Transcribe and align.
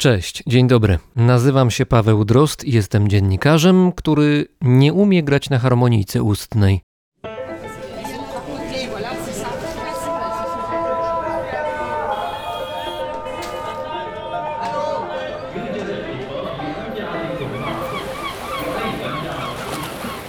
Cześć, 0.00 0.42
dzień 0.46 0.68
dobry. 0.68 0.98
Nazywam 1.16 1.70
się 1.70 1.86
Paweł 1.86 2.24
Drost 2.24 2.64
i 2.64 2.72
jestem 2.72 3.08
dziennikarzem, 3.08 3.92
który 3.92 4.46
nie 4.60 4.92
umie 4.92 5.22
grać 5.22 5.50
na 5.50 5.58
harmonijce 5.58 6.22
ustnej. 6.22 6.80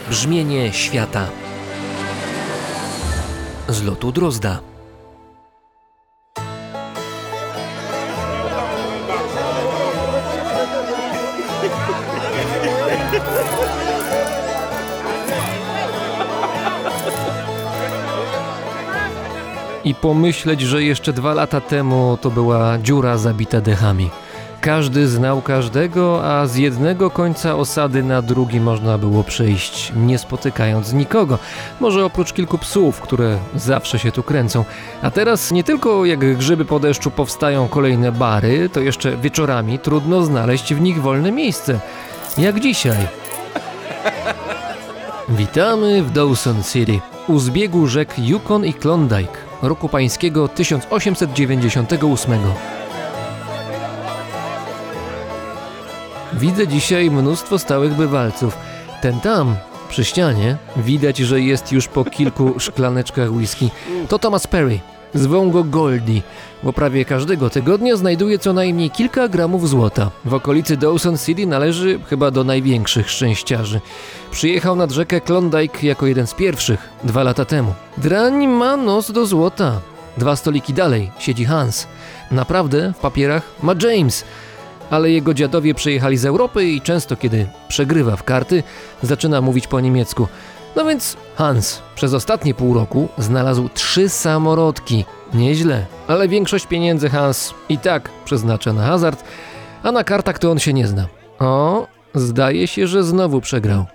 Brzmienie 0.10 0.74
świata 0.74 1.28
z 3.70 3.84
lotu 3.84 4.12
Drozda. 4.12 4.71
I 19.92 19.96
pomyśleć, 19.96 20.62
że 20.62 20.84
jeszcze 20.84 21.14
dwa 21.14 21.34
lata 21.34 21.62
temu 21.62 22.18
to 22.22 22.30
była 22.30 22.78
dziura 22.78 23.18
zabita 23.18 23.62
dechami. 23.62 24.10
Każdy 24.62 25.08
znał 25.08 25.42
każdego, 25.42 26.26
a 26.26 26.46
z 26.46 26.56
jednego 26.56 27.10
końca 27.10 27.56
osady 27.56 28.04
na 28.04 28.22
drugi 28.22 28.60
można 28.60 28.98
było 28.98 29.24
przejść, 29.24 29.92
nie 29.96 30.18
spotykając 30.18 30.94
nikogo. 30.94 31.38
Może 31.80 32.06
oprócz 32.06 32.34
kilku 32.34 32.58
psów, 32.58 33.02
które 33.02 33.38
zawsze 33.56 34.00
się 34.00 34.12
tu 34.12 34.24
kręcą. 34.24 34.66
A 35.02 35.12
teraz 35.12 35.52
nie 35.52 35.64
tylko 35.64 36.06
jak 36.06 36.38
grzyby 36.38 36.66
po 36.66 36.80
deszczu 36.80 37.12
powstają 37.12 37.68
kolejne 37.68 38.12
bary, 38.12 38.70
to 38.70 38.80
jeszcze 38.80 39.18
wieczorami 39.18 39.80
trudno 39.80 40.24
znaleźć 40.24 40.74
w 40.74 40.82
nich 40.82 41.02
wolne 41.02 41.32
miejsce. 41.32 41.80
Jak 42.38 42.60
dzisiaj. 42.60 43.08
Witamy 45.30 46.04
w 46.04 46.12
Dawson 46.12 46.64
City, 46.64 47.00
u 47.28 47.40
zbiegu 47.40 47.88
rzek 47.88 48.20
Yukon 48.20 48.66
i 48.66 48.74
Klondike, 48.74 49.51
roku 49.62 49.90
pańskiego 49.90 50.48
1898. 50.48 52.40
Widzę 56.34 56.68
dzisiaj 56.68 57.12
mnóstwo 57.12 57.60
stałych 57.60 57.94
bywalców. 57.94 58.58
Ten 59.02 59.20
tam, 59.20 59.56
przy 59.90 60.06
ścianie, 60.06 60.58
widać, 60.78 61.18
że 61.18 61.42
jest 61.42 61.72
już 61.72 61.88
po 61.88 62.06
kilku 62.06 62.60
szklaneczkach 62.60 63.32
whisky. 63.32 63.70
To 64.08 64.20
Thomas 64.20 64.48
Perry. 64.48 64.80
Zwą 65.14 65.52
go 65.52 65.64
Goldie, 65.64 66.22
bo 66.64 66.74
prawie 66.74 67.06
każdego 67.06 67.50
tygodnia 67.50 67.96
znajduje 67.96 68.40
co 68.40 68.54
najmniej 68.54 68.90
kilka 68.90 69.28
gramów 69.28 69.70
złota. 69.70 70.12
W 70.26 70.34
okolicy 70.34 70.78
Dawson 70.78 71.18
City 71.18 71.46
należy 71.46 72.00
chyba 72.10 72.32
do 72.32 72.44
największych 72.44 73.10
szczęściarzy. 73.10 73.82
Przyjechał 74.32 74.76
nad 74.76 74.92
rzekę 74.92 75.22
Klondike 75.22 75.88
jako 75.88 76.08
jeden 76.08 76.28
z 76.28 76.34
pierwszych, 76.34 76.90
dwa 77.04 77.24
lata 77.24 77.46
temu. 77.46 77.74
Drań 77.98 78.48
ma 78.48 78.78
nos 78.78 79.12
do 79.12 79.26
złota. 79.26 79.80
Dwa 80.18 80.36
stoliki 80.36 80.74
dalej 80.74 81.12
siedzi 81.20 81.46
Hans. 81.46 81.88
Naprawdę 82.32 82.94
w 82.98 83.02
papierach 83.02 83.44
ma 83.64 83.74
James 83.84 84.26
ale 84.92 85.12
jego 85.12 85.34
dziadowie 85.34 85.74
przyjechali 85.74 86.18
z 86.18 86.26
Europy 86.26 86.66
i 86.66 86.82
często, 86.82 87.16
kiedy 87.16 87.48
przegrywa 87.68 88.16
w 88.16 88.24
karty, 88.24 88.64
zaczyna 89.04 89.42
mówić 89.42 89.68
po 89.68 89.80
niemiecku. 89.80 90.28
No 90.76 90.86
więc 90.86 91.18
Hans 91.36 91.82
przez 91.96 92.14
ostatnie 92.14 92.54
pół 92.54 92.74
roku 92.74 93.08
znalazł 93.18 93.70
trzy 93.70 94.10
samorodki. 94.10 95.06
Nieźle, 95.34 95.86
ale 96.08 96.28
większość 96.28 96.66
pieniędzy 96.68 97.10
Hans 97.10 97.54
i 97.70 97.78
tak 97.78 98.10
przeznacza 98.26 98.74
na 98.74 98.86
hazard, 98.86 99.24
a 99.84 99.92
na 99.92 100.04
kartach 100.04 100.40
to 100.40 100.52
on 100.52 100.60
się 100.60 100.74
nie 100.74 100.88
zna. 100.88 101.08
O, 101.40 101.88
zdaje 102.16 102.68
się, 102.68 102.88
że 102.88 103.04
znowu 103.04 103.42
przegrał. 103.42 103.86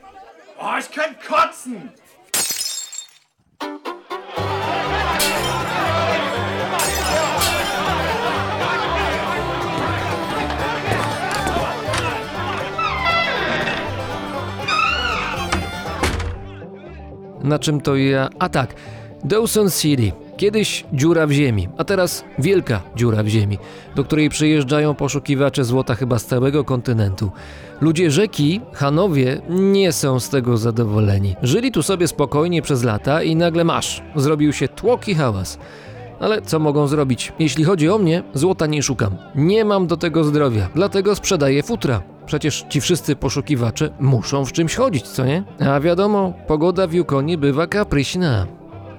Oh, 0.59 0.79
ich 0.79 0.91
kann 0.91 1.15
kotzen! 1.29 2.06
Na 17.47 17.59
czym 17.59 17.81
to 17.81 17.97
ja? 17.97 18.29
A 18.39 18.49
tak, 18.49 18.75
Dawson 19.25 19.71
City. 19.71 20.13
Kiedyś 20.37 20.85
dziura 20.93 21.27
w 21.27 21.31
ziemi, 21.31 21.69
a 21.79 21.85
teraz 21.85 22.25
wielka 22.39 22.83
dziura 22.97 23.23
w 23.23 23.27
ziemi, 23.29 23.59
do 23.95 24.05
której 24.05 24.29
przyjeżdżają 24.29 24.95
poszukiwacze 24.95 25.65
złota 25.65 25.95
chyba 25.95 26.19
z 26.19 26.25
całego 26.25 26.65
kontynentu. 26.65 27.31
Ludzie 27.81 28.11
rzeki, 28.11 28.61
Hanowie, 28.73 29.41
nie 29.49 29.93
są 29.93 30.21
z 30.21 30.29
tego 30.29 30.57
zadowoleni. 30.57 31.37
Żyli 31.43 31.73
tu 31.73 31.83
sobie 31.83 32.09
spokojnie 32.09 32.63
przez 32.63 32.83
lata 32.83 33.23
i 33.23 33.37
nagle 33.37 33.65
masz, 33.65 34.03
zrobił 34.17 34.53
się 34.53 34.69
tłok 34.69 35.09
i 35.09 35.15
hałas. 35.15 35.59
Ale 36.21 36.43
co 36.43 36.59
mogą 36.59 36.87
zrobić? 36.87 37.33
Jeśli 37.39 37.65
chodzi 37.65 37.89
o 37.91 37.99
mnie, 37.99 38.23
złota 38.35 38.67
nie 38.67 38.83
szukam. 38.83 39.17
Nie 39.35 39.65
mam 39.65 39.87
do 39.87 39.97
tego 39.97 40.25
zdrowia, 40.25 40.69
dlatego 40.75 41.15
sprzedaję 41.15 41.63
futra. 41.63 42.03
Przecież 42.27 42.65
ci 42.69 42.81
wszyscy 42.81 43.17
poszukiwacze 43.17 43.91
muszą 44.01 44.45
w 44.45 44.53
czymś 44.53 44.75
chodzić, 44.75 45.09
co 45.09 45.25
nie? 45.25 45.45
A 45.71 45.81
wiadomo, 45.81 46.33
pogoda 46.47 46.87
w 46.87 46.93
Yukonie 46.93 47.39
bywa 47.39 47.67
kapryśna. 47.67 48.47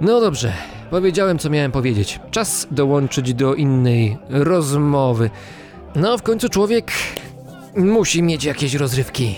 No 0.01 0.21
dobrze, 0.21 0.53
powiedziałem 0.89 1.39
co 1.39 1.49
miałem 1.49 1.71
powiedzieć. 1.71 2.19
Czas 2.31 2.67
dołączyć 2.71 3.33
do 3.33 3.55
innej 3.55 4.17
rozmowy. 4.29 5.29
No, 5.95 6.17
w 6.17 6.23
końcu 6.23 6.49
człowiek 6.49 6.91
musi 7.75 8.23
mieć 8.23 8.43
jakieś 8.43 8.73
rozrywki. 8.73 9.35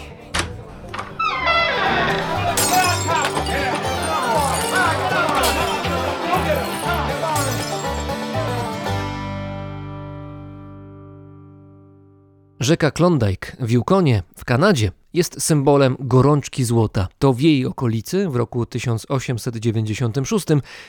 Rzeka 12.70 12.92
Klondike 12.92 13.58
w 13.60 13.72
Yukonie, 13.72 14.24
w 14.38 14.46
Kanadzie, 14.46 14.92
jest 15.14 15.42
symbolem 15.42 15.96
gorączki 16.00 16.64
złota. 16.64 17.08
To 17.20 17.34
w 17.34 17.42
jej 17.42 17.66
okolicy 17.66 18.30
w 18.30 18.36
roku 18.36 18.66
1896 18.66 20.46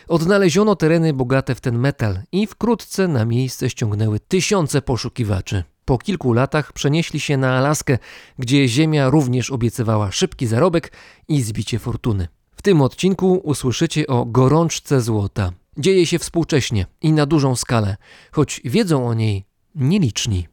odnaleziono 0.08 0.76
tereny 0.76 1.12
bogate 1.12 1.54
w 1.54 1.60
ten 1.60 1.78
metal 1.78 2.20
i 2.32 2.46
wkrótce 2.46 3.08
na 3.08 3.24
miejsce 3.24 3.70
ściągnęły 3.70 4.20
tysiące 4.20 4.82
poszukiwaczy. 4.82 5.64
Po 5.84 5.98
kilku 5.98 6.32
latach 6.32 6.72
przenieśli 6.72 7.20
się 7.20 7.36
na 7.36 7.58
Alaskę, 7.58 7.98
gdzie 8.38 8.68
ziemia 8.68 9.10
również 9.10 9.50
obiecywała 9.50 10.12
szybki 10.12 10.46
zarobek 10.46 10.92
i 11.28 11.42
zbicie 11.42 11.78
fortuny. 11.78 12.28
W 12.56 12.62
tym 12.62 12.82
odcinku 12.82 13.40
usłyszycie 13.44 14.06
o 14.06 14.24
gorączce 14.24 15.00
złota. 15.00 15.52
Dzieje 15.78 16.06
się 16.06 16.18
współcześnie 16.18 16.86
i 17.02 17.12
na 17.12 17.26
dużą 17.26 17.56
skalę, 17.56 17.96
choć 18.32 18.60
wiedzą 18.64 19.08
o 19.08 19.14
niej 19.14 19.44
nieliczni. 19.74 20.50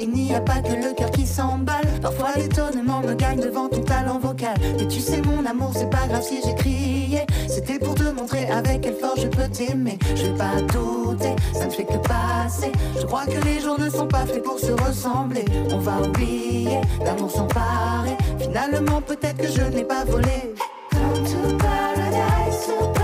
Il 0.00 0.10
n'y 0.10 0.34
a 0.34 0.40
pas 0.40 0.60
que 0.60 0.72
le 0.72 0.94
cœur 0.94 1.10
qui 1.10 1.26
s'emballe. 1.26 1.86
Parfois, 2.00 2.30
l'étonnement 2.36 3.00
me 3.00 3.14
gagne 3.14 3.40
devant 3.40 3.68
ton 3.68 3.82
talent 3.82 4.18
vocal. 4.18 4.54
Mais 4.78 4.86
tu 4.86 5.00
sais, 5.00 5.20
mon 5.22 5.44
amour, 5.44 5.72
c'est 5.74 5.90
pas 5.90 6.06
grave 6.08 6.22
si 6.22 6.40
j'ai 6.44 6.54
crié. 6.54 7.26
C'était 7.48 7.78
pour 7.78 7.94
te 7.94 8.04
montrer 8.04 8.46
avec 8.48 8.82
quelle 8.82 8.94
force 8.94 9.20
je 9.20 9.28
peux 9.28 9.48
t'aimer. 9.48 9.98
Je 10.14 10.26
vais 10.26 10.38
pas 10.38 10.60
douter, 10.72 11.34
ça 11.52 11.66
ne 11.66 11.70
fait 11.70 11.84
que 11.84 11.98
passer. 11.98 12.72
Je 13.00 13.06
crois 13.06 13.26
que 13.26 13.44
les 13.44 13.60
jours 13.60 13.78
ne 13.78 13.90
sont 13.90 14.06
pas 14.06 14.26
faits 14.26 14.42
pour 14.42 14.58
se 14.58 14.72
ressembler. 14.72 15.44
On 15.70 15.78
va 15.78 16.00
oublier 16.02 16.80
d'amour 17.04 17.30
s'emparer. 17.30 18.16
Finalement, 18.38 19.00
peut-être 19.00 19.38
que 19.38 19.48
je 19.48 19.62
n'ai 19.62 19.84
pas 19.84 20.04
volé. 20.04 20.54
Come 20.90 21.24
to 21.24 21.56
paradise. 21.58 22.97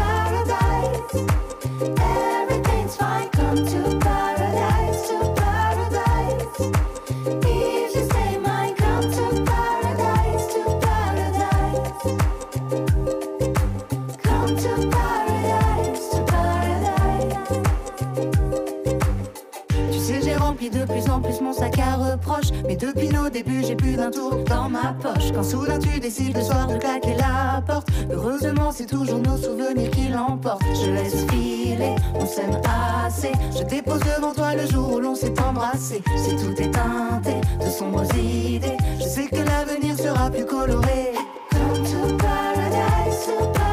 Plus 20.95 21.11
en 21.11 21.21
plus 21.21 21.41
mon 21.41 21.53
sac 21.53 21.79
à 21.79 22.17
proche. 22.17 22.51
Mais 22.67 22.77
depuis 22.77 23.09
nos 23.09 23.29
débuts, 23.29 23.65
j'ai 23.67 23.75
plus 23.75 23.97
d'un 23.97 24.11
tour 24.11 24.37
dans 24.49 24.69
ma 24.69 24.95
poche. 25.01 25.33
Quand 25.35 25.43
soudain 25.43 25.79
tu 25.79 25.99
décides 25.99 26.37
le 26.37 26.43
soir 26.43 26.67
de 26.67 26.77
claquer 26.77 27.17
la 27.17 27.61
porte, 27.67 27.89
heureusement 28.11 28.71
c'est 28.71 28.87
toujours 28.87 29.19
nos 29.19 29.37
souvenirs 29.37 29.91
qui 29.91 30.09
l'emportent. 30.09 30.63
Je 30.75 30.91
laisse 30.91 31.27
filer, 31.31 31.97
on 32.15 32.27
s'aime 32.27 32.61
assez. 33.07 33.33
Je 33.57 33.65
dépose 33.65 34.01
devant 34.01 34.33
toi 34.33 34.55
le 34.55 34.67
jour 34.67 34.93
où 34.93 35.01
l'on 35.01 35.15
s'est 35.15 35.35
embrassé. 35.41 36.03
Si 36.17 36.37
tout 36.37 36.55
est 36.63 36.71
teinté 36.71 37.35
de 37.61 37.71
sombres 37.71 38.05
idées, 38.17 38.77
je 38.99 39.05
sais 39.05 39.27
que 39.27 39.37
l'avenir 39.37 39.99
sera 39.99 40.31
plus 40.31 40.47
coloré. 40.47 41.13
Come 41.51 41.83
to 41.83 42.17
paradise. 42.17 43.64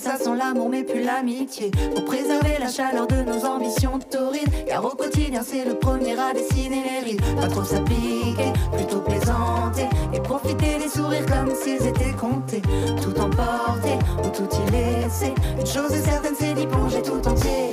Ça 0.00 0.16
sent 0.16 0.36
l'amour, 0.36 0.68
mais 0.70 0.82
plus 0.82 1.02
l'amitié. 1.02 1.70
Pour 1.94 2.04
préserver 2.04 2.56
la 2.58 2.68
chaleur 2.68 3.06
de 3.06 3.16
nos 3.16 3.44
ambitions 3.44 3.98
taurines. 3.98 4.48
Car 4.66 4.84
au 4.84 4.96
quotidien, 4.96 5.42
c'est 5.44 5.64
le 5.64 5.74
premier 5.74 6.18
à 6.18 6.32
dessiner 6.32 6.82
les 6.82 7.10
rides. 7.10 7.22
Pas 7.36 7.48
trop 7.48 7.64
s'appliquer, 7.64 8.52
plutôt 8.72 9.00
plaisanter. 9.00 9.88
Et 10.14 10.20
profiter 10.20 10.78
des 10.78 10.88
sourires 10.88 11.26
comme 11.26 11.54
s'ils 11.54 11.86
étaient 11.86 12.16
comptés. 12.18 12.62
Tout 13.02 13.18
emporter 13.20 13.98
ou 14.24 14.28
tout 14.28 14.48
y 14.66 14.70
laisser. 14.70 15.34
Une 15.58 15.66
chose 15.66 15.92
est 15.92 16.02
certaine, 16.02 16.34
c'est 16.38 16.54
d'y 16.54 16.66
plonger 16.66 17.02
tout 17.02 17.28
entier. 17.28 17.72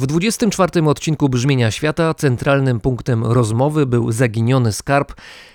W 0.00 0.06
24 0.06 0.88
odcinku 0.88 1.28
Brzmienia 1.28 1.70
Świata 1.70 2.14
centralnym 2.14 2.80
punktem 2.80 3.24
rozmowy 3.24 3.86
był 3.86 4.12
zaginiony 4.12 4.72
skarb 4.72 5.14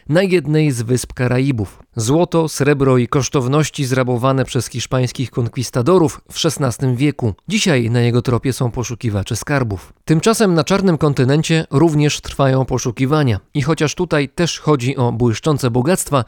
na 0.09 0.24
jednej 0.24 0.71
z 0.71 0.81
wysp 0.81 1.13
Karaibów. 1.13 1.83
Złoto, 1.95 2.50
srebro 2.50 2.97
i 2.97 3.07
kosztowności 3.07 3.86
zrabowane 3.86 4.45
przez 4.45 4.68
hiszpańskich 4.68 5.31
konkwistadorów 5.31 6.21
w 6.31 6.45
XVI 6.45 6.95
wieku. 6.95 7.33
Dzisiaj 7.47 7.89
na 7.89 8.01
jego 8.01 8.21
tropie 8.21 8.53
są 8.53 8.71
poszukiwacze 8.71 9.36
skarbów. 9.36 9.94
Tymczasem 10.06 10.53
na 10.53 10.63
czarnym 10.63 10.97
kontynencie 10.97 11.65
również 11.71 12.21
trwają 12.21 12.65
poszukiwania. 12.65 13.39
I 13.53 13.62
chociaż 13.62 13.95
tutaj 13.95 14.30
też 14.30 14.59
chodzi 14.59 14.97
o 14.97 15.12
błyszczące 15.12 15.71
bogactwa, 15.71 16.25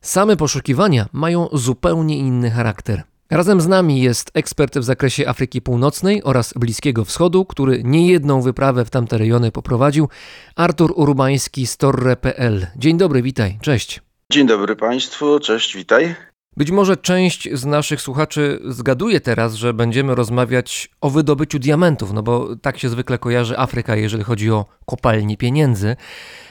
same 0.00 0.36
poszukiwania 0.36 1.06
mają 1.12 1.48
zupełnie 1.52 2.18
inny 2.18 2.50
charakter. 2.50 3.11
Razem 3.32 3.60
z 3.60 3.68
nami 3.68 4.02
jest 4.02 4.30
ekspert 4.34 4.78
w 4.78 4.82
zakresie 4.82 5.28
Afryki 5.28 5.62
Północnej 5.62 6.22
oraz 6.22 6.54
Bliskiego 6.56 7.04
Wschodu, 7.04 7.44
który 7.44 7.82
niejedną 7.84 8.42
wyprawę 8.42 8.84
w 8.84 8.90
tamte 8.90 9.18
rejony 9.18 9.52
poprowadził, 9.52 10.08
Artur 10.56 10.92
Urbański 10.96 11.66
z 11.66 11.76
Torre.pl. 11.76 12.66
Dzień 12.76 12.98
dobry, 12.98 13.22
witaj, 13.22 13.58
cześć. 13.62 14.00
Dzień 14.32 14.46
dobry 14.46 14.76
Państwu, 14.76 15.40
cześć, 15.40 15.76
witaj. 15.76 16.14
Być 16.56 16.70
może 16.70 16.96
część 16.96 17.48
z 17.52 17.64
naszych 17.64 18.00
słuchaczy 18.00 18.60
zgaduje 18.64 19.20
teraz, 19.20 19.54
że 19.54 19.74
będziemy 19.74 20.14
rozmawiać 20.14 20.90
o 21.00 21.10
wydobyciu 21.10 21.58
diamentów, 21.58 22.12
no 22.12 22.22
bo 22.22 22.56
tak 22.56 22.78
się 22.78 22.88
zwykle 22.88 23.18
kojarzy 23.18 23.58
Afryka, 23.58 23.96
jeżeli 23.96 24.24
chodzi 24.24 24.50
o 24.50 24.66
kopalnie 24.86 25.36
pieniędzy. 25.36 25.96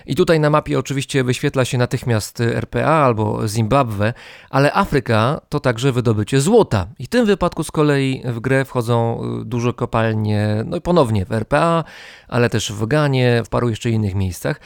I 0.06 0.16
tutaj 0.16 0.40
na 0.40 0.50
mapie 0.50 0.80
oczywiście 0.80 1.24
wyświetla 1.24 1.66
się 1.66 1.78
natychmiast 1.78 2.40
RPA 2.40 3.06
albo 3.06 3.48
Zimbabwe, 3.48 4.14
ale 4.50 4.74
Afryka 4.74 5.42
to 5.50 5.60
także 5.60 5.92
wydobycie 5.92 6.42
złota. 6.42 6.88
I 7.00 7.06
w 7.06 7.10
tym 7.10 7.26
wypadku 7.26 7.64
z 7.64 7.72
kolei 7.72 8.22
w 8.26 8.40
grę 8.40 8.66
wchodzą 8.66 9.22
y, 9.42 9.46
duże 9.46 9.74
kopalnie, 9.74 10.64
no 10.66 10.78
i 10.78 10.82
ponownie 10.82 11.26
w 11.26 11.32
RPA, 11.32 11.84
ale 12.28 12.50
też 12.50 12.72
w 12.72 12.86
Ganie, 12.86 13.42
w 13.46 13.50
paru 13.50 13.70
jeszcze 13.70 13.90
innych 13.90 14.16
miejscach. 14.16 14.60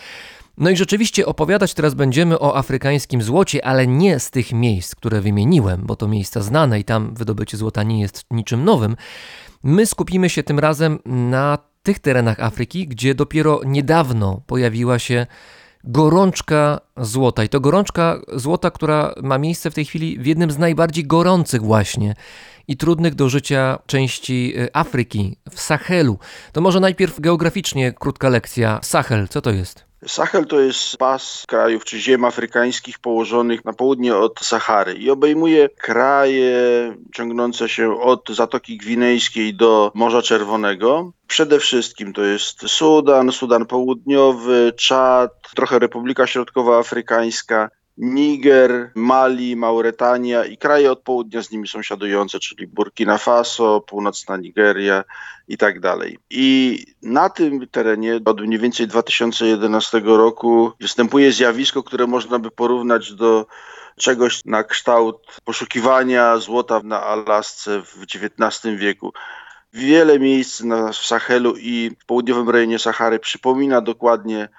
No 0.57 0.69
i 0.69 0.77
rzeczywiście 0.77 1.25
opowiadać 1.25 1.73
teraz 1.73 1.93
będziemy 1.93 2.39
o 2.39 2.57
afrykańskim 2.57 3.21
złocie, 3.21 3.65
ale 3.65 3.87
nie 3.87 4.19
z 4.19 4.31
tych 4.31 4.53
miejsc, 4.53 4.95
które 4.95 5.21
wymieniłem, 5.21 5.81
bo 5.85 5.95
to 5.95 6.07
miejsca 6.07 6.41
znane 6.41 6.79
i 6.79 6.83
tam 6.83 7.13
wydobycie 7.15 7.57
złota 7.57 7.83
nie 7.83 8.01
jest 8.01 8.25
niczym 8.31 8.63
nowym. 8.63 8.95
My 9.63 9.85
skupimy 9.85 10.29
się 10.29 10.43
tym 10.43 10.59
razem 10.59 10.99
na 11.05 11.57
tych 11.83 11.99
terenach 11.99 12.39
Afryki, 12.39 12.87
gdzie 12.87 13.15
dopiero 13.15 13.61
niedawno 13.65 14.41
pojawiła 14.47 14.99
się 14.99 15.27
gorączka 15.83 16.81
złota. 16.97 17.43
I 17.43 17.49
to 17.49 17.59
gorączka 17.59 18.21
złota, 18.33 18.71
która 18.71 19.13
ma 19.23 19.37
miejsce 19.37 19.71
w 19.71 19.73
tej 19.73 19.85
chwili 19.85 20.19
w 20.19 20.25
jednym 20.25 20.51
z 20.51 20.57
najbardziej 20.57 21.07
gorących 21.07 21.61
właśnie 21.61 22.15
i 22.67 22.77
trudnych 22.77 23.15
do 23.15 23.29
życia 23.29 23.79
części 23.85 24.53
y, 24.57 24.69
Afryki, 24.73 25.37
w 25.51 25.61
Sahelu. 25.61 26.19
To 26.51 26.61
może 26.61 26.79
najpierw 26.79 27.19
geograficznie 27.19 27.93
krótka 27.93 28.29
lekcja. 28.29 28.79
Sahel, 28.83 29.27
co 29.27 29.41
to 29.41 29.51
jest? 29.51 29.84
Sahel 30.07 30.45
to 30.45 30.59
jest 30.59 30.97
pas 30.97 31.43
krajów 31.47 31.85
czy 31.85 31.99
ziem 31.99 32.25
afrykańskich 32.25 32.99
położonych 32.99 33.65
na 33.65 33.73
południe 33.73 34.15
od 34.15 34.39
Sahary 34.39 34.93
i 34.93 35.09
obejmuje 35.09 35.69
kraje 35.69 36.55
ciągnące 37.13 37.69
się 37.69 38.01
od 38.01 38.29
Zatoki 38.29 38.77
Gwinejskiej 38.77 39.53
do 39.53 39.91
Morza 39.95 40.21
Czerwonego. 40.21 41.11
Przede 41.27 41.59
wszystkim 41.59 42.13
to 42.13 42.23
jest 42.23 42.61
Sudan, 42.67 43.31
Sudan 43.31 43.65
Południowy, 43.65 44.73
Czad, 44.77 45.31
trochę 45.55 45.79
Republika 45.79 46.27
Środkowoafrykańska, 46.27 47.69
Niger, 47.97 48.91
Mali, 48.95 49.55
Mauretania 49.55 50.45
i 50.45 50.57
kraje 50.57 50.91
od 50.91 50.99
południa 50.99 51.43
z 51.43 51.51
nimi 51.51 51.67
sąsiadujące, 51.67 52.39
czyli 52.39 52.67
Burkina 52.67 53.17
Faso, 53.17 53.81
północna 53.81 54.37
Nigeria 54.37 55.03
i 55.47 55.57
tak 55.57 55.79
dalej. 55.79 56.19
I 56.29 56.79
na 57.01 57.29
tym 57.29 57.67
terenie 57.67 58.19
od 58.25 58.41
mniej 58.41 58.59
więcej 58.59 58.87
2011 58.87 60.01
roku 60.05 60.71
występuje 60.79 61.31
zjawisko, 61.31 61.83
które 61.83 62.07
można 62.07 62.39
by 62.39 62.51
porównać 62.51 63.13
do 63.13 63.45
czegoś 63.97 64.45
na 64.45 64.63
kształt 64.63 65.17
poszukiwania 65.45 66.37
złota 66.37 66.81
na 66.83 67.03
Alasce 67.03 67.81
w 67.81 68.03
XIX 68.03 68.75
wieku. 68.77 69.13
Wiele 69.73 70.19
miejsc 70.19 70.61
na, 70.61 70.91
w 70.91 70.95
Sahelu 70.95 71.53
i 71.57 71.91
w 71.99 72.05
południowym 72.05 72.49
rejonie 72.49 72.79
Sahary 72.79 73.19
przypomina 73.19 73.81
dokładnie 73.81 74.49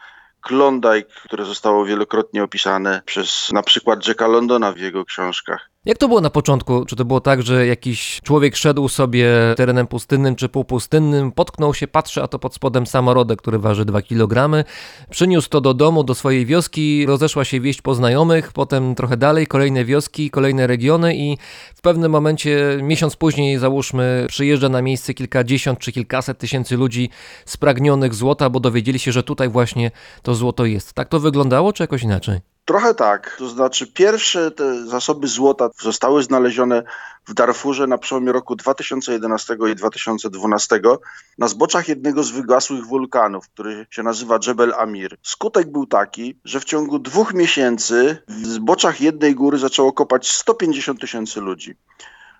Klondike, 0.46 1.10
które 1.24 1.44
zostało 1.44 1.84
wielokrotnie 1.84 2.44
opisane 2.44 3.02
przez 3.06 3.52
na 3.52 3.62
przykład 3.62 4.08
Jacka 4.08 4.26
Londona 4.26 4.72
w 4.72 4.78
jego 4.78 5.04
książkach. 5.04 5.70
Jak 5.86 5.98
to 5.98 6.08
było 6.08 6.20
na 6.20 6.30
początku? 6.30 6.84
Czy 6.84 6.96
to 6.96 7.04
było 7.04 7.20
tak, 7.20 7.42
że 7.42 7.66
jakiś 7.66 8.20
człowiek 8.24 8.56
szedł 8.56 8.88
sobie 8.88 9.28
terenem 9.56 9.86
pustynnym 9.86 10.36
czy 10.36 10.48
półpustynnym, 10.48 11.32
potknął 11.32 11.74
się, 11.74 11.88
patrzy, 11.88 12.22
a 12.22 12.28
to 12.28 12.38
pod 12.38 12.54
spodem 12.54 12.86
samorodek, 12.86 13.38
który 13.38 13.58
waży 13.58 13.84
2 13.84 14.02
kg, 14.02 14.64
przyniósł 15.10 15.48
to 15.48 15.60
do 15.60 15.74
domu, 15.74 16.04
do 16.04 16.14
swojej 16.14 16.46
wioski, 16.46 17.06
rozeszła 17.06 17.44
się 17.44 17.60
wieść 17.60 17.82
po 17.82 17.94
znajomych, 17.94 18.52
potem 18.52 18.94
trochę 18.94 19.16
dalej, 19.16 19.46
kolejne 19.46 19.84
wioski, 19.84 20.30
kolejne 20.30 20.66
regiony 20.66 21.16
i 21.16 21.38
w 21.74 21.80
pewnym 21.80 22.12
momencie, 22.12 22.78
miesiąc 22.82 23.16
później 23.16 23.58
załóżmy, 23.58 24.26
przyjeżdża 24.28 24.68
na 24.68 24.82
miejsce 24.82 25.14
kilkadziesiąt 25.14 25.78
czy 25.78 25.92
kilkaset 25.92 26.38
tysięcy 26.38 26.76
ludzi 26.76 27.10
spragnionych 27.44 28.14
złota, 28.14 28.50
bo 28.50 28.60
dowiedzieli 28.60 28.98
się, 28.98 29.12
że 29.12 29.22
tutaj 29.22 29.48
właśnie 29.48 29.90
to 30.22 30.34
złoto 30.34 30.64
jest. 30.64 30.92
Tak 30.92 31.08
to 31.08 31.20
wyglądało, 31.20 31.72
czy 31.72 31.82
jakoś 31.82 32.02
inaczej? 32.02 32.55
Trochę 32.66 32.94
tak. 32.94 33.36
To 33.38 33.48
znaczy, 33.48 33.86
pierwsze 33.86 34.50
te 34.50 34.86
zasoby 34.86 35.28
złota 35.28 35.70
zostały 35.80 36.22
znalezione 36.22 36.82
w 37.26 37.34
Darfurze 37.34 37.86
na 37.86 37.98
przełomie 37.98 38.32
roku 38.32 38.56
2011 38.56 39.56
i 39.72 39.74
2012 39.74 40.80
na 41.38 41.48
zboczach 41.48 41.88
jednego 41.88 42.22
z 42.22 42.30
wygasłych 42.30 42.86
wulkanów, 42.86 43.48
który 43.48 43.86
się 43.90 44.02
nazywa 44.02 44.38
Jebel 44.46 44.74
Amir. 44.74 45.16
Skutek 45.22 45.72
był 45.72 45.86
taki, 45.86 46.38
że 46.44 46.60
w 46.60 46.64
ciągu 46.64 46.98
dwóch 46.98 47.34
miesięcy 47.34 48.18
w 48.28 48.46
zboczach 48.46 49.00
jednej 49.00 49.34
góry 49.34 49.58
zaczęło 49.58 49.92
kopać 49.92 50.30
150 50.30 51.00
tysięcy 51.00 51.40
ludzi. 51.40 51.74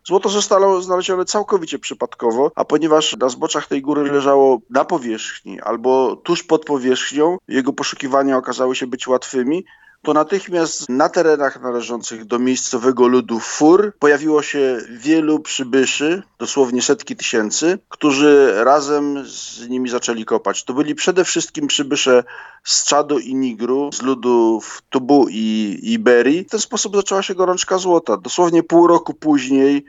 Złoto 0.05 0.29
zostało 0.29 0.83
znalezione 0.83 1.25
całkowicie 1.25 1.79
przypadkowo, 1.79 2.51
a 2.55 2.65
ponieważ 2.65 3.17
na 3.17 3.29
zboczach 3.29 3.67
tej 3.67 3.83
góry 3.83 4.13
leżało 4.13 4.61
na 4.71 4.85
powierzchni 4.85 5.61
albo 5.61 6.17
tuż 6.17 6.43
pod 6.43 6.65
powierzchnią, 6.65 7.39
jego 7.49 7.73
poszukiwania 7.73 8.37
okazały 8.37 8.77
się 8.77 8.87
być 8.87 9.07
łatwymi, 9.07 9.65
to 10.07 10.15
natychmiast 10.15 10.89
na 10.89 11.09
terenach 11.09 11.63
należących 11.63 12.25
do 12.25 12.39
miejscowego 12.39 13.09
ludu 13.09 13.41
Fur 13.41 13.93
pojawiło 13.99 14.43
się 14.43 14.79
wielu 14.91 15.39
przybyszy, 15.39 16.23
dosłownie 16.39 16.83
setki 16.83 17.17
tysięcy, 17.17 17.79
którzy 17.89 18.65
razem 18.65 19.25
z 19.27 19.69
nimi 19.69 19.89
zaczęli 19.89 20.25
kopać. 20.25 20.65
To 20.65 20.75
byli 20.75 20.95
przede 20.95 21.25
wszystkim 21.25 21.67
przybysze 21.67 22.25
z 22.65 22.85
Czadu 22.85 23.19
i 23.19 23.35
Nigru, 23.35 23.91
z 23.93 24.03
ludów 24.03 24.83
Tubu 24.91 25.27
i 25.31 25.79
Iberii. 25.83 26.45
W 26.45 26.51
ten 26.51 26.61
sposób 26.61 26.97
zaczęła 26.97 27.23
się 27.23 27.35
gorączka 27.35 27.79
złota. 27.79 28.17
Dosłownie 28.17 28.63
pół 28.63 28.87
roku 28.87 29.15
później 29.15 29.85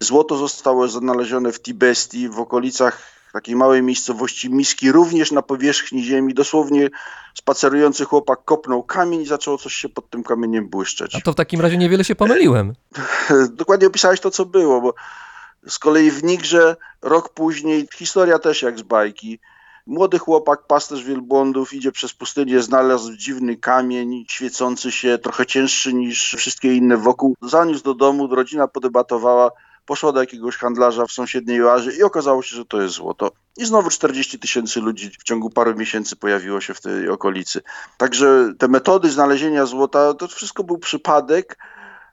złoto 0.00 0.36
zostało 0.36 0.88
znalezione 0.88 1.52
w 1.52 1.62
Tibestii, 1.62 2.28
w 2.28 2.40
okolicach 2.40 3.15
takiej 3.36 3.56
małej 3.56 3.82
miejscowości 3.82 4.50
Miski, 4.50 4.92
również 4.92 5.32
na 5.32 5.42
powierzchni 5.42 6.04
ziemi. 6.04 6.34
Dosłownie 6.34 6.88
spacerujący 7.34 8.04
chłopak 8.04 8.44
kopnął 8.44 8.82
kamień 8.82 9.20
i 9.20 9.26
zaczęło 9.26 9.58
coś 9.58 9.74
się 9.74 9.88
pod 9.88 10.10
tym 10.10 10.22
kamieniem 10.22 10.68
błyszczeć. 10.68 11.14
A 11.14 11.20
to 11.20 11.32
w 11.32 11.34
takim 11.34 11.60
razie 11.60 11.76
niewiele 11.76 12.04
się 12.04 12.14
pomyliłem. 12.14 12.72
Dokładnie 13.50 13.86
opisałeś 13.86 14.20
to, 14.20 14.30
co 14.30 14.46
było, 14.46 14.80
bo 14.80 14.94
z 15.68 15.78
kolei 15.78 16.10
w 16.10 16.24
Nigrze 16.24 16.76
rok 17.02 17.28
później, 17.28 17.88
historia 17.94 18.38
też 18.38 18.62
jak 18.62 18.78
z 18.78 18.82
bajki. 18.82 19.38
Młody 19.86 20.18
chłopak, 20.18 20.66
pasterz 20.66 21.04
wielbłądów, 21.04 21.74
idzie 21.74 21.92
przez 21.92 22.12
pustynię, 22.12 22.62
znalazł 22.62 23.16
dziwny 23.16 23.56
kamień, 23.56 24.24
świecący 24.28 24.92
się, 24.92 25.18
trochę 25.18 25.46
cięższy 25.46 25.94
niż 25.94 26.34
wszystkie 26.34 26.74
inne 26.74 26.96
wokół. 26.96 27.36
Zaniósł 27.42 27.84
do 27.84 27.94
domu, 27.94 28.34
rodzina 28.34 28.68
podebatowała, 28.68 29.50
poszła 29.86 30.12
do 30.12 30.20
jakiegoś 30.20 30.56
handlarza 30.56 31.06
w 31.06 31.12
sąsiedniej 31.12 31.64
oazie 31.64 31.90
i 31.90 32.02
okazało 32.02 32.42
się, 32.42 32.56
że 32.56 32.64
to 32.64 32.80
jest 32.80 32.94
złoto. 32.94 33.30
I 33.56 33.64
znowu 33.64 33.90
40 33.90 34.38
tysięcy 34.38 34.80
ludzi 34.80 35.10
w 35.20 35.24
ciągu 35.24 35.50
paru 35.50 35.74
miesięcy 35.74 36.16
pojawiło 36.16 36.60
się 36.60 36.74
w 36.74 36.80
tej 36.80 37.08
okolicy. 37.08 37.62
Także 37.96 38.52
te 38.58 38.68
metody 38.68 39.10
znalezienia 39.10 39.66
złota, 39.66 40.14
to 40.14 40.28
wszystko 40.28 40.64
był 40.64 40.78
przypadek, 40.78 41.58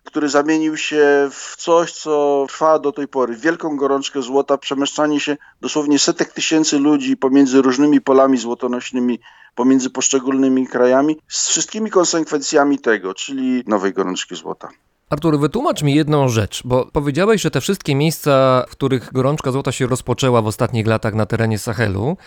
który 0.03 0.29
zamienił 0.29 0.77
się 0.77 1.29
w 1.31 1.55
coś, 1.57 1.91
co 1.91 2.45
trwa 2.49 2.79
do 2.79 2.91
tej 2.91 3.07
pory. 3.07 3.35
Wielką 3.35 3.77
gorączkę 3.77 4.21
złota, 4.21 4.57
przemieszczanie 4.57 5.19
się 5.19 5.37
dosłownie 5.61 5.99
setek 5.99 6.33
tysięcy 6.33 6.79
ludzi 6.79 7.17
pomiędzy 7.17 7.61
różnymi 7.61 8.01
polami 8.01 8.37
złotonośnymi, 8.37 9.19
pomiędzy 9.55 9.89
poszczególnymi 9.89 10.67
krajami, 10.67 11.17
z 11.27 11.47
wszystkimi 11.47 11.91
konsekwencjami 11.91 12.79
tego, 12.79 13.13
czyli 13.13 13.63
nowej 13.67 13.93
gorączki 13.93 14.35
złota. 14.35 14.69
Artur, 15.13 15.39
wytłumacz 15.39 15.83
mi 15.83 15.95
jedną 15.95 16.29
rzecz, 16.29 16.61
bo 16.65 16.85
powiedziałeś, 16.85 17.41
że 17.41 17.51
te 17.51 17.61
wszystkie 17.61 17.95
miejsca, 17.95 18.65
w 18.69 18.71
których 18.71 19.13
gorączka 19.13 19.51
złota 19.51 19.71
się 19.71 19.87
rozpoczęła 19.87 20.41
w 20.41 20.47
ostatnich 20.47 20.87
latach 20.87 21.13
na 21.13 21.25
terenie 21.25 21.59
Sahelu, 21.59 22.17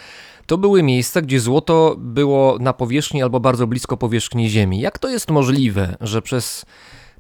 to 0.47 0.59
były 0.59 0.83
miejsca, 0.83 1.23
gdzie 1.23 1.41
złoto 1.41 1.97
było 1.99 2.57
na 2.61 2.73
powierzchni 2.73 3.23
albo 3.23 3.41
bardzo 3.41 3.67
blisko 3.67 3.97
powierzchni 3.97 4.51
Ziemi. 4.51 4.81
Jak 4.81 4.99
to 4.99 5.09
jest 5.09 5.31
możliwe, 5.31 5.97
że 6.01 6.23
przez 6.23 6.67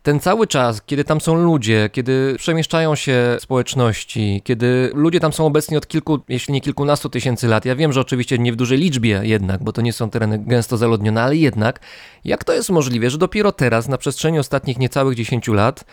ten 0.06 0.20
cały 0.20 0.46
czas, 0.46 0.82
kiedy 0.82 1.04
tam 1.04 1.20
są 1.20 1.34
ludzie, 1.34 1.90
kiedy 1.92 2.34
przemieszczają 2.38 2.94
się 2.94 3.36
społeczności, 3.40 4.42
kiedy 4.44 4.90
ludzie 4.94 5.20
tam 5.20 5.32
są 5.32 5.46
obecni 5.46 5.76
od 5.76 5.86
kilku, 5.86 6.18
jeśli 6.28 6.54
nie 6.54 6.60
kilkunastu 6.60 7.08
tysięcy 7.08 7.48
lat, 7.48 7.64
ja 7.64 7.76
wiem, 7.76 7.92
że 7.92 8.00
oczywiście 8.00 8.38
nie 8.38 8.52
w 8.52 8.56
dużej 8.56 8.78
liczbie 8.78 9.20
jednak, 9.24 9.64
bo 9.64 9.72
to 9.72 9.82
nie 9.82 9.92
są 9.92 10.10
tereny 10.10 10.38
gęsto 10.38 10.76
zaludnione, 10.76 11.22
ale 11.22 11.36
jednak, 11.36 11.80
jak 12.24 12.44
to 12.44 12.52
jest 12.52 12.70
możliwe, 12.70 13.10
że 13.10 13.18
dopiero 13.18 13.52
teraz, 13.52 13.88
na 13.88 13.98
przestrzeni 13.98 14.38
ostatnich 14.38 14.78
niecałych 14.78 15.16
10 15.16 15.48
lat, 15.48 15.84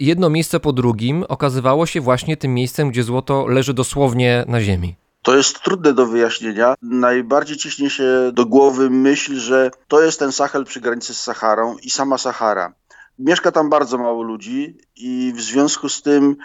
jedno 0.00 0.30
miejsce 0.30 0.60
po 0.60 0.72
drugim 0.72 1.24
okazywało 1.28 1.86
się 1.86 2.00
właśnie 2.00 2.36
tym 2.36 2.54
miejscem, 2.54 2.90
gdzie 2.90 3.02
złoto 3.02 3.46
leży 3.46 3.74
dosłownie 3.74 4.44
na 4.48 4.60
ziemi? 4.60 4.96
To 5.22 5.36
jest 5.36 5.62
trudne 5.62 5.92
do 5.92 6.06
wyjaśnienia. 6.06 6.74
Najbardziej 6.82 7.56
ciśnie 7.56 7.90
się 7.90 8.30
do 8.32 8.46
głowy 8.46 8.90
myśl, 8.90 9.36
że 9.36 9.70
to 9.88 10.02
jest 10.02 10.18
ten 10.18 10.32
Sahel 10.32 10.64
przy 10.64 10.80
granicy 10.80 11.14
z 11.14 11.20
Saharą 11.20 11.76
i 11.82 11.90
sama 11.90 12.18
Sahara. 12.18 12.72
Mieszka 13.18 13.52
tam 13.52 13.70
bardzo 13.70 13.98
mało 13.98 14.22
ludzi 14.22 14.78
i 14.96 15.32
w 15.36 15.40
związku 15.40 15.88
z 15.88 16.02
tym 16.02 16.36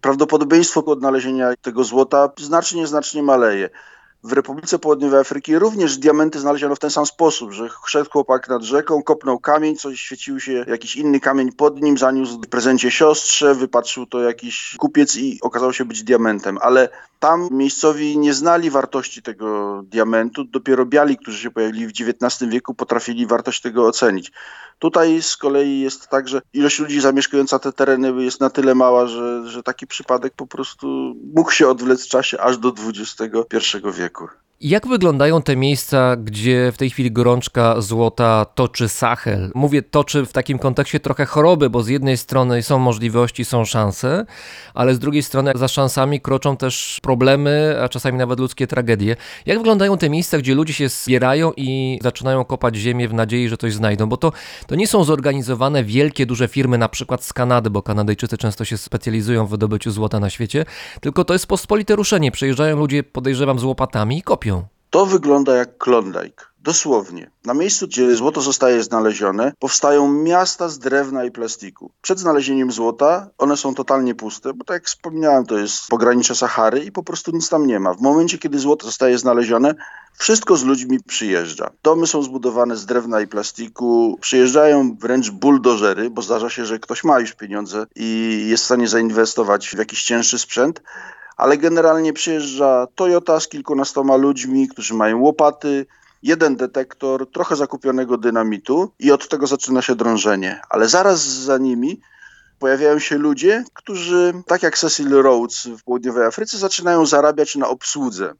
prawdopodobieństwo 0.00 0.84
odnalezienia 0.84 1.52
tego 1.62 1.84
złota 1.84 2.30
znacznie, 2.38 2.86
znacznie 2.86 3.22
maleje. 3.22 3.70
W 4.24 4.32
Republice 4.32 4.78
Południowej 4.78 5.20
Afryki 5.20 5.58
również 5.58 5.98
diamenty 5.98 6.40
znaleziono 6.40 6.74
w 6.74 6.78
ten 6.78 6.90
sam 6.90 7.06
sposób, 7.06 7.52
że 7.52 7.68
szedł 7.86 8.10
chłopak 8.10 8.48
nad 8.48 8.62
rzeką, 8.62 9.02
kopnął 9.02 9.38
kamień, 9.38 9.76
coś 9.76 10.00
świecił 10.00 10.40
się, 10.40 10.64
jakiś 10.68 10.96
inny 10.96 11.20
kamień 11.20 11.52
pod 11.52 11.82
nim, 11.82 11.98
zaniósł 11.98 12.40
w 12.40 12.48
prezencie 12.48 12.90
siostrze, 12.90 13.54
wypatrzył 13.54 14.06
to 14.06 14.20
jakiś 14.20 14.76
kupiec 14.78 15.16
i 15.16 15.38
okazał 15.42 15.72
się 15.72 15.84
być 15.84 16.02
diamentem. 16.02 16.58
Ale 16.60 16.88
tam 17.18 17.48
miejscowi 17.50 18.18
nie 18.18 18.34
znali 18.34 18.70
wartości 18.70 19.22
tego 19.22 19.80
diamentu, 19.84 20.44
dopiero 20.44 20.86
biali, 20.86 21.16
którzy 21.16 21.38
się 21.38 21.50
pojawili 21.50 21.86
w 21.86 21.90
XIX 21.90 22.50
wieku, 22.50 22.74
potrafili 22.74 23.26
wartość 23.26 23.60
tego 23.60 23.86
ocenić. 23.86 24.32
Tutaj 24.80 25.22
z 25.22 25.36
kolei 25.36 25.80
jest 25.80 26.08
tak, 26.08 26.28
że 26.28 26.40
ilość 26.52 26.78
ludzi 26.78 27.00
zamieszkująca 27.00 27.58
te 27.58 27.72
tereny 27.72 28.24
jest 28.24 28.40
na 28.40 28.50
tyle 28.50 28.74
mała, 28.74 29.06
że, 29.06 29.48
że 29.48 29.62
taki 29.62 29.86
przypadek 29.86 30.32
po 30.34 30.46
prostu 30.46 31.14
mógł 31.34 31.50
się 31.50 31.68
odwlec 31.68 32.04
w 32.04 32.08
czasie 32.08 32.40
aż 32.40 32.58
do 32.58 32.72
XXI 32.88 33.78
wieku. 33.94 34.28
Jak 34.62 34.86
wyglądają 34.86 35.42
te 35.42 35.56
miejsca, 35.56 36.16
gdzie 36.16 36.72
w 36.72 36.76
tej 36.76 36.90
chwili 36.90 37.12
gorączka 37.12 37.80
złota 37.80 38.44
toczy 38.44 38.88
Sahel? 38.88 39.50
Mówię 39.54 39.82
toczy 39.82 40.26
w 40.26 40.32
takim 40.32 40.58
kontekście 40.58 41.00
trochę 41.00 41.26
choroby, 41.26 41.70
bo 41.70 41.82
z 41.82 41.88
jednej 41.88 42.16
strony 42.16 42.62
są 42.62 42.78
możliwości, 42.78 43.44
są 43.44 43.64
szanse, 43.64 44.26
ale 44.74 44.94
z 44.94 44.98
drugiej 44.98 45.22
strony 45.22 45.52
za 45.54 45.68
szansami 45.68 46.20
kroczą 46.20 46.56
też 46.56 46.98
problemy, 47.02 47.78
a 47.82 47.88
czasami 47.88 48.18
nawet 48.18 48.40
ludzkie 48.40 48.66
tragedie. 48.66 49.16
Jak 49.46 49.58
wyglądają 49.58 49.98
te 49.98 50.10
miejsca, 50.10 50.38
gdzie 50.38 50.54
ludzie 50.54 50.72
się 50.72 50.88
zbierają 50.88 51.52
i 51.56 51.98
zaczynają 52.02 52.44
kopać 52.44 52.76
ziemię 52.76 53.08
w 53.08 53.14
nadziei, 53.14 53.48
że 53.48 53.56
coś 53.56 53.74
znajdą? 53.74 54.06
Bo 54.06 54.16
to, 54.16 54.32
to 54.66 54.74
nie 54.74 54.86
są 54.86 55.04
zorganizowane 55.04 55.84
wielkie, 55.84 56.26
duże 56.26 56.48
firmy, 56.48 56.78
na 56.78 56.88
przykład 56.88 57.24
z 57.24 57.32
Kanady, 57.32 57.70
bo 57.70 57.82
Kanadyjczycy 57.82 58.38
często 58.38 58.64
się 58.64 58.78
specjalizują 58.78 59.46
w 59.46 59.50
wydobyciu 59.50 59.90
złota 59.90 60.20
na 60.20 60.30
świecie, 60.30 60.64
tylko 61.00 61.24
to 61.24 61.32
jest 61.32 61.46
pospolite 61.46 61.96
ruszenie. 61.96 62.30
Przyjeżdżają 62.30 62.76
ludzie, 62.76 63.02
podejrzewam, 63.02 63.58
z 63.58 63.64
łopatami 63.64 64.18
i 64.18 64.22
kopią. 64.22 64.49
To 64.90 65.06
wygląda 65.06 65.54
jak 65.54 65.78
Klondike. 65.78 66.50
Dosłownie. 66.62 67.30
Na 67.44 67.54
miejscu, 67.54 67.86
gdzie 67.86 68.16
złoto 68.16 68.40
zostaje 68.40 68.82
znalezione, 68.82 69.52
powstają 69.58 70.12
miasta 70.12 70.68
z 70.68 70.78
drewna 70.78 71.24
i 71.24 71.30
plastiku. 71.30 71.90
Przed 72.02 72.18
znalezieniem 72.18 72.72
złota 72.72 73.28
one 73.38 73.56
są 73.56 73.74
totalnie 73.74 74.14
puste, 74.14 74.54
bo 74.54 74.64
tak 74.64 74.74
jak 74.74 74.86
wspomniałem, 74.86 75.46
to 75.46 75.58
jest 75.58 75.88
pogranicze 75.88 76.34
Sahary 76.34 76.84
i 76.84 76.92
po 76.92 77.02
prostu 77.02 77.30
nic 77.30 77.48
tam 77.48 77.66
nie 77.66 77.80
ma. 77.80 77.94
W 77.94 78.00
momencie, 78.00 78.38
kiedy 78.38 78.58
złoto 78.58 78.86
zostaje 78.86 79.18
znalezione, 79.18 79.74
wszystko 80.18 80.56
z 80.56 80.64
ludźmi 80.64 81.00
przyjeżdża. 81.06 81.70
Domy 81.82 82.06
są 82.06 82.22
zbudowane 82.22 82.76
z 82.76 82.86
drewna 82.86 83.20
i 83.20 83.26
plastiku, 83.26 84.18
przyjeżdżają 84.20 84.96
wręcz 85.00 85.30
buldożery, 85.30 86.10
bo 86.10 86.22
zdarza 86.22 86.50
się, 86.50 86.66
że 86.66 86.78
ktoś 86.78 87.04
ma 87.04 87.20
już 87.20 87.32
pieniądze 87.32 87.86
i 87.96 88.40
jest 88.48 88.62
w 88.62 88.66
stanie 88.66 88.88
zainwestować 88.88 89.68
w 89.68 89.78
jakiś 89.78 90.02
cięższy 90.02 90.38
sprzęt 90.38 90.82
ale 91.40 91.58
generalnie 91.58 92.12
przyjeżdża 92.12 92.86
Toyota 92.94 93.40
z 93.40 93.48
kilkunastoma 93.48 94.16
ludźmi, 94.16 94.68
którzy 94.68 94.94
mają 94.94 95.20
łopaty, 95.20 95.86
jeden 96.22 96.56
detektor, 96.56 97.30
trochę 97.30 97.56
zakupionego 97.56 98.18
dynamitu 98.18 98.92
i 98.98 99.12
od 99.12 99.28
tego 99.28 99.46
zaczyna 99.46 99.82
się 99.82 99.94
drążenie. 99.94 100.60
Ale 100.70 100.88
zaraz 100.88 101.20
za 101.20 101.58
nimi 101.58 102.00
pojawiają 102.58 102.98
się 102.98 103.18
ludzie, 103.18 103.64
którzy, 103.74 104.32
tak 104.46 104.62
jak 104.62 104.78
Cecil 104.78 105.22
Rhodes 105.22 105.66
w 105.66 105.82
południowej 105.82 106.24
Afryce, 106.24 106.58
zaczynają 106.58 107.06
zarabiać 107.06 107.56
na 107.56 107.68
obsłudze. 107.68 108.32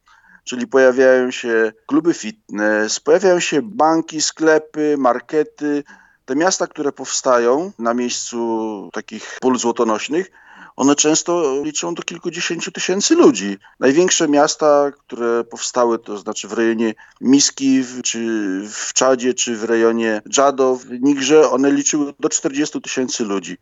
Czyli 0.45 0.67
pojawiają 0.67 1.31
się 1.31 1.73
kluby 1.87 2.15
fitness, 2.15 3.01
pojawiają 3.01 3.41
się 3.41 3.63
banki, 3.63 4.23
sklepy, 4.23 4.97
markety. 4.99 5.85
Te 6.25 6.37
miasta, 6.37 6.67
które 6.67 6.93
powstają 6.93 7.73
na 7.79 7.95
miejscu 7.95 8.91
takich 8.93 9.39
pól 9.41 9.59
złotonośnych, 9.59 10.31
one 10.77 10.97
często 10.97 11.63
liczą 11.65 11.95
do 11.95 12.03
kilkudziesięciu 12.03 12.73
tysięcy 12.73 13.15
ludzi. 13.15 13.59
Największe 13.81 14.29
miasta, 14.29 14.91
które 14.93 15.45
powstały, 15.45 15.99
to 15.99 16.19
znaczy 16.19 16.49
w 16.49 16.53
rejonie 16.53 16.95
Miski, 17.21 17.85
czy 18.05 18.19
w 18.73 18.93
Czadzie, 18.93 19.35
czy 19.35 19.57
w 19.57 19.65
rejonie 19.65 20.23
Dżado, 20.29 20.77
w 20.77 20.91
Nigrze, 20.91 21.51
one 21.51 21.73
liczyły 21.73 22.15
do 22.21 22.29
40 22.29 22.81
tysięcy 22.81 23.25
ludzi. 23.25 23.57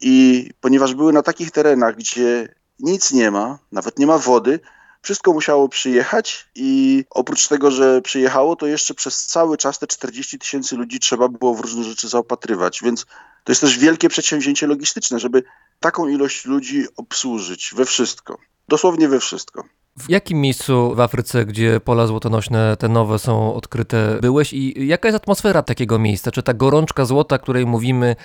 I 0.00 0.50
ponieważ 0.60 0.94
były 0.94 1.12
na 1.12 1.22
takich 1.22 1.50
terenach, 1.50 1.96
gdzie 1.96 2.54
nic 2.78 3.12
nie 3.12 3.30
ma, 3.30 3.58
nawet 3.72 3.98
nie 3.98 4.06
ma 4.06 4.18
wody, 4.18 4.60
Wszystko 5.04 5.32
musiało 5.32 5.68
przyjechać 5.68 6.48
i 6.54 7.04
oprócz 7.10 7.48
tego, 7.48 7.70
że 7.70 8.02
przyjechało, 8.02 8.56
to 8.56 8.66
jeszcze 8.66 8.94
przez 8.94 9.26
cały 9.26 9.56
czas 9.56 9.78
te 9.78 9.86
40 9.86 10.38
tysięcy 10.38 10.76
ludzi 10.76 11.00
trzeba 11.00 11.28
było 11.28 11.54
w 11.54 11.60
różne 11.60 11.84
rzeczy 11.84 12.08
zaopatrywać, 12.08 12.80
więc 12.82 13.06
to 13.44 13.52
jest 13.52 13.60
też 13.60 13.78
wielkie 13.78 14.08
przedsięwzięcie 14.08 14.66
logistyczne, 14.66 15.18
żeby 15.18 15.42
taką 15.84 16.08
ilość 16.08 16.44
ludzi 16.44 16.84
obsłużyć 16.96 17.72
we 17.76 17.84
wszystko. 17.84 18.38
Dosłownie 18.68 19.08
we 19.08 19.20
wszystko. 19.20 19.64
W 19.96 20.10
jakim 20.10 20.40
miejscu 20.40 20.94
w 20.94 21.00
Afryce, 21.00 21.44
gdzie 21.44 21.80
pola 21.80 22.06
złotonośne, 22.06 22.76
te 22.76 22.88
nowe 22.88 23.18
są 23.18 23.54
odkryte, 23.54 24.18
byłeś 24.20 24.52
i 24.52 24.86
jaka 24.86 25.08
jest 25.08 25.16
atmosfera 25.16 25.62
takiego 25.62 25.98
miejsca? 25.98 26.30
Czy 26.30 26.42
ta 26.42 26.54
gorączka 26.54 27.04
złota, 27.04 27.38
której 27.38 27.66
mówimy, 27.66 28.16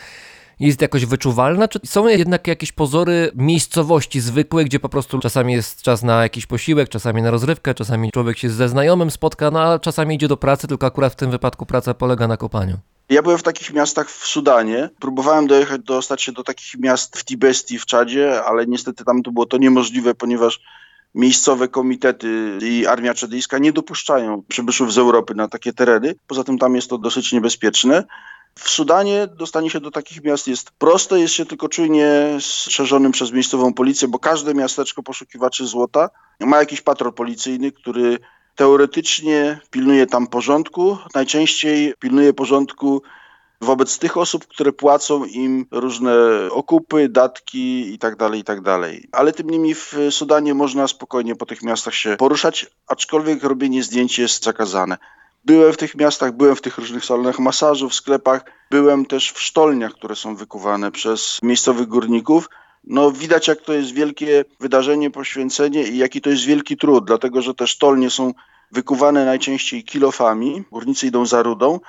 jest 0.60 0.82
jakoś 0.82 1.06
wyczuwalna, 1.06 1.68
czy 1.68 1.80
są 1.86 2.08
jednak 2.08 2.48
jakieś 2.48 2.72
pozory 2.72 3.32
miejscowości 3.36 4.20
zwykłej, 4.20 4.66
gdzie 4.66 4.80
po 4.80 4.90
prostu 4.90 5.20
czasami 5.20 5.54
jest 5.54 5.82
czas 5.82 6.04
na 6.04 6.24
jakiś 6.24 6.46
posiłek, 6.46 6.90
czasami 6.90 7.22
na 7.22 7.32
rozrywkę, 7.32 7.74
czasami 7.74 8.12
człowiek 8.12 8.38
się 8.38 8.50
ze 8.50 8.70
znajomym 8.70 9.12
spotka, 9.12 9.52
no 9.52 9.62
a 9.62 9.80
czasami 9.80 10.16
idzie 10.16 10.28
do 10.28 10.38
pracy, 10.38 10.68
tylko 10.68 10.88
akurat 10.88 11.14
w 11.14 11.16
tym 11.16 11.32
wypadku 11.32 11.66
praca 11.66 11.94
polega 11.94 12.28
na 12.28 12.38
kopaniu. 12.38 12.78
Ja 13.10 13.22
byłem 13.22 13.38
w 13.38 13.44
takich 13.44 13.74
miastach 13.74 14.12
w 14.12 14.28
Sudanie. 14.28 14.90
Próbowałem 15.00 15.48
dojechać, 15.48 15.82
dostać 15.82 16.22
się 16.22 16.32
do 16.32 16.44
takich 16.44 16.80
miast 16.80 17.18
w 17.18 17.26
Tibesti, 17.26 17.80
w 17.80 17.86
Czadzie, 17.86 18.44
ale 18.44 18.68
niestety 18.68 19.06
tam 19.06 19.24
to 19.24 19.32
było 19.32 19.46
to 19.46 19.58
niemożliwe, 19.58 20.16
ponieważ 20.16 20.60
miejscowe 21.16 21.68
komitety 21.68 22.60
i 22.62 22.86
armia 22.86 23.14
czadyjska 23.14 23.58
nie 23.58 23.74
dopuszczają 23.74 24.44
przybyszów 24.48 24.94
z 24.94 24.98
Europy 24.98 25.36
na 25.36 25.48
takie 25.48 25.74
tereny. 25.74 26.16
Poza 26.28 26.44
tym 26.44 26.58
tam 26.58 26.76
jest 26.76 26.90
to 26.90 26.98
dosyć 26.98 27.32
niebezpieczne. 27.32 28.04
W 28.56 28.70
Sudanie 28.70 29.28
dostanie 29.28 29.70
się 29.70 29.80
do 29.80 29.92
takich 29.92 30.24
miast 30.24 30.48
jest 30.48 30.72
proste, 30.72 31.20
jest 31.20 31.34
się 31.34 31.46
tylko 31.46 31.70
czujnie 31.70 32.38
strzeżonym 32.40 33.12
przez 33.12 33.32
miejscową 33.32 33.74
policję, 33.74 34.08
bo 34.08 34.20
każde 34.20 34.54
miasteczko 34.54 35.04
poszukiwaczy 35.04 35.66
złota 35.66 36.10
ma 36.40 36.58
jakiś 36.58 36.82
patrol 36.82 37.14
policyjny, 37.14 37.72
który 37.72 38.20
teoretycznie 38.60 39.60
pilnuje 39.72 40.08
tam 40.08 40.28
porządku, 40.28 40.98
najczęściej 41.16 41.94
pilnuje 42.00 42.34
porządku 42.34 43.02
wobec 43.62 44.00
tych 44.00 44.18
osób, 44.18 44.48
które 44.48 44.74
płacą 44.74 45.26
im 45.26 45.66
różne 45.72 46.14
okupy, 46.52 47.10
datki 47.10 47.92
itd., 47.92 48.30
itd. 48.38 48.80
Ale 49.12 49.34
tym 49.34 49.50
niemniej 49.50 49.76
w 49.76 49.96
Sudanie 50.10 50.54
można 50.54 50.88
spokojnie 50.88 51.36
po 51.36 51.46
tych 51.46 51.64
miastach 51.64 51.96
się 51.96 52.18
poruszać, 52.18 52.68
aczkolwiek 52.88 53.44
robienie 53.44 53.84
zdjęć 53.84 54.20
jest 54.20 54.44
zakazane. 54.44 54.98
Byłem 55.46 55.74
w 55.74 55.78
tych 55.78 55.96
miastach, 55.96 56.32
byłem 56.32 56.56
w 56.56 56.62
tych 56.62 56.78
różnych 56.78 57.06
salonach 57.06 57.40
masażu, 57.40 57.90
w 57.90 57.94
sklepach, 57.94 58.46
byłem 58.72 59.06
też 59.06 59.32
w 59.32 59.42
sztolniach, 59.42 59.94
które 59.94 60.16
są 60.16 60.36
wykuwane 60.36 60.92
przez 60.92 61.40
miejscowych 61.44 61.88
górników. 61.88 62.50
No 62.90 63.12
widać 63.12 63.48
jak 63.48 63.62
to 63.62 63.74
jest 63.74 63.92
wielkie 63.92 64.46
wydarzenie, 64.60 65.12
poświęcenie 65.12 65.84
i 65.84 65.98
jaki 65.98 66.22
to 66.22 66.30
jest 66.30 66.46
wielki 66.46 66.78
trud, 66.78 67.06
dlatego 67.06 67.42
że 67.42 67.54
te 67.54 67.68
sztolnie 67.68 68.10
są 68.10 68.34
wykuwane 68.72 69.26
najczęściej 69.26 69.84
kilofami, 69.84 70.64
górnicy 70.72 71.08
idą 71.08 71.26
za 71.26 71.44
rudą, 71.44 71.80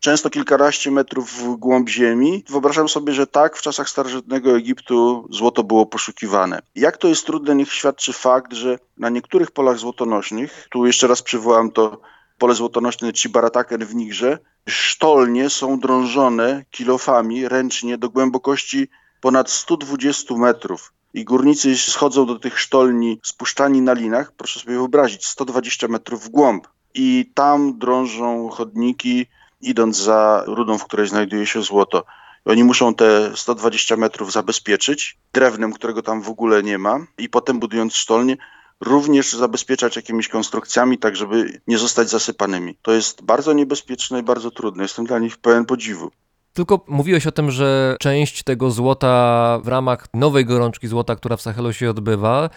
często 0.00 0.30
kilkanaście 0.30 0.90
metrów 0.90 1.30
w 1.30 1.56
głąb 1.56 1.88
ziemi. 1.88 2.44
Wyobrażam 2.48 2.88
sobie, 2.88 3.12
że 3.12 3.26
tak 3.26 3.56
w 3.56 3.62
czasach 3.62 3.88
starożytnego 3.88 4.56
Egiptu 4.56 5.28
złoto 5.30 5.64
było 5.64 5.86
poszukiwane. 5.86 6.62
Jak 6.74 6.96
to 6.96 7.08
jest 7.08 7.26
trudne, 7.26 7.54
niech 7.54 7.72
świadczy 7.72 8.12
fakt, 8.12 8.52
że 8.52 8.78
na 8.98 9.08
niektórych 9.08 9.50
polach 9.50 9.78
złotonośnych, 9.78 10.68
tu 10.70 10.86
jeszcze 10.86 11.06
raz 11.06 11.22
przywołam 11.22 11.70
to 11.70 12.00
pole 12.38 12.54
złotonośne 12.54 13.12
Cibarataken 13.12 13.84
w 13.84 13.94
Nigrze, 13.94 14.38
sztolnie 14.68 15.50
są 15.50 15.80
drążone 15.80 16.64
kilofami 16.70 17.48
ręcznie 17.48 17.98
do 17.98 18.10
głębokości 18.10 18.88
ponad 19.24 19.50
120 19.50 20.34
metrów. 20.34 20.92
I 21.14 21.24
górnicy 21.24 21.76
schodzą 21.76 22.26
do 22.26 22.38
tych 22.38 22.60
sztolni 22.60 23.20
spuszczani 23.22 23.80
na 23.80 23.92
linach, 23.92 24.32
proszę 24.32 24.60
sobie 24.60 24.74
wyobrazić, 24.74 25.26
120 25.26 25.88
metrów 25.88 26.24
w 26.24 26.28
głąb. 26.28 26.68
I 26.94 27.30
tam 27.34 27.78
drążą 27.78 28.48
chodniki, 28.48 29.26
idąc 29.60 29.96
za 29.96 30.44
rudą, 30.46 30.78
w 30.78 30.84
której 30.84 31.08
znajduje 31.08 31.46
się 31.46 31.62
złoto. 31.62 32.04
I 32.46 32.50
Oni 32.50 32.64
muszą 32.64 32.94
te 32.94 33.36
120 33.36 33.96
metrów 33.96 34.32
zabezpieczyć 34.32 35.18
drewnem, 35.32 35.72
którego 35.72 36.02
tam 36.02 36.22
w 36.22 36.28
ogóle 36.28 36.62
nie 36.62 36.78
ma, 36.78 37.06
i 37.18 37.28
potem 37.28 37.58
budując 37.58 37.94
sztolnie, 37.94 38.36
również 38.80 39.32
zabezpieczać 39.32 39.96
jakimiś 39.96 40.28
konstrukcjami, 40.28 40.98
tak 40.98 41.16
żeby 41.16 41.60
nie 41.66 41.78
zostać 41.78 42.08
zasypanymi. 42.10 42.78
To 42.82 42.92
jest 42.92 43.22
bardzo 43.22 43.52
niebezpieczne 43.52 44.20
i 44.20 44.22
bardzo 44.22 44.50
trudne. 44.50 44.82
Jestem 44.82 45.06
dla 45.06 45.18
nich 45.18 45.36
pełen 45.36 45.64
podziwu. 45.64 46.10
Tylko 46.54 46.84
mówiłeś 46.88 47.26
o 47.26 47.32
tym, 47.32 47.50
że 47.50 47.96
część 48.00 48.42
tego 48.42 48.70
złota 48.70 49.58
w 49.64 49.68
ramach 49.68 50.06
nowej 50.14 50.44
gorączki 50.44 50.88
złota, 50.88 51.16
która 51.16 51.36
w 51.36 51.42
Sahelu 51.42 51.72
się 51.72 51.90
odbywa, 51.90 52.50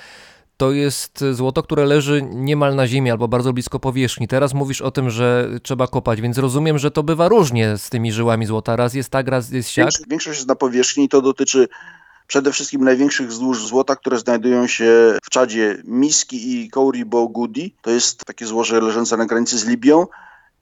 to 0.58 0.72
jest 0.72 1.24
złoto, 1.32 1.64
które 1.64 1.86
leży 1.86 2.22
niemal 2.32 2.76
na 2.76 2.88
ziemi 2.88 3.12
albo 3.12 3.28
bardzo 3.28 3.54
blisko 3.54 3.80
powierzchni. 3.80 4.28
Teraz 4.28 4.54
mówisz 4.54 4.82
o 4.82 4.92
tym, 4.92 5.10
że 5.10 5.50
trzeba 5.64 5.88
kopać, 5.88 6.22
więc 6.22 6.38
rozumiem, 6.38 6.78
że 6.78 6.92
to 6.92 7.04
bywa 7.04 7.28
różnie 7.28 7.78
z 7.78 7.90
tymi 7.90 8.12
żyłami 8.12 8.46
złota. 8.46 8.76
Raz 8.76 8.94
jest 8.94 9.10
tak, 9.10 9.28
raz 9.28 9.52
jest 9.52 9.70
siak. 9.70 9.90
Większość, 10.08 10.38
jest 10.38 10.48
na 10.48 10.56
powierzchni 10.56 11.04
i 11.04 11.10
to 11.10 11.22
dotyczy 11.22 11.68
przede 12.28 12.52
wszystkim 12.52 12.84
największych 12.84 13.32
złóż 13.32 13.68
złota, 13.68 13.96
które 13.96 14.20
znajdują 14.20 14.68
się 14.68 15.18
w 15.24 15.30
Czadzie 15.30 15.78
Miski 15.84 16.62
i 16.62 16.70
Kouribo 16.70 17.28
Gudi. 17.28 17.76
To 17.82 17.92
jest 17.92 18.26
takie 18.26 18.46
złoże 18.46 18.82
leżące 18.82 19.18
na 19.18 19.26
granicy 19.26 19.58
z 19.58 19.66
Libią 19.66 20.06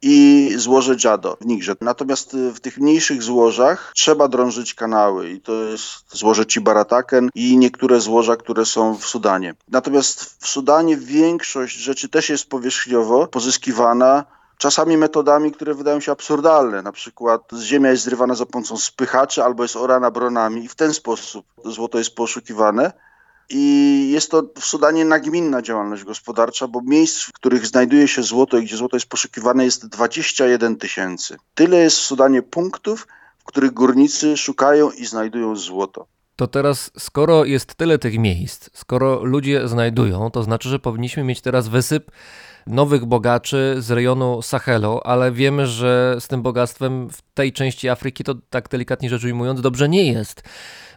i 0.01 0.51
złoże 0.57 0.95
Dżado 0.95 1.37
w 1.41 1.45
Nigrze. 1.45 1.75
Natomiast 1.81 2.33
y, 2.33 2.51
w 2.51 2.59
tych 2.59 2.77
mniejszych 2.77 3.23
złożach 3.23 3.91
trzeba 3.95 4.27
drążyć 4.27 4.73
kanały 4.73 5.29
i 5.29 5.41
to 5.41 5.53
jest 5.53 6.17
złoże 6.17 6.45
Cibarataken 6.45 7.29
i 7.35 7.57
niektóre 7.57 7.99
złoża, 8.01 8.35
które 8.35 8.65
są 8.65 8.95
w 8.97 9.05
Sudanie. 9.05 9.55
Natomiast 9.67 10.23
w 10.39 10.47
Sudanie 10.47 10.97
większość 10.97 11.77
rzeczy 11.77 12.09
też 12.09 12.29
jest 12.29 12.49
powierzchniowo 12.49 13.27
pozyskiwana 13.27 14.25
czasami 14.57 14.97
metodami, 14.97 15.51
które 15.51 15.73
wydają 15.73 15.99
się 15.99 16.11
absurdalne. 16.11 16.81
Na 16.81 16.91
przykład 16.91 17.41
ziemia 17.61 17.91
jest 17.91 18.03
zrywana 18.03 18.35
za 18.35 18.45
pomocą 18.45 18.77
spychaczy 18.77 19.43
albo 19.43 19.63
jest 19.63 19.75
orana 19.75 20.11
bronami 20.11 20.63
i 20.63 20.67
w 20.67 20.75
ten 20.75 20.93
sposób 20.93 21.45
złoto 21.65 21.97
jest 21.97 22.15
poszukiwane. 22.15 22.91
I 23.49 24.09
jest 24.11 24.31
to 24.31 24.43
w 24.59 24.65
Sudanie 24.65 25.05
nagminna 25.05 25.61
działalność 25.61 26.03
gospodarcza, 26.03 26.67
bo 26.67 26.81
miejsc, 26.81 27.23
w 27.23 27.33
których 27.33 27.67
znajduje 27.67 28.07
się 28.07 28.23
złoto 28.23 28.57
i 28.57 28.65
gdzie 28.65 28.77
złoto 28.77 28.95
jest 28.95 29.09
poszukiwane 29.09 29.65
jest 29.65 29.87
21 29.87 30.75
tysięcy. 30.75 31.37
Tyle 31.55 31.77
jest 31.77 31.97
w 31.97 32.01
Sudanie 32.01 32.41
punktów, 32.41 33.07
w 33.39 33.43
których 33.43 33.71
górnicy 33.71 34.37
szukają 34.37 34.91
i 34.91 35.05
znajdują 35.05 35.55
złoto. 35.55 36.07
To 36.35 36.47
teraz, 36.47 36.91
skoro 36.97 37.45
jest 37.45 37.75
tyle 37.75 37.99
tych 37.99 38.19
miejsc, 38.19 38.69
skoro 38.73 39.23
ludzie 39.23 39.67
znajdują, 39.67 40.31
to 40.31 40.43
znaczy, 40.43 40.69
że 40.69 40.79
powinniśmy 40.79 41.23
mieć 41.23 41.41
teraz 41.41 41.67
wysyp 41.67 42.11
nowych 42.67 43.05
bogaczy 43.05 43.75
z 43.79 43.91
rejonu 43.91 44.41
Sahelu, 44.41 44.99
ale 45.03 45.31
wiemy, 45.31 45.67
że 45.67 46.17
z 46.19 46.27
tym 46.27 46.41
bogactwem 46.41 47.09
w 47.09 47.21
tej 47.33 47.53
części 47.53 47.89
Afryki 47.89 48.23
to 48.23 48.35
tak 48.49 48.69
delikatnie 48.69 49.09
rzecz 49.09 49.23
ujmując 49.23 49.61
dobrze 49.61 49.89
nie 49.89 50.11
jest. 50.11 50.43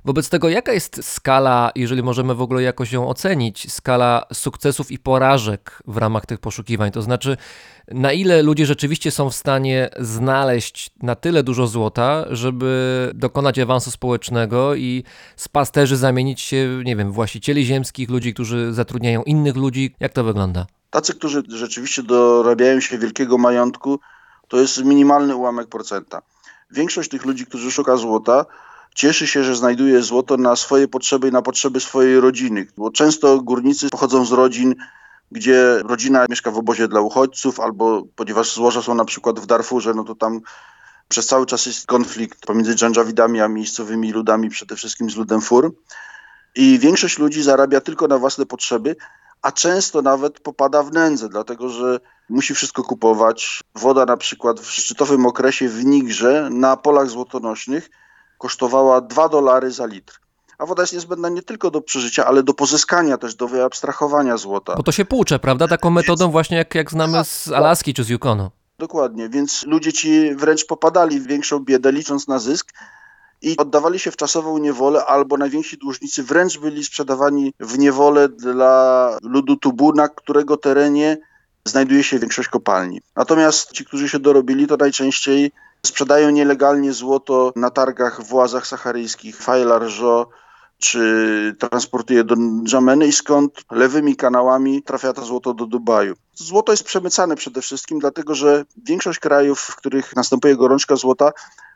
Wobec 0.08 0.28
tego, 0.28 0.48
jaka 0.48 0.72
jest 0.72 1.04
skala, 1.04 1.70
jeżeli 1.74 2.02
możemy 2.02 2.34
w 2.34 2.42
ogóle 2.42 2.62
jakoś 2.62 2.92
ją 2.92 3.08
ocenić, 3.08 3.72
skala 3.72 4.26
sukcesów 4.32 4.90
i 4.90 4.98
porażek 4.98 5.82
w 5.86 5.96
ramach 5.96 6.26
tych 6.26 6.38
poszukiwań? 6.38 6.90
To 6.90 7.02
znaczy, 7.02 7.36
na 7.88 8.12
ile 8.12 8.42
ludzie 8.42 8.66
rzeczywiście 8.66 9.10
są 9.10 9.30
w 9.30 9.34
stanie 9.34 9.90
znaleźć 9.98 10.90
na 11.02 11.14
tyle 11.14 11.42
dużo 11.42 11.66
złota, 11.66 12.24
żeby 12.30 13.10
dokonać 13.14 13.58
awansu 13.58 13.90
społecznego 13.90 14.74
i 14.74 15.04
z 15.36 15.48
pasterzy 15.48 15.96
zamienić 15.96 16.40
się, 16.40 16.82
nie 16.84 16.96
wiem, 16.96 17.12
właścicieli 17.12 17.64
ziemskich, 17.64 18.10
ludzi, 18.10 18.34
którzy 18.34 18.72
zatrudniają 18.72 19.22
innych 19.22 19.56
ludzi? 19.56 19.94
Jak 20.00 20.12
to 20.12 20.24
wygląda? 20.24 20.66
Tacy, 20.90 21.14
którzy 21.14 21.42
rzeczywiście 21.48 22.02
dorabiają 22.02 22.80
się 22.80 22.98
wielkiego 22.98 23.38
majątku, 23.38 24.00
to 24.48 24.56
jest 24.56 24.84
minimalny 24.84 25.36
ułamek 25.36 25.68
procenta. 25.68 26.22
Większość 26.70 27.10
tych 27.10 27.24
ludzi, 27.24 27.46
którzy 27.46 27.70
szuka 27.70 27.96
złota, 27.96 28.46
cieszy 28.94 29.26
się, 29.26 29.44
że 29.44 29.56
znajduje 29.56 30.02
złoto 30.02 30.36
na 30.36 30.56
swoje 30.56 30.88
potrzeby 30.88 31.28
i 31.28 31.32
na 31.32 31.42
potrzeby 31.42 31.80
swojej 31.80 32.20
rodziny, 32.20 32.66
bo 32.76 32.90
często 32.90 33.40
górnicy 33.40 33.88
pochodzą 33.88 34.24
z 34.24 34.32
rodzin, 34.32 34.74
gdzie 35.32 35.78
rodzina 35.84 36.26
mieszka 36.28 36.50
w 36.50 36.58
obozie 36.58 36.88
dla 36.88 37.00
uchodźców, 37.00 37.60
albo 37.60 38.02
ponieważ 38.16 38.54
złoża 38.54 38.82
są 38.82 38.94
na 38.94 39.04
przykład 39.04 39.40
w 39.40 39.46
Darfurze, 39.46 39.94
no 39.94 40.04
to 40.04 40.14
tam 40.14 40.40
przez 41.08 41.26
cały 41.26 41.46
czas 41.46 41.66
jest 41.66 41.86
konflikt 41.86 42.46
pomiędzy 42.46 42.74
dżandżawidami 42.74 43.40
a 43.40 43.48
miejscowymi 43.48 44.12
ludami, 44.12 44.48
przede 44.48 44.76
wszystkim 44.76 45.10
z 45.10 45.16
ludem 45.16 45.40
Fur. 45.40 45.74
I 46.54 46.78
większość 46.78 47.18
ludzi 47.18 47.42
zarabia 47.42 47.80
tylko 47.80 48.08
na 48.08 48.18
własne 48.18 48.46
potrzeby, 48.46 48.96
a 49.42 49.52
często 49.52 50.02
nawet 50.02 50.40
popada 50.40 50.82
w 50.82 50.92
nędzę, 50.92 51.28
dlatego 51.28 51.68
że 51.68 52.00
musi 52.28 52.54
wszystko 52.54 52.82
kupować. 52.82 53.60
Woda 53.74 54.04
na 54.04 54.16
przykład 54.16 54.60
w 54.60 54.70
szczytowym 54.70 55.26
okresie 55.26 55.68
w 55.68 55.84
Nigrze 55.84 56.48
na 56.52 56.76
polach 56.76 57.08
złotonośnych 57.08 57.90
kosztowała 58.38 59.00
2 59.00 59.28
dolary 59.28 59.70
za 59.70 59.86
litr. 59.86 60.20
A 60.58 60.66
woda 60.66 60.82
jest 60.82 60.92
niezbędna 60.92 61.28
nie 61.28 61.42
tylko 61.42 61.70
do 61.70 61.80
przeżycia, 61.80 62.26
ale 62.26 62.42
do 62.42 62.54
pozyskania 62.54 63.18
też, 63.18 63.34
do 63.34 63.48
wyabstrahowania 63.48 64.36
złota. 64.36 64.74
Bo 64.76 64.82
to 64.82 64.92
się 64.92 65.04
płucze, 65.04 65.38
prawda? 65.38 65.68
Taką 65.68 65.90
metodą 65.90 66.30
właśnie 66.30 66.56
jak, 66.56 66.74
jak 66.74 66.90
znamy 66.90 67.24
z 67.24 67.48
Alaski 67.48 67.94
czy 67.94 68.04
z 68.04 68.08
Yukonu. 68.08 68.50
Dokładnie, 68.78 69.28
więc 69.28 69.64
ludzie 69.66 69.92
ci 69.92 70.34
wręcz 70.34 70.66
popadali 70.66 71.20
w 71.20 71.26
większą 71.26 71.58
biedę, 71.60 71.92
licząc 71.92 72.28
na 72.28 72.38
zysk. 72.38 72.72
i 73.42 73.56
oddawali 73.56 73.98
się 73.98 74.10
w 74.10 74.16
czasową 74.16 74.58
niewolę, 74.58 75.04
albo 75.06 75.36
najwięksi 75.36 75.78
dłużnicy 75.78 76.22
wręcz 76.22 76.58
byli 76.58 76.84
sprzedawani 76.84 77.52
w 77.60 77.78
niewolę 77.78 78.28
dla 78.28 79.16
ludu 79.22 79.56
Tubu, 79.56 79.92
na 79.92 80.08
którego 80.08 80.56
terenie 80.56 81.18
znajduje 81.64 82.04
się 82.04 82.18
większość 82.18 82.48
kopalni. 82.48 83.00
Natomiast 83.16 83.72
ci, 83.72 83.84
którzy 83.84 84.08
się 84.08 84.18
dorobili, 84.18 84.66
to 84.66 84.76
najczęściej 84.76 85.52
sprzedają 85.86 86.30
nielegalnie 86.30 86.92
złoto 86.92 87.52
na 87.56 87.70
targach 87.70 88.22
w 88.22 88.32
łazach 88.32 88.66
saharyjskich, 88.66 89.36
Fail 89.36 89.72
Arjo, 89.72 90.28
czy 90.78 91.56
transportuje 91.58 92.24
do 92.24 92.36
Dżameny 92.64 93.06
i 93.06 93.12
skąd 93.12 93.64
lewymi 93.70 94.16
kanałami 94.16 94.82
trafia 94.82 95.12
to 95.12 95.24
złoto 95.24 95.54
do 95.54 95.66
Dubaju. 95.66 96.14
Złoto 96.34 96.72
jest 96.72 96.84
przemycane 96.84 97.36
przede 97.36 97.62
wszystkim, 97.62 97.98
dlatego 97.98 98.34
że 98.34 98.64
większość 98.84 99.18
krajów, 99.18 99.60
w 99.60 99.76
których 99.76 100.16
następuje 100.16 100.56
gorączka 100.56 100.96
złota, 100.96 101.32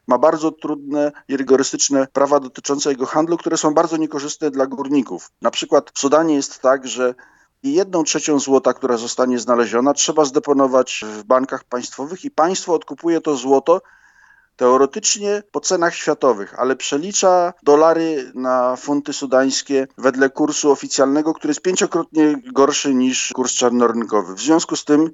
ma 0.07 0.19
bardzo 0.19 0.51
trudne 0.51 1.12
i 1.29 1.37
rygorystyczne 1.37 2.07
prawa 2.12 2.41
dotyczące 2.41 2.91
jego 2.91 3.07
handlu, 3.07 3.37
które 3.37 3.57
są 3.57 3.75
bardzo 3.75 3.97
niekorzystne 3.97 4.51
dla 4.51 4.67
górników. 4.67 5.31
Na 5.43 5.51
przykład 5.51 5.91
w 5.95 5.99
Sudanie 5.99 6.35
jest 6.35 6.59
tak, 6.59 6.88
że 6.88 7.15
i 7.62 7.72
jedną 7.72 8.05
trzecią 8.05 8.38
złota, 8.38 8.75
która 8.75 8.96
zostanie 8.96 9.38
znaleziona, 9.38 9.94
trzeba 9.94 10.25
zdeponować 10.25 11.05
w 11.16 11.25
bankach 11.25 11.64
państwowych 11.64 12.25
i 12.25 12.31
państwo 12.31 12.75
odkupuje 12.75 13.20
to 13.20 13.37
złoto 13.37 13.81
teoretycznie 14.57 15.42
po 15.53 15.61
cenach 15.61 15.94
światowych, 15.94 16.61
ale 16.61 16.77
przelicza 16.77 17.53
dolary 17.62 18.33
na 18.35 18.77
funty 18.77 19.12
wedle 19.98 20.31
kursu 20.31 20.70
oficjalnego, 20.70 21.35
który 21.35 21.51
jest 21.51 21.62
pięciokrotnie 21.62 22.35
gorszy 22.53 22.94
niż 22.94 23.33
kurs 23.35 23.53
czarnorynkowy. 23.53 24.35
W 24.35 24.40
związku 24.40 24.77
z 24.77 24.85
tym 24.85 25.11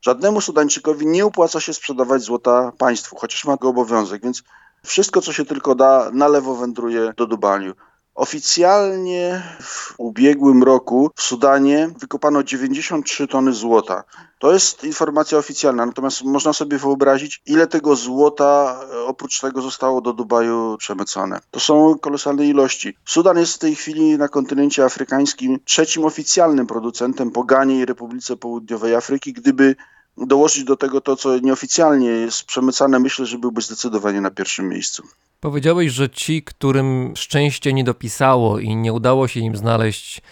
żadnemu 0.00 0.40
Sudańczykowi 0.40 1.06
nie 1.06 1.26
opłaca 1.26 1.60
się 1.60 1.74
sprzedawać 1.74 2.22
złota 2.22 2.72
państwu, 2.78 3.16
chociaż 3.16 3.44
ma 3.44 3.56
go 3.56 3.68
obowiązek, 3.68 4.22
więc 4.22 4.42
wszystko, 4.84 5.20
co 5.20 5.32
się 5.32 5.44
tylko 5.44 5.74
da, 5.74 6.10
na 6.12 6.28
lewo 6.28 6.54
wędruje 6.54 7.12
do 7.16 7.26
Dubaniu. 7.26 7.74
Oficjalnie 8.16 9.42
w 9.60 9.94
ubiegłym 9.98 10.62
roku 10.62 11.10
w 11.14 11.22
Sudanie 11.22 11.90
wykopano 12.00 12.42
93 12.42 13.26
tony 13.26 13.52
złota. 13.52 14.04
To 14.38 14.52
jest 14.52 14.84
informacja 14.84 15.38
oficjalna, 15.38 15.86
natomiast 15.86 16.24
można 16.24 16.52
sobie 16.52 16.78
wyobrazić, 16.78 17.42
ile 17.46 17.66
tego 17.66 17.96
złota 17.96 18.80
e, 18.92 19.04
oprócz 19.04 19.40
tego 19.40 19.62
zostało 19.62 20.00
do 20.00 20.12
Dubaju 20.12 20.76
przemycone. 20.78 21.40
To 21.50 21.60
są 21.60 21.98
kolosalne 21.98 22.46
ilości. 22.46 22.96
Sudan 23.04 23.38
jest 23.38 23.54
w 23.54 23.58
tej 23.58 23.74
chwili 23.74 24.18
na 24.18 24.28
kontynencie 24.28 24.84
afrykańskim 24.84 25.58
trzecim 25.64 26.04
oficjalnym 26.04 26.66
producentem 26.66 27.30
po 27.30 27.44
Ganie 27.44 27.78
i 27.78 27.84
Republice 27.84 28.36
Południowej 28.36 28.94
Afryki. 28.94 29.32
Gdyby 29.32 29.76
dołożyć 30.16 30.64
do 30.64 30.76
tego 30.76 31.00
to, 31.00 31.16
co 31.16 31.38
nieoficjalnie 31.38 32.08
jest 32.08 32.44
przemycane, 32.44 32.98
myślę, 32.98 33.26
że 33.26 33.38
byłby 33.38 33.62
zdecydowanie 33.62 34.20
na 34.20 34.30
pierwszym 34.30 34.68
miejscu. 34.68 35.02
Powiedziałeś, 35.46 35.92
że 35.92 36.10
ci, 36.10 36.42
którym 36.42 37.12
szczęście 37.16 37.72
nie 37.72 37.84
dopisało 37.84 38.58
i 38.58 38.76
nie 38.76 38.92
udało 38.92 39.28
się 39.28 39.40
im 39.40 39.56
znaleźć 39.56 40.22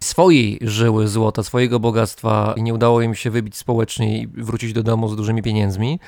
swojej 0.00 0.58
żyły 0.62 1.08
złota, 1.08 1.42
swojego 1.42 1.80
bogactwa 1.80 2.54
i 2.56 2.62
nie 2.62 2.74
udało 2.74 3.02
im 3.02 3.14
się 3.14 3.30
wybić 3.30 3.56
społecznie 3.56 4.18
i 4.18 4.26
wrócić 4.26 4.72
do 4.72 4.82
domu 4.82 5.08
z 5.08 5.16
dużymi 5.16 5.42
pieniędzmi, 5.42 6.00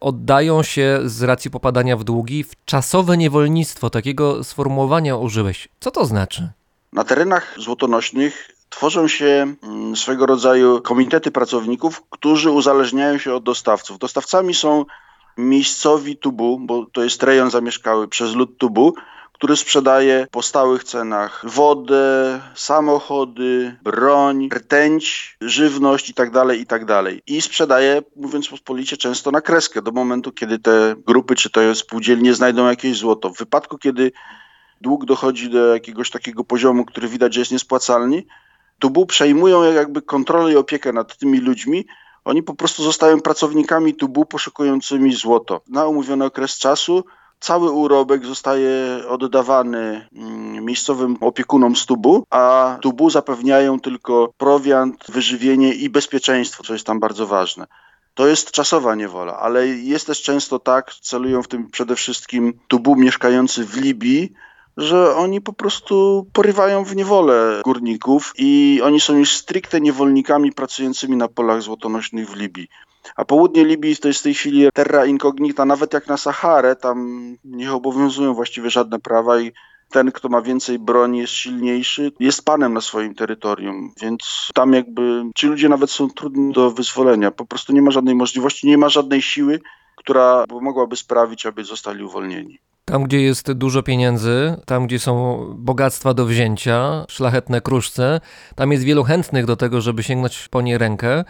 oddają 0.00 0.62
się 0.62 1.00
z 1.04 1.22
racji 1.22 1.50
popadania 1.50 1.96
w 1.96 2.04
długi 2.04 2.44
w 2.44 2.64
czasowe 2.64 3.16
niewolnictwo. 3.16 3.90
Takiego 3.90 4.44
sformułowania 4.44 5.16
użyłeś. 5.16 5.68
Co 5.80 5.90
to 5.90 6.04
znaczy? 6.04 6.48
Na 6.92 7.04
terenach 7.04 7.54
złotonośnych 7.58 8.50
tworzą 8.70 9.08
się 9.08 9.54
mm, 9.62 9.96
swego 9.96 10.26
rodzaju 10.26 10.80
komitety 10.82 11.30
pracowników, 11.30 12.02
którzy 12.10 12.50
uzależniają 12.50 13.18
się 13.18 13.34
od 13.34 13.44
dostawców. 13.44 13.98
Dostawcami 13.98 14.54
są 14.54 14.84
miejscowi 15.36 16.16
Tubu, 16.16 16.58
bo 16.60 16.86
to 16.92 17.04
jest 17.04 17.22
rejon 17.22 17.50
zamieszkały 17.50 18.08
przez 18.08 18.34
lud 18.34 18.58
Tubu, 18.58 18.94
który 19.32 19.56
sprzedaje 19.56 20.26
po 20.30 20.42
stałych 20.42 20.84
cenach 20.84 21.44
wodę, 21.44 22.40
samochody, 22.54 23.76
broń, 23.82 24.48
rtęć, 24.54 25.36
żywność 25.40 26.08
itd., 26.08 26.56
itd. 26.56 27.02
I 27.26 27.42
sprzedaje, 27.42 28.02
mówiąc 28.16 28.48
pospolicie, 28.48 28.96
często 28.96 29.30
na 29.30 29.40
kreskę 29.40 29.82
do 29.82 29.92
momentu, 29.92 30.32
kiedy 30.32 30.58
te 30.58 30.94
grupy 31.06 31.34
czy 31.34 31.50
te 31.50 31.74
spółdzielnie 31.74 32.34
znajdą 32.34 32.68
jakieś 32.68 32.96
złoto. 32.96 33.30
W 33.30 33.38
wypadku, 33.38 33.78
kiedy 33.78 34.12
dług 34.80 35.04
dochodzi 35.04 35.50
do 35.50 35.74
jakiegoś 35.74 36.10
takiego 36.10 36.44
poziomu, 36.44 36.84
który 36.84 37.08
widać, 37.08 37.34
że 37.34 37.40
jest 37.40 37.52
niespłacalny, 37.52 38.22
Tubu 38.78 39.06
przejmują 39.06 39.72
jakby 39.72 40.02
kontrolę 40.02 40.52
i 40.52 40.56
opiekę 40.56 40.92
nad 40.92 41.16
tymi 41.16 41.40
ludźmi. 41.40 41.86
Oni 42.24 42.42
po 42.42 42.54
prostu 42.54 42.82
zostają 42.82 43.20
pracownikami 43.20 43.94
Tubu 43.94 44.24
poszukującymi 44.24 45.12
złoto. 45.12 45.60
Na 45.68 45.86
umówiony 45.86 46.24
okres 46.24 46.58
czasu 46.58 47.04
cały 47.40 47.70
urobek 47.70 48.26
zostaje 48.26 49.02
oddawany 49.08 50.08
mm, 50.12 50.64
miejscowym 50.64 51.16
opiekunom 51.20 51.74
Tubu, 51.86 52.26
a 52.30 52.78
Tubu 52.82 53.10
zapewniają 53.10 53.80
tylko 53.80 54.32
prowiant, 54.38 55.10
wyżywienie 55.10 55.74
i 55.74 55.90
bezpieczeństwo, 55.90 56.62
co 56.62 56.72
jest 56.72 56.86
tam 56.86 57.00
bardzo 57.00 57.26
ważne. 57.26 57.66
To 58.14 58.26
jest 58.26 58.50
czasowa 58.50 58.94
niewola, 58.94 59.38
ale 59.38 59.66
jest 59.68 60.06
też 60.06 60.22
często 60.22 60.58
tak, 60.58 60.94
celują 60.94 61.42
w 61.42 61.48
tym 61.48 61.70
przede 61.70 61.96
wszystkim 61.96 62.58
Tubu 62.68 62.96
mieszkający 62.96 63.64
w 63.64 63.76
Libii, 63.76 64.32
że 64.76 65.16
oni 65.16 65.40
po 65.40 65.52
prostu 65.52 66.26
porywają 66.32 66.84
w 66.84 66.96
niewolę 66.96 67.60
górników 67.64 68.32
i 68.38 68.80
oni 68.84 69.00
są 69.00 69.16
już 69.16 69.36
stricte 69.36 69.80
niewolnikami 69.80 70.52
pracującymi 70.52 71.16
na 71.16 71.28
polach 71.28 71.62
złotonośnych 71.62 72.30
w 72.30 72.36
Libii. 72.36 72.68
A 73.16 73.24
południe 73.24 73.64
Libii 73.64 73.96
to 73.96 74.08
jest 74.08 74.20
w 74.20 74.22
tej 74.22 74.34
chwili 74.34 74.68
terra 74.74 75.06
incognita, 75.06 75.64
nawet 75.64 75.92
jak 75.92 76.06
na 76.06 76.16
Saharę, 76.16 76.76
tam 76.76 77.36
nie 77.44 77.72
obowiązują 77.72 78.34
właściwie 78.34 78.70
żadne 78.70 79.00
prawa 79.00 79.40
i 79.40 79.52
ten, 79.90 80.12
kto 80.12 80.28
ma 80.28 80.42
więcej 80.42 80.78
broni, 80.78 81.18
jest 81.18 81.32
silniejszy, 81.32 82.12
jest 82.20 82.44
panem 82.44 82.74
na 82.74 82.80
swoim 82.80 83.14
terytorium, 83.14 83.92
więc 84.02 84.50
tam 84.54 84.72
jakby 84.72 85.24
ci 85.34 85.46
ludzie 85.46 85.68
nawet 85.68 85.90
są 85.90 86.10
trudni 86.10 86.52
do 86.52 86.70
wyzwolenia. 86.70 87.30
Po 87.30 87.46
prostu 87.46 87.72
nie 87.72 87.82
ma 87.82 87.90
żadnej 87.90 88.14
możliwości, 88.14 88.66
nie 88.66 88.78
ma 88.78 88.88
żadnej 88.88 89.22
siły, 89.22 89.60
która 89.96 90.44
mogłaby 90.60 90.96
sprawić, 90.96 91.46
aby 91.46 91.64
zostali 91.64 92.04
uwolnieni. 92.04 92.58
Tam, 92.86 93.04
gdzie 93.04 93.22
jest 93.22 93.52
dużo 93.52 93.82
pieniędzy, 93.82 94.56
tam, 94.66 94.86
gdzie 94.86 94.98
są 94.98 95.44
bogactwa 95.58 96.14
do 96.14 96.26
wzięcia, 96.26 97.04
szlachetne 97.08 97.60
kruszce, 97.60 98.20
tam 98.54 98.72
jest 98.72 98.84
wielu 98.84 99.04
chętnych 99.04 99.46
do 99.46 99.56
tego, 99.56 99.80
żeby 99.80 100.02
sięgnąć 100.02 100.48
po 100.50 100.60
nie 100.60 100.78
rękę. 100.78 101.24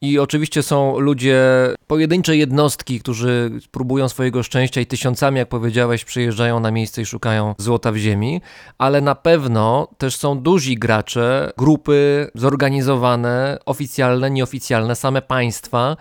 I 0.00 0.18
oczywiście 0.18 0.62
są 0.62 0.98
ludzie, 0.98 1.40
pojedyncze 1.86 2.36
jednostki, 2.36 3.00
którzy 3.00 3.50
próbują 3.70 4.08
swojego 4.08 4.42
szczęścia 4.42 4.80
i 4.80 4.86
tysiącami, 4.86 5.38
jak 5.38 5.48
powiedziałeś, 5.48 6.04
przyjeżdżają 6.04 6.60
na 6.60 6.70
miejsce 6.70 7.02
i 7.02 7.06
szukają 7.06 7.54
złota 7.58 7.92
w 7.92 7.96
ziemi, 7.96 8.40
ale 8.78 9.00
na 9.00 9.14
pewno 9.14 9.88
też 9.98 10.16
są 10.16 10.38
duzi 10.38 10.78
gracze, 10.78 11.52
grupy 11.58 12.30
zorganizowane, 12.34 13.58
oficjalne, 13.66 14.30
nieoficjalne, 14.30 14.96
same 14.96 15.22
państwa. 15.22 15.96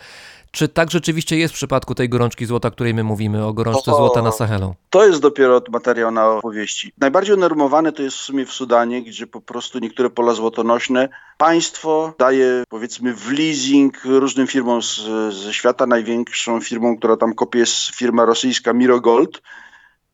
Czy 0.51 0.67
tak 0.67 0.91
rzeczywiście 0.91 1.38
jest 1.38 1.53
w 1.53 1.57
przypadku 1.57 1.95
tej 1.95 2.09
gorączki 2.09 2.45
złota, 2.45 2.71
której 2.71 2.93
my 2.93 3.03
mówimy, 3.03 3.45
o 3.45 3.53
gorączce 3.53 3.91
O. 3.91 3.97
złota 3.97 4.21
na 4.21 4.31
Sahelu? 4.31 4.75
To 4.89 5.07
jest 5.07 5.21
dopiero 5.21 5.62
materiał 5.71 6.12
na 6.12 6.29
opowieści. 6.29 6.93
Najbardziej 6.97 7.35
unormowane 7.35 7.91
to 7.91 8.03
jest 8.03 8.17
w 8.17 8.21
sumie 8.21 8.45
w 8.45 8.51
Sudanie, 8.51 9.01
gdzie 9.03 9.27
po 9.27 9.41
prostu 9.41 9.79
niektóre 9.79 10.09
pola 10.09 10.33
złotonośne 10.33 11.09
państwo 11.38 12.13
daje 12.19 12.63
powiedzmy 12.69 13.13
w 13.13 13.31
leasing 13.31 14.05
różnym 14.05 14.47
firmom 14.47 14.81
z, 14.83 15.01
ze 15.33 15.53
świata. 15.53 15.85
Największą 15.85 16.62
firmą, 16.62 16.97
która 16.97 17.17
tam 17.17 17.33
kopie 17.33 17.59
jest 17.59 17.95
firma 17.95 18.25
rosyjska 18.25 18.73
Mirogold. 18.73 19.41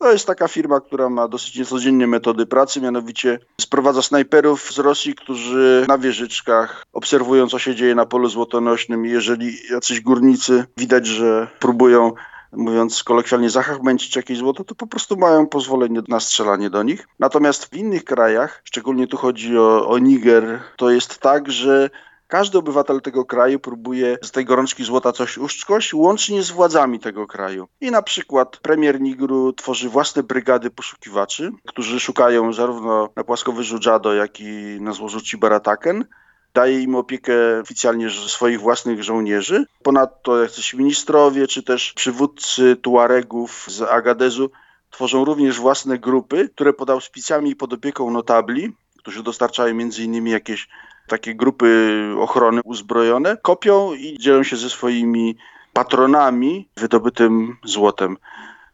To 0.05 0.11
jest 0.11 0.27
taka 0.27 0.47
firma, 0.47 0.81
która 0.81 1.09
ma 1.09 1.27
dosyć 1.27 1.55
niecodziennie 1.55 2.07
metody 2.07 2.45
pracy, 2.45 2.81
mianowicie 2.81 3.39
sprowadza 3.61 4.01
snajperów 4.01 4.73
z 4.73 4.79
Rosji, 4.79 5.15
którzy 5.15 5.85
na 5.87 5.97
wieżyczkach 5.97 6.85
obserwują, 6.93 7.47
co 7.47 7.59
się 7.59 7.75
dzieje 7.75 7.95
na 7.95 8.05
polu 8.05 8.29
złotonośnym 8.29 9.05
jeżeli 9.05 9.53
jacyś 9.71 10.01
górnicy 10.01 10.65
widać, 10.77 11.07
że 11.07 11.47
próbują 11.59 12.11
mówiąc 12.51 13.03
kolokwialnie, 13.03 13.49
zachachmęcić 13.49 14.15
jakieś 14.15 14.37
złoto, 14.37 14.63
to 14.63 14.75
po 14.75 14.87
prostu 14.87 15.17
mają 15.17 15.47
pozwolenie 15.47 16.01
na 16.07 16.19
strzelanie 16.19 16.69
do 16.69 16.83
nich. 16.83 17.07
Natomiast 17.19 17.65
w 17.65 17.73
innych 17.73 18.03
krajach, 18.03 18.61
szczególnie 18.63 19.07
tu 19.07 19.17
chodzi 19.17 19.57
o, 19.57 19.87
o 19.87 19.97
Niger, 19.97 20.61
to 20.75 20.89
jest 20.89 21.19
tak, 21.19 21.51
że 21.51 21.89
każdy 22.27 22.57
obywatel 22.57 23.01
tego 23.01 23.25
kraju 23.25 23.59
próbuje 23.59 24.17
z 24.23 24.31
tej 24.31 24.45
gorączki 24.45 24.83
złota 24.83 25.11
coś 25.11 25.37
uszczkać, 25.37 25.93
łącznie 25.93 26.43
z 26.43 26.51
władzami 26.51 26.99
tego 26.99 27.27
kraju. 27.27 27.67
I 27.81 27.91
na 27.91 28.01
przykład 28.01 28.57
premier 28.57 29.01
Nigru 29.01 29.53
tworzy 29.53 29.89
własne 29.89 30.23
brygady 30.23 30.69
poszukiwaczy, 30.69 31.51
którzy 31.67 31.99
szukają 31.99 32.53
zarówno 32.53 33.09
na 33.15 33.23
płaskowyżu 33.23 33.79
Dżado, 33.79 34.13
jak 34.13 34.39
i 34.39 34.77
na 34.81 34.93
złożu 34.93 35.19
Barataken 35.37 36.05
daje 36.53 36.81
im 36.81 36.95
opiekę 36.95 37.33
oficjalnie 37.61 38.09
swoich 38.09 38.59
własnych 38.59 39.03
żołnierzy. 39.03 39.65
Ponadto 39.83 40.43
jacyś 40.43 40.73
ministrowie, 40.73 41.47
czy 41.47 41.63
też 41.63 41.93
przywódcy 41.93 42.75
Tuaregów 42.75 43.65
z 43.67 43.81
Agadezu 43.81 44.49
tworzą 44.91 45.25
również 45.25 45.59
własne 45.59 45.99
grupy, 45.99 46.49
które 46.49 46.73
pod 46.73 46.89
auspicjami 46.89 47.49
i 47.49 47.55
pod 47.55 47.73
opieką 47.73 48.11
notabli, 48.11 48.73
którzy 48.97 49.23
dostarczają 49.23 49.77
innymi 49.79 50.31
jakieś 50.31 50.67
takie 51.07 51.35
grupy 51.35 52.01
ochrony 52.19 52.61
uzbrojone, 52.63 53.37
kopią 53.37 53.93
i 53.93 54.17
dzielą 54.19 54.43
się 54.43 54.55
ze 54.57 54.69
swoimi 54.69 55.37
patronami 55.73 56.69
wydobytym 56.77 57.57
złotem. 57.63 58.17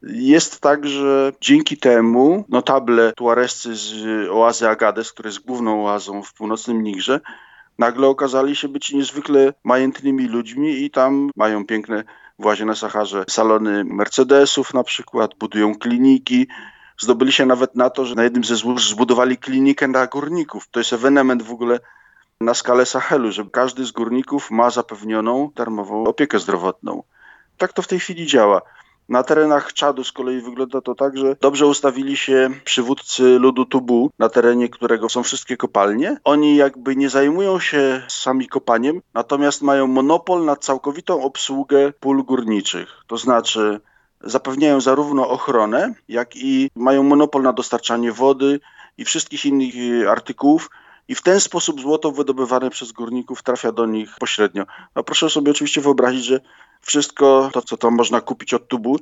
Jest 0.04 0.62
tak, 0.62 0.88
że 0.88 1.32
dzięki 1.42 1.78
temu 1.78 2.46
notable 2.50 3.14
tuarescy 3.16 3.76
z 3.76 4.04
oazy 4.30 4.70
Agades, 4.70 5.12
która 5.12 5.28
jest 5.28 5.46
główną 5.46 5.88
oazą 5.88 6.24
w 6.24 6.34
północnym 6.34 6.84
Nigrze, 6.84 7.20
nagle 7.78 8.08
okazali 8.08 8.56
się 8.56 8.68
być 8.68 8.92
niezwykle 8.92 9.54
majętnymi 9.64 10.28
ludźmi 10.28 10.84
i 10.84 10.90
tam 10.90 11.30
mają 11.36 11.66
piękne 11.66 12.04
właśnie 12.40 12.66
na 12.66 12.76
Saharze 12.76 13.26
salony 13.30 13.84
Mercedesów 13.84 14.74
na 14.74 14.84
przykład, 14.84 15.36
budują 15.40 15.76
kliniki. 15.76 16.48
Zdobyli 17.00 17.32
się 17.32 17.46
nawet 17.46 17.76
na 17.76 17.90
to, 17.90 18.06
że 18.06 18.16
na 18.16 18.24
jednym 18.24 18.44
ze 18.44 18.56
złóż 18.56 18.90
zbudowali 18.90 19.38
klinikę 19.38 19.88
dla 19.88 20.08
górników. 20.08 20.68
To 20.72 20.80
jest 20.80 20.94
ewenement 20.94 21.44
w 21.44 21.52
ogóle 21.52 21.80
na 22.42 22.54
skalę 22.54 22.86
Sahelu, 22.86 23.32
że 23.32 23.46
każdy 23.52 23.86
z 23.86 23.92
górników 23.92 24.52
ma 24.52 24.70
zapewnioną 24.70 25.50
darmową 25.56 26.04
opiekę 26.04 26.40
zdrowotną. 26.40 27.04
Tak 27.58 27.74
to 27.74 27.82
w 27.82 27.88
tej 27.88 28.00
chwili 28.00 28.28
działa. 28.28 28.62
Na 29.10 29.24
terenach 29.24 29.74
Czadu 29.74 30.04
z 30.04 30.12
kolei 30.12 30.42
wygląda 30.42 30.82
to 30.82 30.96
tak, 30.96 31.18
że 31.18 31.36
dobrze 31.42 31.68
ustawili 31.68 32.18
się 32.18 32.50
przywódcy 32.64 33.24
ludu 33.40 33.66
Tubu, 33.66 34.12
na 34.20 34.30
terenie 34.30 34.70
którego 34.70 35.10
są 35.10 35.24
wszystkie 35.24 35.58
kopalnie. 35.58 36.18
Oni 36.24 36.56
jakby 36.56 36.96
nie 36.96 37.10
zajmują 37.10 37.60
się 37.60 38.02
sami 38.08 38.48
kopaniem, 38.48 39.02
natomiast 39.14 39.62
mają 39.62 39.88
monopol 39.88 40.46
na 40.46 40.56
całkowitą 40.56 41.24
obsługę 41.24 41.94
pól 42.00 42.24
górniczych. 42.24 42.90
To 43.08 43.18
znaczy 43.18 43.82
zapewniają 44.22 44.82
zarówno 44.82 45.30
ochronę, 45.30 45.94
jak 46.08 46.36
i 46.36 46.70
mają 46.76 47.04
monopol 47.04 47.42
na 47.42 47.54
dostarczanie 47.54 48.12
wody 48.12 48.60
i 48.98 49.06
wszystkich 49.06 49.46
innych 49.46 49.74
e, 49.76 50.12
artykułów. 50.12 50.70
I 51.08 51.16
w 51.16 51.22
ten 51.22 51.40
sposób 51.40 51.82
złoto 51.82 52.12
wydobywane 52.12 52.70
przez 52.70 52.92
górników 52.92 53.44
trafia 53.44 53.72
do 53.72 53.86
nich 53.86 54.16
pośrednio. 54.20 54.66
No 54.96 55.04
proszę 55.04 55.30
sobie 55.30 55.52
oczywiście 55.52 55.82
wyobrazić, 55.82 56.26
że 56.26 56.40
wszystko 56.82 57.50
to, 57.54 57.62
co 57.62 57.78
tam 57.78 57.96
można 57.96 58.22
kupić 58.22 58.54
od 58.54 58.68
tubu, 58.68 59.00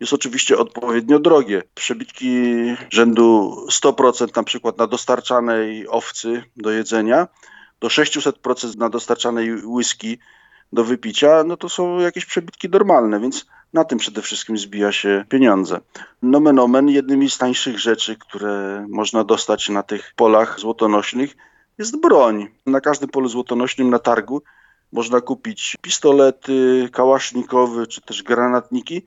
jest 0.00 0.12
oczywiście 0.12 0.58
odpowiednio 0.58 1.18
drogie. 1.18 1.62
Przebitki 1.74 2.54
rzędu 2.90 3.56
100% 3.70 4.36
na 4.36 4.42
przykład 4.42 4.78
na 4.78 4.86
dostarczanej 4.86 5.88
owcy 5.88 6.44
do 6.56 6.70
jedzenia, 6.70 7.28
do 7.80 7.88
600% 7.88 8.76
na 8.76 8.88
dostarczanej 8.88 9.54
whisky 9.64 10.18
do 10.72 10.84
wypicia, 10.84 11.44
no 11.44 11.56
to 11.56 11.68
są 11.68 11.98
jakieś 11.98 12.24
przebitki 12.26 12.68
normalne, 12.68 13.20
więc 13.20 13.46
na 13.72 13.84
tym 13.84 13.98
przede 13.98 14.22
wszystkim 14.22 14.58
zbija 14.58 14.92
się 14.92 15.24
pieniądze. 15.28 15.80
Nomen 16.22 16.58
omen, 16.58 16.88
jednymi 16.88 17.30
z 17.30 17.38
tańszych 17.38 17.78
rzeczy, 17.78 18.16
które 18.16 18.86
można 18.88 19.24
dostać 19.24 19.68
na 19.68 19.82
tych 19.82 20.12
polach 20.16 20.60
złotonośnych, 20.60 21.36
jest 21.78 22.00
broń. 22.00 22.48
Na 22.66 22.80
każdym 22.80 23.08
polu 23.08 23.28
złotonośnym 23.28 23.90
na 23.90 23.98
targu 23.98 24.42
można 24.92 25.20
kupić 25.20 25.76
pistolety, 25.80 26.88
kałasznikowy 26.92 27.86
czy 27.86 28.00
też 28.00 28.22
granatniki. 28.22 29.02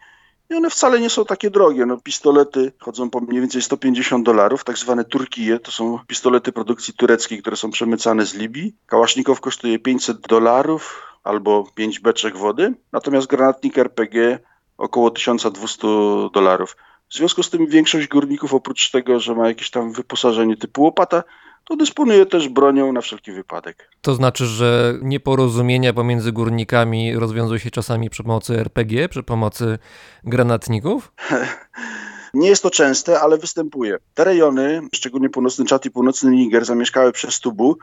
I 0.49 0.54
one 0.54 0.69
wcale 0.69 0.99
nie 0.99 1.10
są 1.10 1.25
takie 1.25 1.49
drogie. 1.49 1.86
No, 1.86 1.97
pistolety 1.97 2.71
chodzą 2.80 3.10
po 3.10 3.19
mniej 3.19 3.41
więcej 3.41 3.62
150 3.62 4.25
dolarów, 4.25 4.63
tak 4.63 4.78
zwane 4.78 5.04
Turkije, 5.04 5.60
to 5.60 5.71
są 5.71 5.99
pistolety 6.08 6.51
produkcji 6.51 6.93
tureckiej, 6.93 7.41
które 7.41 7.58
są 7.58 7.71
przemycane 7.71 8.25
z 8.25 8.34
Libii. 8.34 8.75
Kałasznikow 8.86 9.41
kosztuje 9.41 9.80
500 9.80 10.19
dolarów 10.19 11.04
albo 11.23 11.67
5 11.75 11.99
beczek 11.99 12.38
wody, 12.38 12.73
natomiast 12.91 13.28
granatnik 13.28 13.78
RPG 13.78 14.39
około 14.78 15.12
1200 15.12 15.88
dolarów. 16.34 16.78
W 17.10 17.14
związku 17.14 17.44
z 17.44 17.50
tym 17.50 17.68
większość 17.68 18.08
górników, 18.08 18.54
oprócz 18.54 18.92
tego, 18.92 19.20
że 19.20 19.36
ma 19.36 19.48
jakieś 19.48 19.70
tam 19.70 19.94
wyposażenie 19.94 20.58
typu 20.58 20.84
łopata, 20.84 21.24
to 21.66 21.76
dysponuje 21.76 22.26
też 22.26 22.50
bronią 22.50 22.92
na 22.94 23.02
wszelki 23.02 23.32
wypadek. 23.32 23.90
To 24.02 24.16
znaczy, 24.16 24.46
że 24.46 24.94
nieporozumienia 25.02 25.94
pomiędzy 25.94 26.32
górnikami 26.32 27.16
rozwiązują 27.16 27.58
się 27.60 27.72
czasami 27.72 28.10
przy 28.10 28.24
pomocy 28.24 28.60
RPG, 28.60 29.10
przy 29.10 29.24
pomocy 29.24 29.80
granatników? 30.24 31.12
Nie 32.34 32.50
jest 32.50 32.64
to 32.64 32.70
częste, 32.70 33.20
ale 33.20 33.38
występuje. 33.38 33.98
Te 34.14 34.24
rejony, 34.24 34.82
szczególnie 34.96 35.30
północny 35.30 35.66
Czad 35.66 35.86
i 35.86 35.92
północny 35.92 36.32
Niger, 36.32 36.66
zamieszkałe 36.66 37.12
przez 37.12 37.40
Tubu, 37.40 37.78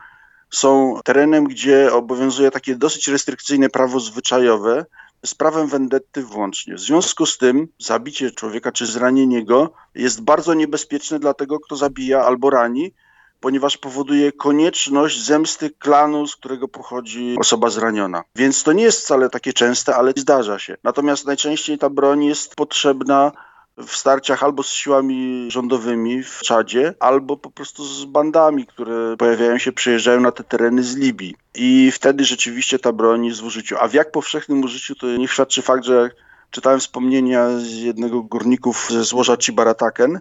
są 0.49 0.99
terenem, 1.05 1.43
gdzie 1.43 1.93
obowiązuje 1.93 2.51
takie 2.51 2.75
dosyć 2.75 3.07
restrykcyjne 3.07 3.69
prawo 3.69 3.99
zwyczajowe, 3.99 4.85
z 5.25 5.35
prawem 5.35 5.67
wendetty 5.67 6.23
włącznie. 6.23 6.75
W 6.75 6.79
związku 6.79 7.25
z 7.25 7.37
tym 7.37 7.67
zabicie 7.79 8.31
człowieka 8.31 8.71
czy 8.71 8.85
zranienie 8.85 9.45
go 9.45 9.73
jest 9.95 10.21
bardzo 10.21 10.53
niebezpieczne 10.53 11.19
dla 11.19 11.33
tego, 11.33 11.59
kto 11.59 11.75
zabija 11.75 12.25
albo 12.25 12.49
rani, 12.49 12.93
ponieważ 13.39 13.77
powoduje 13.77 14.31
konieczność 14.31 15.25
zemsty 15.25 15.69
klanu, 15.69 16.27
z 16.27 16.35
którego 16.35 16.67
pochodzi 16.67 17.35
osoba 17.39 17.69
zraniona. 17.69 18.23
Więc 18.35 18.63
to 18.63 18.73
nie 18.73 18.83
jest 18.83 19.01
wcale 19.01 19.29
takie 19.29 19.53
częste, 19.53 19.95
ale 19.95 20.13
zdarza 20.17 20.59
się. 20.59 20.77
Natomiast 20.83 21.25
najczęściej 21.25 21.77
ta 21.77 21.89
broń 21.89 22.25
jest 22.25 22.55
potrzebna 22.55 23.31
w 23.77 23.95
starciach 23.95 24.43
albo 24.43 24.63
z 24.63 24.69
siłami 24.69 25.47
rządowymi 25.51 26.23
w 26.23 26.39
Czadzie, 26.39 26.93
albo 26.99 27.37
po 27.37 27.51
prostu 27.51 27.85
z 27.85 28.05
bandami, 28.05 28.65
które 28.65 29.17
pojawiają 29.17 29.57
się, 29.57 29.71
przyjeżdżają 29.71 30.19
na 30.19 30.31
te 30.31 30.43
tereny 30.43 30.83
z 30.83 30.95
Libii. 30.95 31.35
I 31.55 31.91
wtedy 31.91 32.25
rzeczywiście 32.25 32.79
ta 32.79 32.91
broń 32.91 33.25
jest 33.25 33.41
w 33.41 33.45
użyciu. 33.45 33.75
A 33.79 33.87
w 33.87 33.93
jak 33.93 34.11
powszechnym 34.11 34.63
użyciu 34.63 34.95
to 34.95 35.07
niech 35.07 35.31
świadczy 35.31 35.61
fakt, 35.61 35.83
że 35.83 36.09
czytałem 36.51 36.79
wspomnienia 36.79 37.49
z 37.59 37.71
jednego 37.71 38.21
górników 38.21 38.87
ze 38.89 39.03
złoża 39.03 39.37
Cibarataken, 39.37 40.19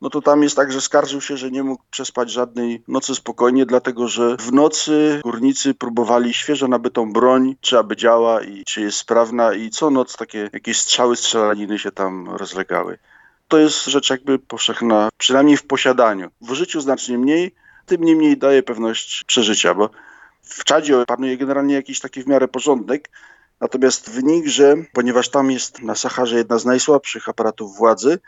no 0.00 0.10
to 0.10 0.22
tam 0.22 0.42
jest 0.42 0.56
tak, 0.56 0.72
że 0.72 0.80
skarżył 0.80 1.20
się, 1.20 1.36
że 1.36 1.50
nie 1.50 1.62
mógł 1.62 1.82
przespać 1.90 2.30
żadnej 2.30 2.82
nocy 2.88 3.14
spokojnie, 3.14 3.66
dlatego 3.66 4.08
że 4.08 4.36
w 4.36 4.52
nocy 4.52 5.20
górnicy 5.24 5.74
próbowali 5.74 6.34
świeżo 6.34 6.68
nabytą 6.68 7.12
broń, 7.12 7.56
czy 7.60 7.78
aby 7.78 7.96
działa 7.96 8.42
i 8.42 8.64
czy 8.64 8.80
jest 8.80 8.98
sprawna 8.98 9.54
i 9.54 9.70
co 9.70 9.90
noc 9.90 10.16
takie 10.16 10.50
jakieś 10.52 10.80
strzały, 10.80 11.16
strzelaniny 11.16 11.78
się 11.78 11.90
tam 11.90 12.30
rozlegały. 12.30 12.98
To 13.48 13.58
jest 13.58 13.84
rzecz 13.84 14.10
jakby 14.10 14.38
powszechna, 14.38 15.08
przynajmniej 15.18 15.56
w 15.56 15.66
posiadaniu. 15.66 16.30
W 16.40 16.50
użyciu 16.50 16.80
znacznie 16.80 17.18
mniej, 17.18 17.54
tym 17.86 18.04
niemniej 18.04 18.38
daje 18.38 18.62
pewność 18.62 19.24
przeżycia, 19.24 19.74
bo 19.74 19.90
w 20.42 20.64
Czadzie 20.64 21.04
panuje 21.06 21.36
generalnie 21.36 21.74
jakiś 21.74 22.00
taki 22.00 22.22
w 22.22 22.26
miarę 22.26 22.48
porządek, 22.48 23.10
natomiast 23.60 24.10
w 24.10 24.22
Nigrze, 24.22 24.74
ponieważ 24.92 25.28
tam 25.28 25.50
jest 25.50 25.82
na 25.82 25.94
Saharze 25.94 26.36
jedna 26.36 26.58
z 26.58 26.64
najsłabszych 26.64 27.28
aparatów 27.28 27.76
władzy, 27.76 28.18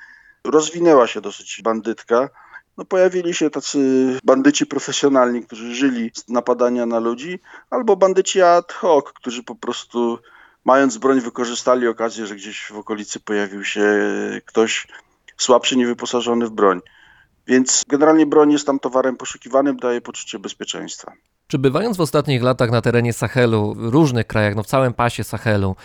rozwinęła 0.44 1.06
się 1.06 1.20
dosyć 1.20 1.60
bandytka. 1.64 2.28
No, 2.76 2.84
pojawili 2.84 3.34
się 3.34 3.50
tacy 3.50 3.78
bandyci 4.24 4.66
profesjonalni, 4.66 5.42
którzy 5.42 5.74
żyli 5.74 6.10
z 6.14 6.28
napadania 6.28 6.86
na 6.86 6.98
ludzi, 6.98 7.38
albo 7.70 7.96
bandyci 7.96 8.42
ad 8.42 8.72
hoc, 8.72 9.04
którzy 9.04 9.42
po 9.42 9.54
prostu 9.54 10.18
mając 10.64 10.98
broń 10.98 11.20
wykorzystali 11.20 11.88
okazję, 11.88 12.26
że 12.26 12.34
gdzieś 12.34 12.66
w 12.66 12.78
okolicy 12.78 13.20
pojawił 13.20 13.64
się 13.64 13.82
ktoś 14.44 14.86
słabszy, 15.36 15.76
niewyposażony 15.76 16.46
w 16.46 16.50
broń. 16.50 16.80
Więc 17.46 17.82
generalnie 17.88 18.26
broń 18.26 18.52
jest 18.52 18.66
tam 18.66 18.78
towarem 18.78 19.16
poszukiwanym, 19.16 19.76
daje 19.76 20.00
poczucie 20.00 20.38
bezpieczeństwa. 20.38 21.12
Czy 21.46 21.58
bywając 21.58 21.96
w 21.96 22.00
ostatnich 22.00 22.42
latach 22.42 22.70
na 22.70 22.80
terenie 22.82 23.12
Sahelu, 23.12 23.74
w 23.74 23.88
różnych 23.88 24.26
krajach, 24.26 24.54
no 24.56 24.62
w 24.62 24.66
całym 24.66 24.94
pasie 24.94 25.24
Sahelu, 25.24 25.76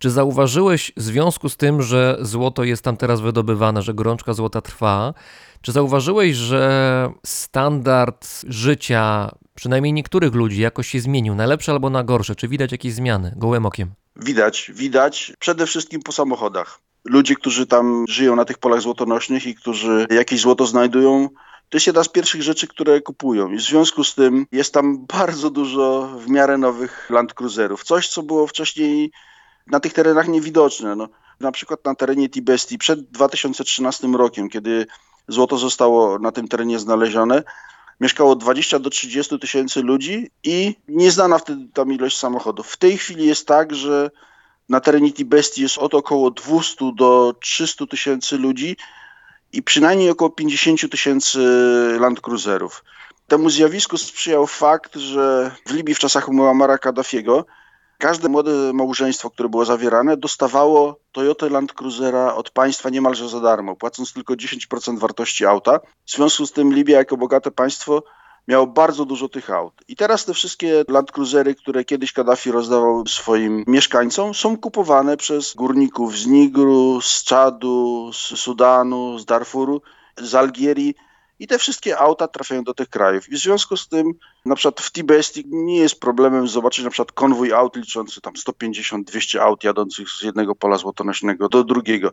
czy 0.00 0.10
zauważyłeś 0.10 0.92
w 0.96 1.02
związku 1.02 1.48
z 1.48 1.56
tym, 1.56 1.82
że 1.82 2.18
złoto 2.20 2.64
jest 2.64 2.82
tam 2.82 2.96
teraz 2.96 3.20
wydobywane, 3.20 3.82
że 3.82 3.94
gorączka 3.94 4.34
złota 4.34 4.60
trwa, 4.60 5.14
czy 5.62 5.72
zauważyłeś, 5.72 6.36
że 6.36 7.12
standard 7.26 8.28
życia 8.48 9.30
przynajmniej 9.54 9.92
niektórych 9.92 10.34
ludzi 10.34 10.60
jakoś 10.60 10.88
się 10.88 11.00
zmienił, 11.00 11.34
na 11.34 11.46
lepsze 11.46 11.72
albo 11.72 11.90
na 11.90 12.04
gorsze? 12.04 12.34
Czy 12.34 12.48
widać 12.48 12.72
jakieś 12.72 12.92
zmiany 12.92 13.34
gołym 13.36 13.66
okiem? 13.66 13.90
Widać, 14.16 14.70
widać 14.74 15.32
przede 15.38 15.66
wszystkim 15.66 16.02
po 16.02 16.12
samochodach. 16.12 16.80
Ludzie, 17.04 17.34
którzy 17.34 17.66
tam 17.66 18.04
żyją 18.08 18.36
na 18.36 18.44
tych 18.44 18.58
polach 18.58 18.80
złotonośnych 18.80 19.46
i 19.46 19.54
którzy 19.54 20.06
jakieś 20.10 20.40
złoto 20.40 20.66
znajdują, 20.66 21.28
to 21.68 21.76
jest 21.76 21.86
jedna 21.86 22.04
z 22.04 22.08
pierwszych 22.08 22.42
rzeczy, 22.42 22.66
które 22.66 23.00
kupują. 23.00 23.50
I 23.52 23.56
w 23.56 23.62
związku 23.62 24.04
z 24.04 24.14
tym 24.14 24.46
jest 24.52 24.74
tam 24.74 25.06
bardzo 25.06 25.50
dużo 25.50 26.08
w 26.18 26.28
miarę 26.28 26.58
nowych 26.58 27.10
Land 27.10 27.34
Cruiserów. 27.34 27.84
Coś, 27.84 28.08
co 28.08 28.22
było 28.22 28.46
wcześniej 28.46 29.10
na 29.70 29.80
tych 29.80 29.92
terenach 29.92 30.28
niewidoczne. 30.28 30.96
No, 30.96 31.08
na 31.40 31.52
przykład 31.52 31.84
na 31.84 31.94
terenie 31.94 32.28
Tibesti 32.28 32.78
przed 32.78 33.10
2013 33.10 34.08
rokiem, 34.08 34.48
kiedy 34.48 34.86
złoto 35.28 35.58
zostało 35.58 36.18
na 36.18 36.32
tym 36.32 36.48
terenie 36.48 36.78
znalezione, 36.78 37.42
mieszkało 38.00 38.36
20 38.36 38.78
do 38.78 38.90
30 38.90 39.38
tysięcy 39.38 39.82
ludzi 39.82 40.30
i 40.44 40.74
nieznana 40.88 41.38
wtedy 41.38 41.68
tam 41.72 41.92
ilość 41.92 42.18
samochodów. 42.18 42.66
W 42.68 42.76
tej 42.76 42.98
chwili 42.98 43.26
jest 43.26 43.46
tak, 43.46 43.74
że 43.74 44.10
na 44.68 44.80
terenie 44.80 45.12
Tibesti 45.12 45.62
jest 45.62 45.78
od 45.78 45.94
około 45.94 46.30
200 46.30 46.92
do 46.94 47.34
300 47.40 47.86
tysięcy 47.86 48.38
ludzi 48.38 48.76
i 49.52 49.62
przynajmniej 49.62 50.10
około 50.10 50.30
50 50.30 50.90
tysięcy 50.90 51.38
Land 52.00 52.20
Cruiserów. 52.20 52.84
Temu 53.26 53.50
zjawisku 53.50 53.98
sprzyjał 53.98 54.46
fakt, 54.46 54.96
że 54.96 55.50
w 55.66 55.72
Libii 55.72 55.94
w 55.94 55.98
czasach 55.98 56.28
Muammara 56.28 56.78
Kaddafiego 56.78 57.44
każde 58.00 58.28
młode 58.28 58.72
małżeństwo, 58.72 59.30
które 59.30 59.48
było 59.48 59.64
zawierane, 59.64 60.16
dostawało 60.16 60.96
Toyota 61.12 61.46
Land 61.48 61.72
Cruisera 61.72 62.34
od 62.34 62.50
państwa 62.50 62.90
niemalże 62.90 63.28
za 63.28 63.40
darmo, 63.40 63.76
płacąc 63.76 64.12
tylko 64.12 64.34
10% 64.34 64.98
wartości 64.98 65.46
auta. 65.46 65.80
W 66.06 66.10
związku 66.10 66.46
z 66.46 66.52
tym 66.52 66.74
Libia 66.74 66.98
jako 66.98 67.16
bogate 67.16 67.50
państwo 67.50 68.02
miało 68.48 68.66
bardzo 68.66 69.04
dużo 69.04 69.28
tych 69.28 69.50
aut. 69.50 69.74
I 69.88 69.96
teraz 69.96 70.24
te 70.24 70.34
wszystkie 70.34 70.84
Land 70.88 71.12
Cruisery, 71.12 71.54
które 71.54 71.84
kiedyś 71.84 72.12
Kaddafi 72.12 72.50
rozdawał 72.50 73.06
swoim 73.06 73.64
mieszkańcom, 73.66 74.34
są 74.34 74.56
kupowane 74.56 75.16
przez 75.16 75.54
górników 75.54 76.18
z 76.18 76.26
Nigru, 76.26 77.00
z 77.00 77.24
Czadu, 77.24 78.10
z 78.12 78.16
Sudanu, 78.16 79.18
z 79.18 79.24
Darfuru, 79.24 79.82
z 80.16 80.34
Algierii. 80.34 80.94
I 81.40 81.46
te 81.46 81.58
wszystkie 81.58 81.98
auta 81.98 82.28
trafiają 82.28 82.64
do 82.64 82.74
tych 82.74 82.88
krajów. 82.88 83.28
I 83.28 83.36
w 83.36 83.38
związku 83.38 83.76
z 83.76 83.88
tym, 83.88 84.12
na 84.44 84.54
przykład 84.54 84.80
w 84.80 84.92
Tibesti 84.92 85.44
nie 85.46 85.76
jest 85.76 86.00
problemem 86.00 86.48
zobaczyć 86.48 86.84
na 86.84 86.90
przykład 86.90 87.12
konwój 87.12 87.52
aut 87.52 87.76
liczący 87.76 88.20
tam 88.20 88.34
150-200 88.34 89.38
aut 89.38 89.64
jadących 89.64 90.10
z 90.10 90.22
jednego 90.22 90.54
pola 90.54 90.76
złotonośnego 90.76 91.48
do 91.48 91.64
drugiego. 91.64 92.10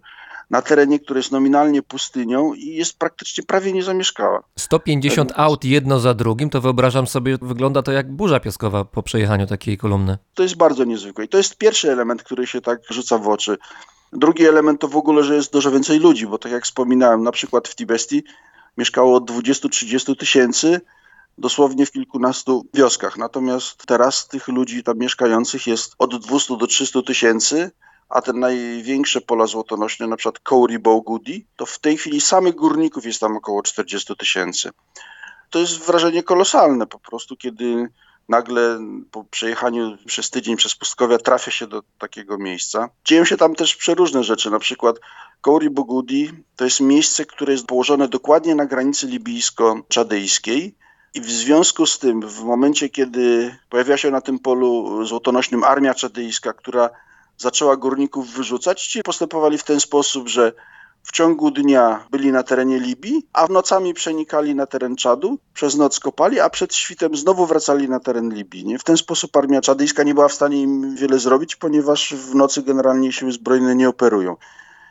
Na 0.49 0.61
terenie, 0.61 0.99
który 0.99 1.19
jest 1.19 1.31
nominalnie 1.31 1.81
pustynią 1.81 2.53
i 2.53 2.65
jest 2.65 2.99
praktycznie 2.99 3.43
prawie 3.43 3.73
niezamieszkała. 3.73 4.43
150 4.55 5.31
aut 5.35 5.65
jedno 5.65 5.99
za 5.99 6.13
drugim, 6.13 6.49
to 6.49 6.61
wyobrażam 6.61 7.07
sobie, 7.07 7.37
wygląda 7.41 7.81
to 7.81 7.91
jak 7.91 8.11
burza 8.11 8.39
piaskowa 8.39 8.85
po 8.85 9.03
przejechaniu 9.03 9.47
takiej 9.47 9.77
kolumny. 9.77 10.17
To 10.33 10.43
jest 10.43 10.57
bardzo 10.57 10.83
niezwykłe. 10.83 11.25
I 11.25 11.27
to 11.27 11.37
jest 11.37 11.57
pierwszy 11.57 11.91
element, 11.91 12.23
który 12.23 12.47
się 12.47 12.61
tak 12.61 12.79
rzuca 12.89 13.17
w 13.17 13.27
oczy. 13.27 13.57
Drugi 14.13 14.45
element 14.45 14.81
to 14.81 14.87
w 14.87 14.95
ogóle, 14.95 15.23
że 15.23 15.35
jest 15.35 15.53
dużo 15.53 15.71
więcej 15.71 15.99
ludzi, 15.99 16.27
bo 16.27 16.37
tak 16.37 16.51
jak 16.51 16.63
wspominałem, 16.63 17.23
na 17.23 17.31
przykład 17.31 17.67
w 17.67 17.75
Tibesti 17.75 18.23
mieszkało 18.77 19.15
od 19.15 19.31
20-30 19.31 20.15
tysięcy, 20.15 20.81
dosłownie 21.37 21.85
w 21.85 21.91
kilkunastu 21.91 22.65
wioskach. 22.73 23.17
Natomiast 23.17 23.85
teraz 23.85 24.27
tych 24.27 24.47
ludzi 24.47 24.83
tam 24.83 24.97
mieszkających 24.97 25.67
jest 25.67 25.95
od 25.97 26.27
200 26.27 26.57
do 26.57 26.67
300 26.67 27.01
tysięcy, 27.01 27.71
a 28.09 28.21
te 28.21 28.33
największe 28.33 29.21
pola 29.21 29.45
złotonośne, 29.45 30.07
na 30.07 30.15
przykład 30.15 30.39
Kouri 30.39 30.79
Bogudi, 30.79 31.45
to 31.55 31.65
w 31.65 31.79
tej 31.79 31.97
chwili 31.97 32.21
samych 32.21 32.55
górników 32.55 33.05
jest 33.05 33.19
tam 33.19 33.37
około 33.37 33.63
40 33.63 34.15
tysięcy. 34.15 34.69
To 35.49 35.59
jest 35.59 35.79
wrażenie 35.79 36.23
kolosalne 36.23 36.87
po 36.87 36.99
prostu, 36.99 37.35
kiedy 37.37 37.89
nagle 38.29 38.79
po 39.11 39.23
przejechaniu 39.23 39.97
przez 40.05 40.29
tydzień 40.29 40.57
przez 40.57 40.75
pustkowia 40.75 41.17
trafia 41.17 41.51
się 41.51 41.67
do 41.67 41.83
takiego 41.97 42.37
miejsca. 42.37 42.89
Dzieją 43.05 43.25
się 43.25 43.37
tam 43.37 43.55
też 43.55 43.75
przeróżne 43.75 44.23
rzeczy, 44.23 44.51
na 44.51 44.59
przykład 44.59 44.95
Kouri 45.41 45.69
Bogudi 45.69 46.31
to 46.55 46.65
jest 46.65 46.79
miejsce, 46.79 47.25
które 47.25 47.53
jest 47.53 47.65
położone 47.65 48.07
dokładnie 48.07 48.55
na 48.55 48.65
granicy 48.65 49.07
libijsko-czadyjskiej 49.07 50.75
i 51.13 51.21
w 51.21 51.31
związku 51.31 51.85
z 51.85 51.99
tym, 51.99 52.21
w 52.21 52.43
momencie, 52.43 52.89
kiedy 52.89 53.55
pojawiła 53.69 53.97
się 53.97 54.11
na 54.11 54.21
tym 54.21 54.39
polu 54.39 55.05
złotonośnym 55.05 55.63
armia 55.63 55.93
czadyjska, 55.93 56.53
która 56.53 56.89
zaczęła 57.37 57.77
górników 57.77 58.29
wyrzucać, 58.29 58.87
ci 58.87 59.03
postępowali 59.03 59.57
w 59.57 59.63
ten 59.63 59.79
sposób, 59.79 60.27
że 60.27 60.53
w 61.03 61.11
ciągu 61.11 61.51
dnia 61.51 62.07
byli 62.11 62.31
na 62.31 62.43
terenie 62.43 62.79
Libii, 62.79 63.27
a 63.33 63.47
nocami 63.47 63.93
przenikali 63.93 64.55
na 64.55 64.65
teren 64.65 64.95
Czadu, 64.95 65.39
przez 65.53 65.75
noc 65.75 65.99
kopali, 65.99 66.39
a 66.39 66.49
przed 66.49 66.75
świtem 66.75 67.15
znowu 67.15 67.45
wracali 67.45 67.89
na 67.89 67.99
teren 67.99 68.33
Libii. 68.33 68.65
Nie? 68.65 68.79
W 68.79 68.83
ten 68.83 68.97
sposób 68.97 69.37
armia 69.37 69.61
czadyjska 69.61 70.03
nie 70.03 70.13
była 70.13 70.27
w 70.27 70.33
stanie 70.33 70.61
im 70.61 70.95
wiele 70.95 71.19
zrobić, 71.19 71.55
ponieważ 71.55 72.13
w 72.13 72.35
nocy 72.35 72.63
generalnie 72.63 73.11
siły 73.11 73.31
zbrojne 73.31 73.75
nie 73.75 73.89
operują. 73.89 74.35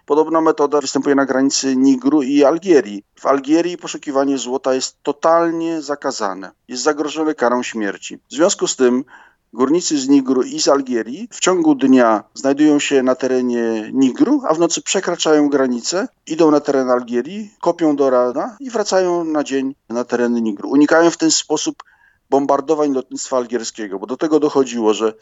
Podobna 0.07 0.41
metoda 0.41 0.81
występuje 0.81 1.15
na 1.15 1.27
granicy 1.27 1.77
Nigru 1.77 2.23
i 2.23 2.45
Algierii. 2.45 3.05
W 3.21 3.27
Algierii 3.27 3.79
poszukiwanie 3.79 4.39
złota 4.39 4.75
jest 4.75 4.97
totalnie 5.03 5.83
zakazane. 5.83 6.51
Jest 6.69 6.83
zagrożone 6.83 7.35
karą 7.35 7.63
śmierci. 7.63 8.19
W 8.31 8.35
związku 8.35 8.67
z 8.67 8.77
tym 8.77 9.05
Górnicy 9.53 9.99
z 9.99 10.09
Nigru 10.09 10.43
i 10.43 10.61
z 10.61 10.69
Algierii 10.69 11.29
w 11.31 11.41
ciągu 11.41 11.75
dnia 11.75 12.25
znajdują 12.35 12.79
się 12.79 13.03
na 13.03 13.15
terenie 13.15 13.91
Nigru, 13.93 14.43
a 14.49 14.55
w 14.55 14.59
nocy 14.59 14.83
przekraczają 14.83 15.49
granicę, 15.49 16.09
idą 16.27 16.51
na 16.51 16.61
teren 16.61 16.91
Algierii, 16.91 17.51
kopią 17.61 17.97
do 17.97 18.11
rana 18.11 18.57
i 18.61 18.71
wracają 18.71 19.25
na 19.25 19.45
dzień 19.45 19.75
na 19.89 20.05
tereny 20.05 20.41
Nigru. 20.41 20.71
Unikają 20.71 21.11
w 21.11 21.17
ten 21.17 21.31
sposób 21.31 21.83
bombardowań 22.31 22.93
lotnictwa 22.93 23.37
algierskiego, 23.37 23.99
bo 23.99 24.07
do 24.07 24.17
tego 24.17 24.41
dochodziło, 24.41 24.95
że 24.95 25.15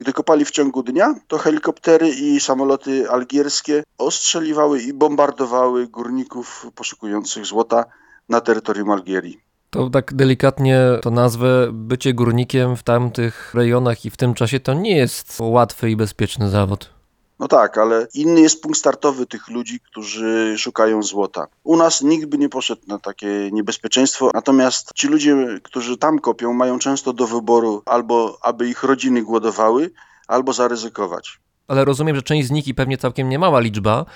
gdy 0.00 0.12
kopali 0.12 0.44
w 0.44 0.50
ciągu 0.50 0.82
dnia, 0.82 1.14
to 1.28 1.38
helikoptery 1.38 2.08
i 2.08 2.40
samoloty 2.40 3.10
algierskie 3.10 3.82
ostrzeliwały 3.98 4.82
i 4.82 4.92
bombardowały 4.92 5.88
górników 5.88 6.66
poszukujących 6.74 7.46
złota 7.46 7.84
na 8.28 8.40
terytorium 8.40 8.90
Algierii. 8.90 9.40
To 9.70 9.90
tak 9.90 10.14
delikatnie 10.14 10.80
to 11.02 11.10
nazwę, 11.10 11.68
bycie 11.72 12.14
górnikiem 12.14 12.76
w 12.76 12.82
tamtych 12.82 13.54
rejonach 13.54 14.04
i 14.04 14.10
w 14.10 14.16
tym 14.16 14.34
czasie 14.34 14.60
to 14.60 14.74
nie 14.74 14.96
jest 14.96 15.38
łatwy 15.40 15.90
i 15.90 15.96
bezpieczny 15.96 16.48
zawód. 16.48 16.99
No 17.40 17.48
tak, 17.48 17.78
ale 17.78 18.06
inny 18.14 18.40
jest 18.40 18.62
punkt 18.62 18.78
startowy 18.78 19.26
tych 19.26 19.48
ludzi, 19.48 19.80
którzy 19.80 20.54
szukają 20.58 21.02
złota. 21.02 21.46
U 21.64 21.76
nas 21.76 22.02
nikt 22.02 22.26
by 22.26 22.38
nie 22.38 22.48
poszedł 22.48 22.82
na 22.86 22.98
takie 22.98 23.50
niebezpieczeństwo, 23.52 24.30
natomiast 24.34 24.90
ci 24.94 25.08
ludzie, 25.08 25.36
którzy 25.62 25.96
tam 25.96 26.18
kopią, 26.18 26.52
mają 26.52 26.78
często 26.78 27.12
do 27.12 27.26
wyboru 27.26 27.82
albo 27.86 28.38
aby 28.42 28.68
ich 28.68 28.82
rodziny 28.82 29.22
głodowały, 29.22 29.90
albo 30.28 30.52
zaryzykować. 30.52 31.40
Ale 31.68 31.84
rozumiem, 31.84 32.16
że 32.16 32.22
część 32.22 32.48
z 32.48 32.50
nich 32.50 32.68
i 32.68 32.74
pewnie 32.74 32.98
całkiem 32.98 33.28
niemała 33.28 33.60
liczba, 33.60 34.06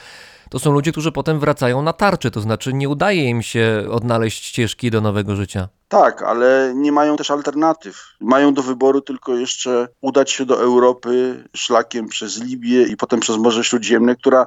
to 0.54 0.58
są 0.58 0.72
ludzie, 0.72 0.92
którzy 0.92 1.12
potem 1.12 1.40
wracają 1.40 1.82
na 1.82 1.92
tarczy, 1.92 2.30
to 2.30 2.40
znaczy 2.40 2.72
nie 2.72 2.88
udaje 2.88 3.28
im 3.28 3.42
się 3.42 3.86
odnaleźć 3.90 4.44
ścieżki 4.44 4.90
do 4.90 5.00
nowego 5.00 5.36
życia. 5.36 5.68
Tak, 5.88 6.22
ale 6.22 6.72
nie 6.76 6.92
mają 6.92 7.16
też 7.16 7.30
alternatyw. 7.30 7.96
Mają 8.20 8.54
do 8.54 8.62
wyboru 8.62 9.00
tylko 9.00 9.36
jeszcze 9.36 9.88
udać 10.00 10.30
się 10.30 10.46
do 10.46 10.60
Europy 10.60 11.44
szlakiem 11.56 12.08
przez 12.08 12.42
Libię 12.42 12.82
i 12.82 12.96
potem 12.96 13.20
przez 13.20 13.36
Morze 13.36 13.64
Śródziemne, 13.64 14.16
która 14.16 14.46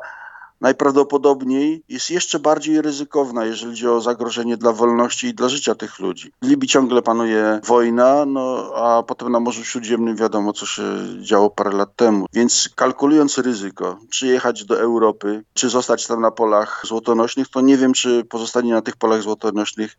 najprawdopodobniej 0.62 1.84
jest 1.89 2.10
jeszcze 2.10 2.39
bardziej 2.39 2.82
ryzykowna, 2.82 3.46
jeżeli 3.46 3.72
chodzi 3.72 3.88
o 3.88 4.02
zagrożenie 4.02 4.58
dla 4.58 4.72
wolności 4.74 5.28
i 5.28 5.34
dla 5.34 5.50
życia 5.50 5.76
tych 5.76 6.00
ludzi. 6.00 6.32
W 6.41 6.48
Libii 6.48 6.70
ciągle 6.70 7.02
panuje 7.02 7.60
wojna, 7.63 8.26
no 8.26 8.72
a 8.76 9.04
potem 9.04 9.32
na 9.32 9.39
Morzu 9.39 9.63
Śródziemnym 9.63 10.15
wiadomo, 10.15 10.54
co 10.54 10.65
się 10.65 10.84
działo 11.22 11.50
parę 11.50 11.72
lat 11.72 11.96
temu. 11.96 12.26
Więc 12.34 12.70
kalkulując 12.76 13.38
ryzyko, 13.38 14.00
czy 14.10 14.28
jechać 14.28 14.65
do 14.65 14.80
Europy, 14.80 15.43
czy 15.54 15.70
zostać 15.70 16.08
tam 16.08 16.22
na 16.22 16.32
polach 16.32 16.82
złotonośnych, 16.86 17.48
to 17.48 17.62
nie 17.62 17.78
wiem, 17.78 17.93
czy 17.93 18.24
pozostanie 18.24 18.74
na 18.74 18.82
tych 18.82 18.96
polach 18.96 19.22
złotonośnych 19.22 19.98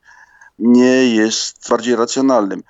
nie 0.58 1.14
jest 1.14 1.68
bardziej 1.70 1.96
racjonalnym. 1.96 2.62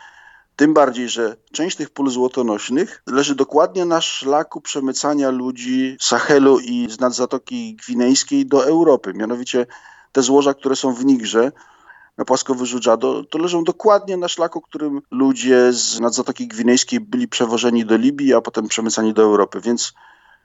Tym 0.59 0.75
bardziej, 0.75 1.09
że 1.09 1.37
część 1.53 1.77
tych 1.77 1.91
pól 1.91 2.11
złotonośnych 2.11 3.03
leży 3.07 3.35
dokładnie 3.35 3.85
na 3.85 4.01
szlaku 4.01 4.61
przemycania 4.61 5.31
ludzi 5.31 5.97
z 6.01 6.07
Sahelu 6.07 6.59
i 6.59 6.91
z 6.91 7.01
nadzatoki 7.01 7.77
gwinejskiej 7.77 8.47
do 8.47 8.67
Europy. 8.67 9.13
Mianowicie 9.15 9.67
te 10.13 10.23
złoża, 10.23 10.55
które 10.55 10.77
są 10.77 10.95
w 10.95 11.05
Nigrze, 11.05 11.53
na 12.17 12.25
płaskowyżu 12.25 12.81
Dżado, 12.81 13.25
to 13.25 13.39
leżą 13.39 13.65
dokładnie 13.65 14.17
na 14.17 14.29
szlaku, 14.29 14.61
którym 14.61 15.01
ludzie 15.11 15.73
z 15.73 16.01
nadzatoki 16.01 16.49
gwinejskiej 16.49 17.01
byli 17.01 17.29
przewożeni 17.29 17.85
do 17.85 17.97
Libii, 17.97 18.35
a 18.35 18.41
potem 18.41 18.69
przemycani 18.69 19.15
do 19.15 19.23
Europy. 19.23 19.61
Więc 19.61 19.93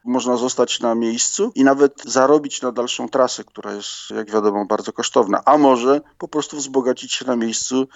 można 0.05 0.37
zostać 0.37 0.79
na 0.79 0.95
miejscu 0.95 1.51
i 1.55 1.63
nawet 1.63 2.03
zarobić 2.05 2.61
na 2.61 2.71
dalszą 2.71 3.09
trasę, 3.09 3.43
która 3.43 3.73
jest, 3.73 4.09
jak 4.15 4.31
wiadomo, 4.31 4.65
bardzo 4.65 4.93
kosztowna. 4.93 5.41
A 5.45 5.57
może 5.57 6.01
po 6.17 6.27
prostu 6.27 6.57
wzbogacić 6.57 7.13
się 7.13 7.25
na 7.25 7.35
miejscu, 7.35 7.87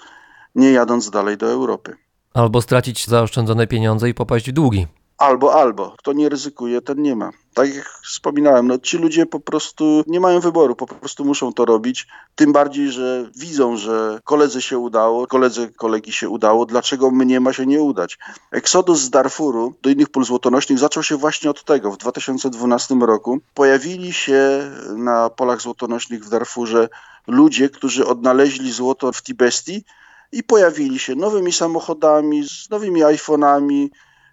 nie 0.54 0.72
jadąc 0.72 1.10
dalej 1.10 1.36
do 1.36 1.46
Europy. 1.46 2.07
Albo 2.34 2.62
stracić 2.62 3.06
zaoszczędzone 3.06 3.66
pieniądze 3.66 4.08
i 4.08 4.14
popaść 4.14 4.50
w 4.50 4.52
długi. 4.52 4.86
Albo, 5.18 5.54
albo. 5.54 5.94
Kto 5.98 6.12
nie 6.12 6.28
ryzykuje, 6.28 6.80
ten 6.82 7.02
nie 7.02 7.16
ma. 7.16 7.30
Tak 7.54 7.74
jak 7.74 7.88
wspominałem, 8.04 8.66
no 8.66 8.78
ci 8.78 8.98
ludzie 8.98 9.26
po 9.26 9.40
prostu 9.40 10.04
nie 10.06 10.20
mają 10.20 10.40
wyboru, 10.40 10.76
po 10.76 10.86
prostu 10.86 11.24
muszą 11.24 11.52
to 11.52 11.64
robić. 11.64 12.06
Tym 12.34 12.52
bardziej, 12.52 12.90
że 12.90 13.30
widzą, 13.36 13.76
że 13.76 14.20
koledze 14.24 14.62
się 14.62 14.78
udało, 14.78 15.26
koledze 15.26 15.68
kolegi 15.68 16.12
się 16.12 16.28
udało, 16.28 16.66
dlaczego 16.66 17.10
mnie 17.10 17.40
ma 17.40 17.52
się 17.52 17.66
nie 17.66 17.82
udać? 17.82 18.18
Eksodus 18.50 19.00
z 19.00 19.10
Darfuru 19.10 19.74
do 19.82 19.90
innych 19.90 20.08
pól 20.08 20.24
złotonośnych 20.24 20.78
zaczął 20.78 21.02
się 21.02 21.16
właśnie 21.16 21.50
od 21.50 21.64
tego. 21.64 21.92
W 21.92 21.98
2012 21.98 22.94
roku 22.94 23.38
pojawili 23.54 24.12
się 24.12 24.70
na 24.96 25.30
polach 25.30 25.60
złotonośnych 25.60 26.24
w 26.24 26.30
Darfurze 26.30 26.88
ludzie, 27.26 27.68
którzy 27.68 28.06
odnaleźli 28.06 28.72
złoto 28.72 29.12
w 29.12 29.22
Tibesti 29.22 29.84
i 30.32 30.42
pojawili 30.42 30.98
się 30.98 31.14
nowymi 31.14 31.52
samochodami, 31.52 32.48
z 32.48 32.70
nowymi 32.70 33.00
iPhone'ami, 33.02 33.88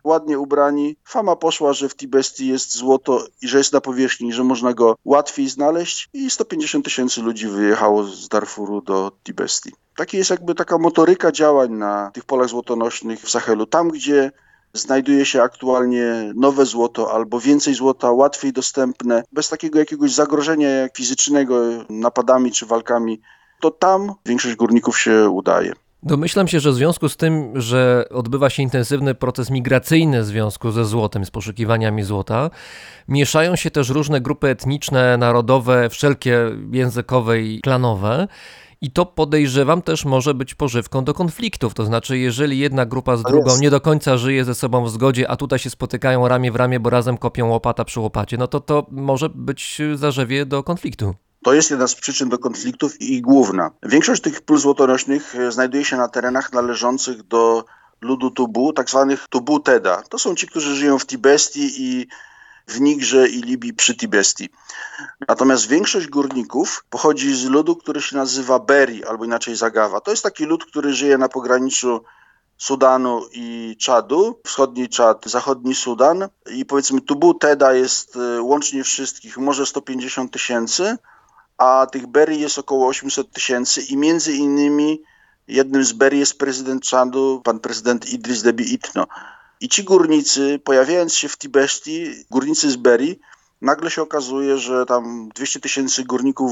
ładnie 0.05 0.39
ubrani. 0.39 0.95
Fama 1.03 1.35
poszła, 1.35 1.73
że 1.73 1.89
w 1.89 1.95
Tibesti 1.95 2.47
jest 2.47 2.75
złoto 2.75 3.25
i 3.41 3.47
że 3.47 3.57
jest 3.57 3.73
na 3.73 3.81
powierzchni, 3.81 4.33
że 4.33 4.43
można 4.43 4.73
go 4.73 4.95
łatwiej 5.05 5.49
znaleźć 5.49 6.09
i 6.13 6.29
150 6.29 6.85
tysięcy 6.85 7.21
ludzi 7.21 7.47
wyjechało 7.47 8.03
z 8.03 8.27
Darfuru 8.27 8.81
do 8.81 9.11
Tibesti. 9.23 9.71
Taki 9.95 10.17
jest 10.17 10.29
jakby 10.29 10.55
taka 10.55 10.77
motoryka 10.77 11.31
działań 11.31 11.71
na 11.71 12.11
tych 12.13 12.25
polach 12.25 12.49
złotonośnych 12.49 13.19
w 13.19 13.29
Sahelu. 13.29 13.65
Tam, 13.65 13.89
gdzie 13.89 14.31
znajduje 14.73 15.25
się 15.25 15.41
aktualnie 15.41 16.31
nowe 16.35 16.65
złoto 16.65 17.13
albo 17.13 17.39
więcej 17.39 17.73
złota, 17.73 18.11
łatwiej 18.11 18.53
dostępne, 18.53 19.23
bez 19.31 19.49
takiego 19.49 19.79
jakiegoś 19.79 20.13
zagrożenia 20.13 20.67
fizycznego 20.97 21.61
napadami 21.89 22.51
czy 22.51 22.65
walkami, 22.65 23.21
to 23.61 23.71
tam 23.71 24.13
większość 24.25 24.55
górników 24.55 24.99
się 24.99 25.29
udaje. 25.29 25.73
Domyślam 26.05 26.47
się, 26.47 26.59
że 26.59 26.71
w 26.71 26.75
związku 26.75 27.09
z 27.09 27.17
tym, 27.17 27.61
że 27.61 28.05
odbywa 28.11 28.49
się 28.49 28.63
intensywny 28.63 29.15
proces 29.15 29.49
migracyjny 29.49 30.21
w 30.21 30.25
związku 30.25 30.71
ze 30.71 30.85
złotem, 30.85 31.25
z 31.25 31.31
poszukiwaniami 31.31 32.03
złota, 32.03 32.49
mieszają 33.07 33.55
się 33.55 33.71
też 33.71 33.89
różne 33.89 34.21
grupy 34.21 34.47
etniczne, 34.47 35.17
narodowe, 35.17 35.89
wszelkie 35.89 36.39
językowe 36.71 37.41
i 37.41 37.61
klanowe. 37.61 38.27
I 38.81 38.91
to 38.91 39.05
podejrzewam 39.05 39.81
też 39.81 40.05
może 40.05 40.33
być 40.33 40.55
pożywką 40.55 41.03
do 41.03 41.13
konfliktów. 41.13 41.73
To 41.73 41.85
znaczy, 41.85 42.17
jeżeli 42.17 42.59
jedna 42.59 42.85
grupa 42.85 43.17
z 43.17 43.23
drugą 43.23 43.57
nie 43.57 43.69
do 43.69 43.81
końca 43.81 44.17
żyje 44.17 44.45
ze 44.45 44.55
sobą 44.55 44.85
w 44.85 44.89
zgodzie, 44.89 45.29
a 45.29 45.35
tutaj 45.35 45.59
się 45.59 45.69
spotykają 45.69 46.27
ramię 46.27 46.51
w 46.51 46.55
ramię, 46.55 46.79
bo 46.79 46.89
razem 46.89 47.17
kopią 47.17 47.47
łopata 47.47 47.85
przy 47.85 47.99
łopacie, 47.99 48.37
no 48.37 48.47
to 48.47 48.59
to 48.59 48.85
może 48.91 49.29
być 49.29 49.81
zarzewie 49.95 50.45
do 50.45 50.63
konfliktu. 50.63 51.15
To 51.45 51.53
jest 51.53 51.69
jedna 51.69 51.87
z 51.87 51.95
przyczyn 51.95 52.29
do 52.29 52.37
konfliktów 52.37 53.01
i 53.01 53.21
główna. 53.21 53.71
Większość 53.83 54.21
tych 54.21 54.41
pól 54.41 54.57
złotorocznych 54.57 55.35
e, 55.35 55.51
znajduje 55.51 55.85
się 55.85 55.97
na 55.97 56.07
terenach 56.07 56.53
należących 56.53 57.23
do 57.23 57.65
ludu 58.01 58.31
Tubu, 58.31 58.73
tak 58.73 58.89
zwanych 58.89 59.25
Tubu 59.29 59.59
Teda. 59.59 60.01
To 60.09 60.19
są 60.19 60.35
ci, 60.35 60.47
którzy 60.47 60.75
żyją 60.75 60.99
w 60.99 61.05
Tibestii 61.05 61.71
i 61.77 62.07
w 62.67 62.81
Nigrze 62.81 63.27
i 63.27 63.41
Libii 63.41 63.73
przy 63.73 63.95
Tibestii. 63.95 64.49
Natomiast 65.27 65.67
większość 65.67 66.07
górników 66.07 66.85
pochodzi 66.89 67.35
z 67.35 67.45
ludu, 67.45 67.75
który 67.75 68.01
się 68.01 68.17
nazywa 68.17 68.59
Beri, 68.59 69.05
albo 69.05 69.25
inaczej 69.25 69.55
Zagawa. 69.55 70.01
To 70.01 70.11
jest 70.11 70.23
taki 70.23 70.45
lud, 70.45 70.65
który 70.65 70.93
żyje 70.93 71.17
na 71.17 71.29
pograniczu 71.29 72.03
Sudanu 72.57 73.21
i 73.31 73.77
Czadu, 73.79 74.39
wschodni 74.45 74.89
Czad, 74.89 75.25
zachodni 75.25 75.75
Sudan 75.75 76.29
i 76.51 76.65
powiedzmy 76.65 77.01
Tubu 77.01 77.33
Teda 77.33 77.73
jest 77.73 78.15
e, 78.15 78.41
łącznie 78.41 78.83
wszystkich 78.83 79.37
może 79.37 79.65
150 79.65 80.31
tysięcy, 80.31 80.97
a 81.57 81.87
tych 81.91 82.07
Beri 82.07 82.39
jest 82.39 82.57
około 82.57 82.87
800 82.87 83.31
tysięcy 83.31 83.81
i 83.81 83.97
między 83.97 84.33
innymi 84.33 85.01
jednym 85.47 85.85
z 85.85 85.93
Beri 85.93 86.19
jest 86.19 86.37
prezydent 86.37 86.83
Czadu, 86.83 87.41
pan 87.43 87.59
prezydent 87.59 88.09
Idris 88.09 88.41
Deby 88.41 88.63
Itno. 88.63 89.07
I 89.61 89.69
ci 89.69 89.83
górnicy, 89.83 90.59
pojawiając 90.63 91.13
się 91.15 91.29
w 91.29 91.37
Tibesti, 91.37 92.25
górnicy 92.31 92.71
z 92.71 92.75
Beri, 92.75 93.19
nagle 93.61 93.91
się 93.91 94.01
okazuje, 94.01 94.57
że 94.57 94.85
tam 94.85 95.29
200 95.35 95.59
tysięcy 95.59 96.03
górników 96.03 96.51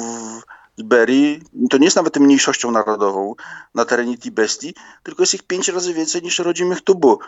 z 0.77 0.81
Beri, 0.81 1.41
to 1.69 1.77
nie 1.77 1.85
jest 1.85 1.95
nawet 1.95 2.17
mniejszością 2.17 2.71
narodową 2.71 3.35
na 3.75 3.85
terenie 3.85 4.17
Tibesti, 4.17 4.75
tylko 5.03 5.23
jest 5.23 5.33
ich 5.33 5.43
pięć 5.43 5.67
razy 5.67 5.93
więcej 5.93 6.21
niż 6.21 6.39
rodzimych 6.39 6.81
Tubu. 6.81 7.19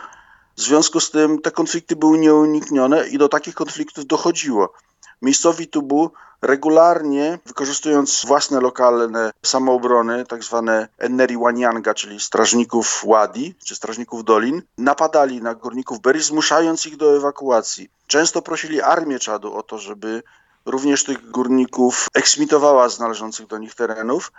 W 0.56 0.60
związku 0.60 1.00
z 1.00 1.10
tym 1.10 1.40
te 1.40 1.50
konflikty 1.50 1.96
były 1.96 2.18
nieuniknione 2.18 3.08
i 3.08 3.18
do 3.18 3.28
takich 3.28 3.54
konfliktów 3.54 4.06
dochodziło. 4.06 4.72
Miejscowi 5.22 5.68
Tubu 5.68 6.10
regularnie, 6.42 7.38
wykorzystując 7.46 8.24
własne 8.26 8.60
lokalne 8.60 9.32
samoobrony, 9.42 10.26
tak 10.26 10.44
zwane 10.44 10.88
Enneri 10.98 11.36
Wanyanga, 11.38 11.94
czyli 11.94 12.20
strażników 12.20 13.04
Wadi, 13.06 13.54
czy 13.64 13.74
strażników 13.74 14.24
dolin, 14.24 14.62
napadali 14.78 15.42
na 15.42 15.54
górników 15.54 16.00
Beri, 16.00 16.22
zmuszając 16.22 16.86
ich 16.86 16.96
do 16.96 17.16
ewakuacji. 17.16 17.90
Często 18.06 18.42
prosili 18.42 18.80
armię 18.80 19.18
Czadu 19.18 19.54
o 19.54 19.62
to, 19.62 19.78
żeby 19.78 20.22
również 20.66 21.04
tych 21.04 21.30
górników 21.30 22.08
eksmitowała 22.14 22.88
z 22.88 22.98
należących 22.98 23.46
do 23.46 23.58
nich 23.58 23.74
terenów, 23.74 24.32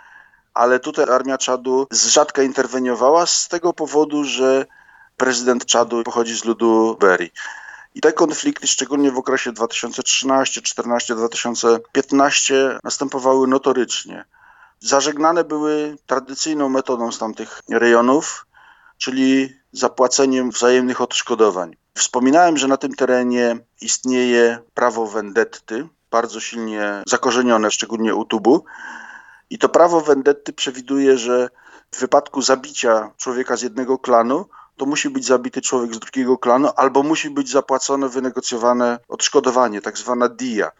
ale 0.54 0.80
tutaj 0.80 1.04
armia 1.10 1.38
Czadu 1.38 1.86
z 1.90 2.06
rzadka 2.06 2.42
interweniowała 2.42 3.26
z 3.26 3.48
tego 3.48 3.72
powodu, 3.72 4.24
że 4.24 4.66
prezydent 5.18 5.66
Czadu 5.66 6.02
pochodzi 6.02 6.38
z 6.38 6.44
ludu 6.44 6.96
Beri. 7.00 7.30
I 7.94 8.00
te 8.00 8.12
konflikty, 8.12 8.66
szczególnie 8.66 9.10
w 9.10 9.18
okresie 9.18 9.52
2013, 9.52 10.62
14, 10.62 11.14
2015, 11.14 12.78
następowały 12.84 13.48
notorycznie. 13.48 14.24
Zażegnane 14.80 15.44
były 15.44 15.96
tradycyjną 16.06 16.68
metodą 16.68 17.12
z 17.12 17.18
tamtych 17.18 17.62
rejonów, 17.70 18.46
czyli 18.98 19.56
zapłaceniem 19.72 20.50
wzajemnych 20.50 21.00
odszkodowań. 21.00 21.76
Wspominałem, 21.94 22.56
że 22.56 22.68
na 22.68 22.76
tym 22.76 22.94
terenie 22.94 23.58
istnieje 23.80 24.58
prawo 24.74 25.06
vendetty, 25.06 25.88
bardzo 26.10 26.40
silnie 26.40 27.02
zakorzenione, 27.06 27.70
szczególnie 27.70 28.14
u 28.14 28.24
Tubu. 28.24 28.64
I 29.50 29.58
to 29.58 29.68
prawo 29.68 30.00
vendetty 30.00 30.52
przewiduje, 30.52 31.18
że 31.18 31.48
w 31.90 32.00
wypadku 32.00 32.42
zabicia 32.42 33.10
człowieka 33.16 33.56
z 33.56 33.62
jednego 33.62 33.98
klanu, 33.98 34.46
to 34.78 34.86
musi 34.86 35.10
być 35.10 35.24
zabity 35.24 35.60
człowiek 35.60 35.94
z 35.94 35.98
drugiego 35.98 36.38
klanu, 36.38 36.68
albo 36.76 37.02
musi 37.02 37.30
być 37.30 37.50
zapłacone, 37.50 38.08
wynegocjowane 38.08 38.98
odszkodowanie, 39.08 39.80
tak 39.80 39.98
zwana 39.98 40.28
dia. 40.28 40.70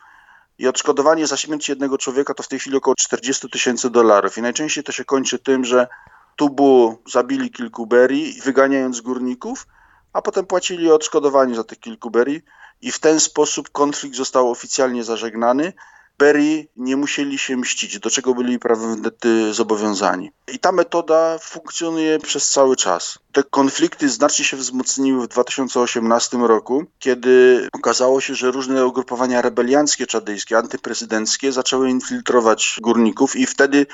I 0.59 0.68
odszkodowanie 0.68 1.26
za 1.26 1.36
śmierć 1.36 1.68
jednego 1.68 1.99
człowieka 1.99 2.34
to 2.34 2.42
w 2.42 2.49
tej 2.49 2.59
chwili 2.59 2.76
około 2.76 2.94
40 2.94 3.51
tysięcy 3.51 3.90
dolarów. 3.90 4.38
I 4.38 4.42
najczęściej 4.42 4.84
to 4.84 4.92
się 4.92 5.05
kończy 5.05 5.38
tym, 5.38 5.64
że 5.64 5.88
Tubu 6.36 6.99
zabili 7.07 7.51
kilku 7.51 7.86
Beri, 7.86 8.40
wyganiając 8.44 9.01
górników, 9.01 9.66
a 10.12 10.22
potem 10.22 10.46
płacili 10.46 10.90
odszkodowanie 10.90 11.55
za 11.55 11.64
tych 11.64 11.80
kilku 11.80 12.11
Beri 12.11 12.42
i 12.80 12.92
w 12.92 12.99
ten 12.99 13.20
sposób 13.20 13.70
konflikt 13.70 14.16
został 14.16 14.51
oficjalnie 14.51 15.05
zażegnany. 15.05 15.72
Beri 16.18 16.68
nie 16.76 16.96
musieli 16.96 17.38
się 17.38 17.56
mścić, 17.56 17.98
do 17.98 18.10
czego 18.10 18.34
byli 18.34 18.58
prawem 18.58 19.02
zobowiązani. 19.50 20.30
I 20.52 20.58
ta 20.58 20.72
metoda 20.72 21.38
funkcjonuje 21.38 22.18
przez 22.18 22.50
cały 22.50 22.76
czas. 22.76 23.18
Te 23.32 23.42
konflikty 23.42 24.08
znacznie 24.08 24.44
się 24.44 24.56
wzmocniły 24.56 25.24
w 25.24 25.28
2018 25.28 26.36
roku, 26.38 26.84
kiedy 26.98 27.68
okazało 27.72 28.20
się, 28.20 28.34
że 28.34 28.50
różne 28.50 28.86
ugrupowania 28.86 29.42
rebelianckie 29.42 30.06
czadyjskie, 30.06 30.58
antyprezydenckie 30.58 31.52
zaczęły 31.52 31.90
infiltrować 31.90 32.78
górników 32.82 33.36
i 33.36 33.46
wtedy 33.46 33.86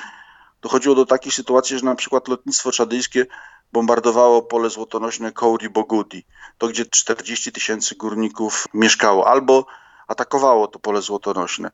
dochodziło 0.61 0.95
do 0.95 1.05
takich 1.05 1.33
sytuacji, 1.33 1.77
że 1.79 1.85
na 1.85 1.95
przykład 1.95 2.27
lotnictwo 2.27 2.71
czadyjskie 2.71 3.25
bombardowało 3.71 4.41
pole 4.41 4.69
złotonośne 4.69 5.31
Kouri 5.31 5.69
Bogudi, 5.69 6.25
to 6.57 6.67
gdzie 6.67 6.85
40 6.85 7.51
tysięcy 7.51 7.95
górników 7.95 8.67
mieszkało, 8.73 9.27
albo 9.27 9.65
atakowało 10.07 10.67
to 10.67 10.79
pole 10.79 11.01
złotonośne. 11.01 11.71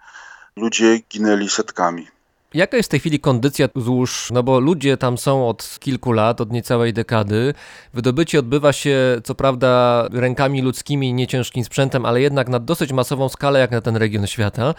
Ludzie 0.56 1.00
ginęli 1.10 1.50
setkami. 1.50 2.08
Jaka 2.54 2.78
jest 2.78 2.90
w 2.90 2.92
tej 2.92 3.00
chwili 3.00 3.20
kondycja 3.20 3.70
złóż? 3.76 4.30
No 4.32 4.44
bo 4.44 4.60
ludzie 4.60 4.98
tam 4.98 5.18
są 5.18 5.48
od 5.48 5.78
kilku 5.80 6.12
lat, 6.12 6.42
od 6.42 6.52
niecałej 6.52 6.94
dekady. 6.94 7.54
Wydobycie 7.94 8.40
odbywa 8.40 8.74
się, 8.74 9.22
co 9.24 9.36
prawda, 9.36 10.04
rękami 10.12 10.62
ludzkimi, 10.62 11.14
nie 11.14 11.28
ciężkim 11.28 11.64
sprzętem, 11.64 12.06
ale 12.06 12.22
jednak 12.22 12.50
na 12.50 12.60
dosyć 12.60 12.92
masową 12.92 13.30
skalę, 13.30 13.60
jak 13.60 13.72
na 13.72 13.82
ten 13.82 13.96
region 13.96 14.28
świata. 14.28 14.74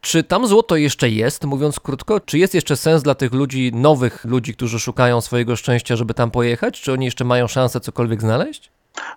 Czy 0.00 0.22
tam 0.22 0.46
złoto 0.46 0.76
jeszcze 0.76 1.10
jest, 1.10 1.44
mówiąc 1.44 1.80
krótko? 1.80 2.20
Czy 2.20 2.38
jest 2.38 2.54
jeszcze 2.54 2.76
sens 2.76 3.02
dla 3.02 3.14
tych 3.14 3.32
ludzi, 3.32 3.70
nowych 3.74 4.24
ludzi, 4.24 4.54
którzy 4.54 4.80
szukają 4.80 5.20
swojego 5.20 5.56
szczęścia, 5.56 5.96
żeby 5.96 6.14
tam 6.14 6.30
pojechać? 6.30 6.80
Czy 6.80 6.92
oni 6.92 7.04
jeszcze 7.04 7.24
mają 7.24 7.46
szansę 7.46 7.80
cokolwiek 7.80 8.20
znaleźć? 8.20 8.70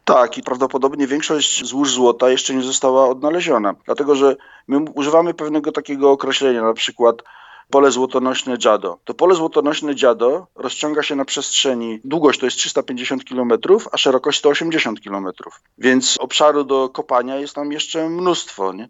Tak, 0.05 0.37
i 0.37 0.43
prawdopodobnie 0.43 1.07
większość 1.07 1.65
złóż 1.65 1.91
złota 1.91 2.29
jeszcze 2.29 2.53
nie 2.53 2.63
została 2.63 3.09
odnaleziona, 3.09 3.73
dlatego 3.85 4.15
że 4.15 4.35
my 4.67 4.77
używamy 4.95 5.33
pewnego 5.33 5.71
takiego 5.71 6.11
określenia, 6.11 6.61
na 6.61 6.73
przykład 6.73 7.23
pole 7.71 7.91
złotonośne 7.91 8.57
Dziado. 8.57 8.97
To 9.03 9.13
pole 9.13 9.35
złotonośne 9.35 9.95
Dziado 9.95 10.47
rozciąga 10.55 11.03
się 11.03 11.15
na 11.15 11.25
przestrzeni, 11.25 11.99
długość 12.03 12.39
to 12.39 12.45
jest 12.45 12.57
350 12.57 13.23
km, 13.23 13.51
a 13.91 13.97
szerokość 13.97 14.39
180 14.39 14.99
km, 14.99 15.27
więc 15.77 16.17
obszaru 16.19 16.63
do 16.63 16.89
kopania 16.89 17.35
jest 17.35 17.55
tam 17.55 17.71
jeszcze 17.71 18.09
mnóstwo. 18.09 18.73
Nie? 18.73 18.87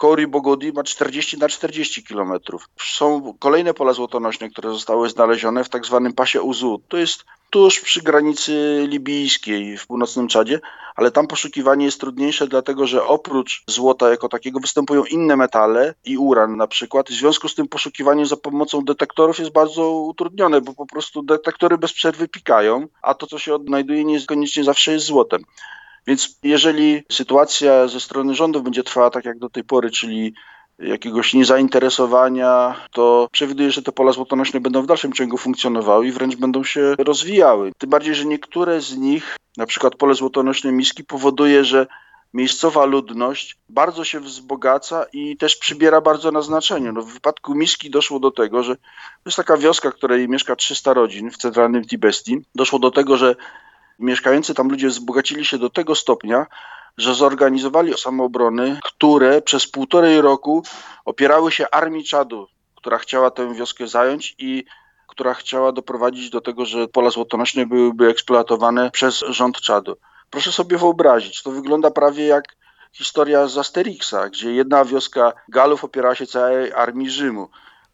Kouri 0.00 0.26
Bogodi 0.26 0.72
ma 0.72 0.82
40 0.82 1.38
na 1.38 1.48
40 1.48 2.02
km. 2.02 2.32
Są 2.80 3.34
kolejne 3.38 3.74
pola 3.74 3.92
złotonośne, 3.92 4.50
które 4.50 4.72
zostały 4.72 5.10
znalezione 5.10 5.64
w 5.64 5.68
tak 5.68 5.86
zwanym 5.86 6.12
pasie 6.12 6.42
Uzu. 6.42 6.82
To 6.88 6.96
jest 6.96 7.24
tuż 7.50 7.80
przy 7.80 8.02
granicy 8.02 8.84
libijskiej 8.88 9.78
w 9.78 9.86
północnym 9.86 10.28
Czadzie, 10.28 10.60
ale 10.96 11.10
tam 11.10 11.26
poszukiwanie 11.26 11.84
jest 11.84 12.00
trudniejsze, 12.00 12.46
dlatego 12.46 12.86
że 12.86 13.04
oprócz 13.04 13.62
złota 13.66 14.10
jako 14.10 14.28
takiego 14.28 14.60
występują 14.60 15.04
inne 15.04 15.36
metale 15.36 15.94
i 16.04 16.18
uran 16.18 16.56
na 16.56 16.66
przykład. 16.66 17.08
W 17.08 17.12
związku 17.12 17.48
z 17.48 17.54
tym 17.54 17.68
poszukiwanie 17.68 18.26
za 18.26 18.36
pomocą 18.36 18.84
detektorów 18.84 19.38
jest 19.38 19.52
bardzo 19.52 19.90
utrudnione, 19.90 20.60
bo 20.60 20.74
po 20.74 20.86
prostu 20.86 21.22
detektory 21.22 21.78
bez 21.78 21.92
przerwy 21.92 22.28
pikają, 22.28 22.86
a 23.02 23.14
to, 23.14 23.26
co 23.26 23.38
się 23.38 23.54
odnajduje, 23.54 24.04
niekoniecznie 24.04 24.64
zawsze 24.64 24.92
jest 24.92 25.06
złotem. 25.06 25.44
Więc 26.06 26.38
jeżeli 26.42 27.02
sytuacja 27.12 27.88
ze 27.88 28.00
strony 28.00 28.34
rządów 28.34 28.62
będzie 28.62 28.82
trwała 28.82 29.10
tak 29.10 29.24
jak 29.24 29.38
do 29.38 29.50
tej 29.50 29.64
pory, 29.64 29.90
czyli 29.90 30.34
jakiegoś 30.78 31.34
niezainteresowania, 31.34 32.74
to 32.92 33.28
przewiduję, 33.32 33.70
że 33.70 33.82
te 33.82 33.92
pola 33.92 34.12
złotonośne 34.12 34.60
będą 34.60 34.82
w 34.82 34.86
dalszym 34.86 35.12
ciągu 35.12 35.36
funkcjonowały 35.36 36.06
i 36.06 36.12
wręcz 36.12 36.36
będą 36.36 36.64
się 36.64 36.94
rozwijały. 36.98 37.72
Tym 37.78 37.90
bardziej, 37.90 38.14
że 38.14 38.24
niektóre 38.24 38.80
z 38.80 38.96
nich, 38.96 39.36
na 39.56 39.66
przykład 39.66 39.94
pole 39.94 40.14
złotonośne 40.14 40.72
Miski, 40.72 41.04
powoduje, 41.04 41.64
że 41.64 41.86
miejscowa 42.34 42.84
ludność 42.84 43.58
bardzo 43.68 44.04
się 44.04 44.20
wzbogaca 44.20 45.06
i 45.12 45.36
też 45.36 45.56
przybiera 45.56 46.00
bardzo 46.00 46.30
na 46.30 46.42
znaczeniu. 46.42 46.92
No, 46.92 47.02
w 47.02 47.12
wypadku 47.12 47.54
Miski 47.54 47.90
doszło 47.90 48.20
do 48.20 48.30
tego, 48.30 48.62
że 48.62 48.76
to 48.76 48.82
jest 49.26 49.36
taka 49.36 49.56
wioska, 49.56 49.90
w 49.90 49.94
której 49.94 50.28
mieszka 50.28 50.56
300 50.56 50.94
rodzin 50.94 51.30
w 51.30 51.36
centralnym 51.36 51.84
Tibestii. 51.84 52.38
Doszło 52.54 52.78
do 52.78 52.90
tego, 52.90 53.16
że 53.16 53.36
mieszkający 54.00 54.54
tam 54.54 54.68
ludzie 54.68 54.88
wzbogacili 54.88 55.44
się 55.44 55.58
do 55.58 55.70
tego 55.70 55.94
stopnia, 55.94 56.46
że 56.98 57.14
zorganizowali 57.14 57.98
samoobrony, 57.98 58.78
które 58.84 59.42
przez 59.42 59.66
półtorej 59.66 60.20
roku 60.20 60.62
opierały 61.04 61.52
się 61.52 61.70
armii 61.70 62.04
Czadu, 62.04 62.46
która 62.76 62.98
chciała 62.98 63.30
tę 63.30 63.54
wioskę 63.54 63.86
zająć 63.86 64.34
i 64.38 64.64
która 65.06 65.34
chciała 65.34 65.72
doprowadzić 65.72 66.30
do 66.30 66.40
tego, 66.40 66.66
że 66.66 66.88
pola 66.88 67.10
złotonośne 67.10 67.66
byłyby 67.66 68.08
eksploatowane 68.08 68.90
przez 68.90 69.24
rząd 69.28 69.60
Czadu. 69.60 69.96
Proszę 70.30 70.52
sobie 70.52 70.78
wyobrazić, 70.78 71.42
to 71.42 71.50
wygląda 71.50 71.90
prawie 71.90 72.26
jak 72.26 72.44
historia 72.92 73.46
z 73.46 73.58
Asterixa, 73.58 74.28
gdzie 74.32 74.52
jedna 74.52 74.84
wioska 74.84 75.32
Galów 75.48 75.84
opierała 75.84 76.14
się 76.14 76.26
całej 76.26 76.72
armii 76.72 77.10
Rzymu. 77.10 77.48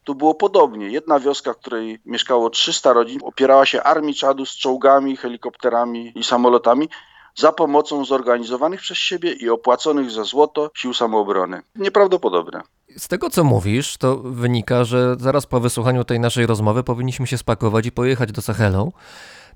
Tu 0.07 0.15
było 0.15 0.35
podobnie. 0.35 0.89
Jedna 0.89 1.19
wioska, 1.19 1.53
w 1.53 1.57
której 1.57 1.99
mieszkało 2.05 2.49
300 2.49 2.93
rodzin, 2.93 3.19
opierała 3.23 3.65
się 3.65 3.83
armii 3.83 4.15
Czadu 4.15 4.45
z 4.45 4.51
czołgami, 4.55 5.17
helikopterami 5.17 6.11
i 6.15 6.23
samolotami 6.23 6.89
za 7.35 7.51
pomocą 7.51 8.05
zorganizowanych 8.05 8.79
przez 8.79 8.97
siebie 8.97 9.33
i 9.33 9.49
opłaconych 9.49 10.11
za 10.11 10.23
złoto 10.23 10.71
sił 10.75 10.93
samoobrony. 10.93 11.61
Nieprawdopodobne. 11.75 12.61
Z 12.97 13.07
tego 13.07 13.29
co 13.29 13.43
mówisz, 13.43 13.97
to 13.97 14.17
wynika, 14.17 14.83
że 14.83 15.15
zaraz 15.19 15.45
po 15.45 15.59
wysłuchaniu 15.59 16.03
tej 16.03 16.19
naszej 16.19 16.45
rozmowy 16.45 16.83
powinniśmy 16.83 17.27
się 17.27 17.37
spakować 17.37 17.85
i 17.85 17.91
pojechać 17.91 18.31
do 18.31 18.41
Sahelu. 18.41 18.93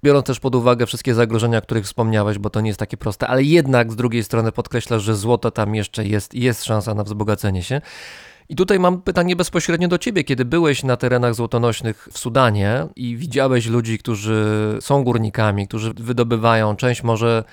Biorąc 0.03 0.25
też 0.25 0.39
pod 0.39 0.55
uwagę 0.55 0.85
wszystkie 0.85 1.13
zagrożenia, 1.13 1.57
o 1.57 1.61
których 1.61 1.85
wspomniałeś, 1.85 2.37
bo 2.37 2.49
to 2.49 2.61
nie 2.61 2.69
jest 2.69 2.79
takie 2.79 2.97
proste, 2.97 3.27
ale 3.27 3.43
jednak 3.43 3.91
z 3.91 3.95
drugiej 3.95 4.23
strony 4.23 4.51
podkreślasz, 4.51 5.03
że 5.03 5.15
złoto 5.15 5.51
tam 5.51 5.75
jeszcze 5.75 6.05
jest 6.05 6.33
i 6.33 6.41
jest 6.41 6.63
szansa 6.63 6.93
na 6.93 7.03
wzbogacenie 7.03 7.63
się. 7.63 7.81
I 8.49 8.55
tutaj 8.55 8.79
mam 8.79 9.01
pytanie 9.01 9.35
bezpośrednio 9.35 9.87
do 9.87 9.97
ciebie. 9.97 10.23
Kiedy 10.23 10.45
byłeś 10.45 10.83
na 10.83 10.97
terenach 10.97 11.35
złotonośnych 11.35 12.07
w 12.11 12.17
Sudanie 12.17 12.87
i 12.95 13.17
widziałeś 13.17 13.67
ludzi, 13.67 13.97
którzy 13.97 14.45
są 14.81 15.03
górnikami, 15.03 15.67
którzy 15.67 15.93
wydobywają, 15.93 16.75
część 16.75 17.03
może 17.03 17.43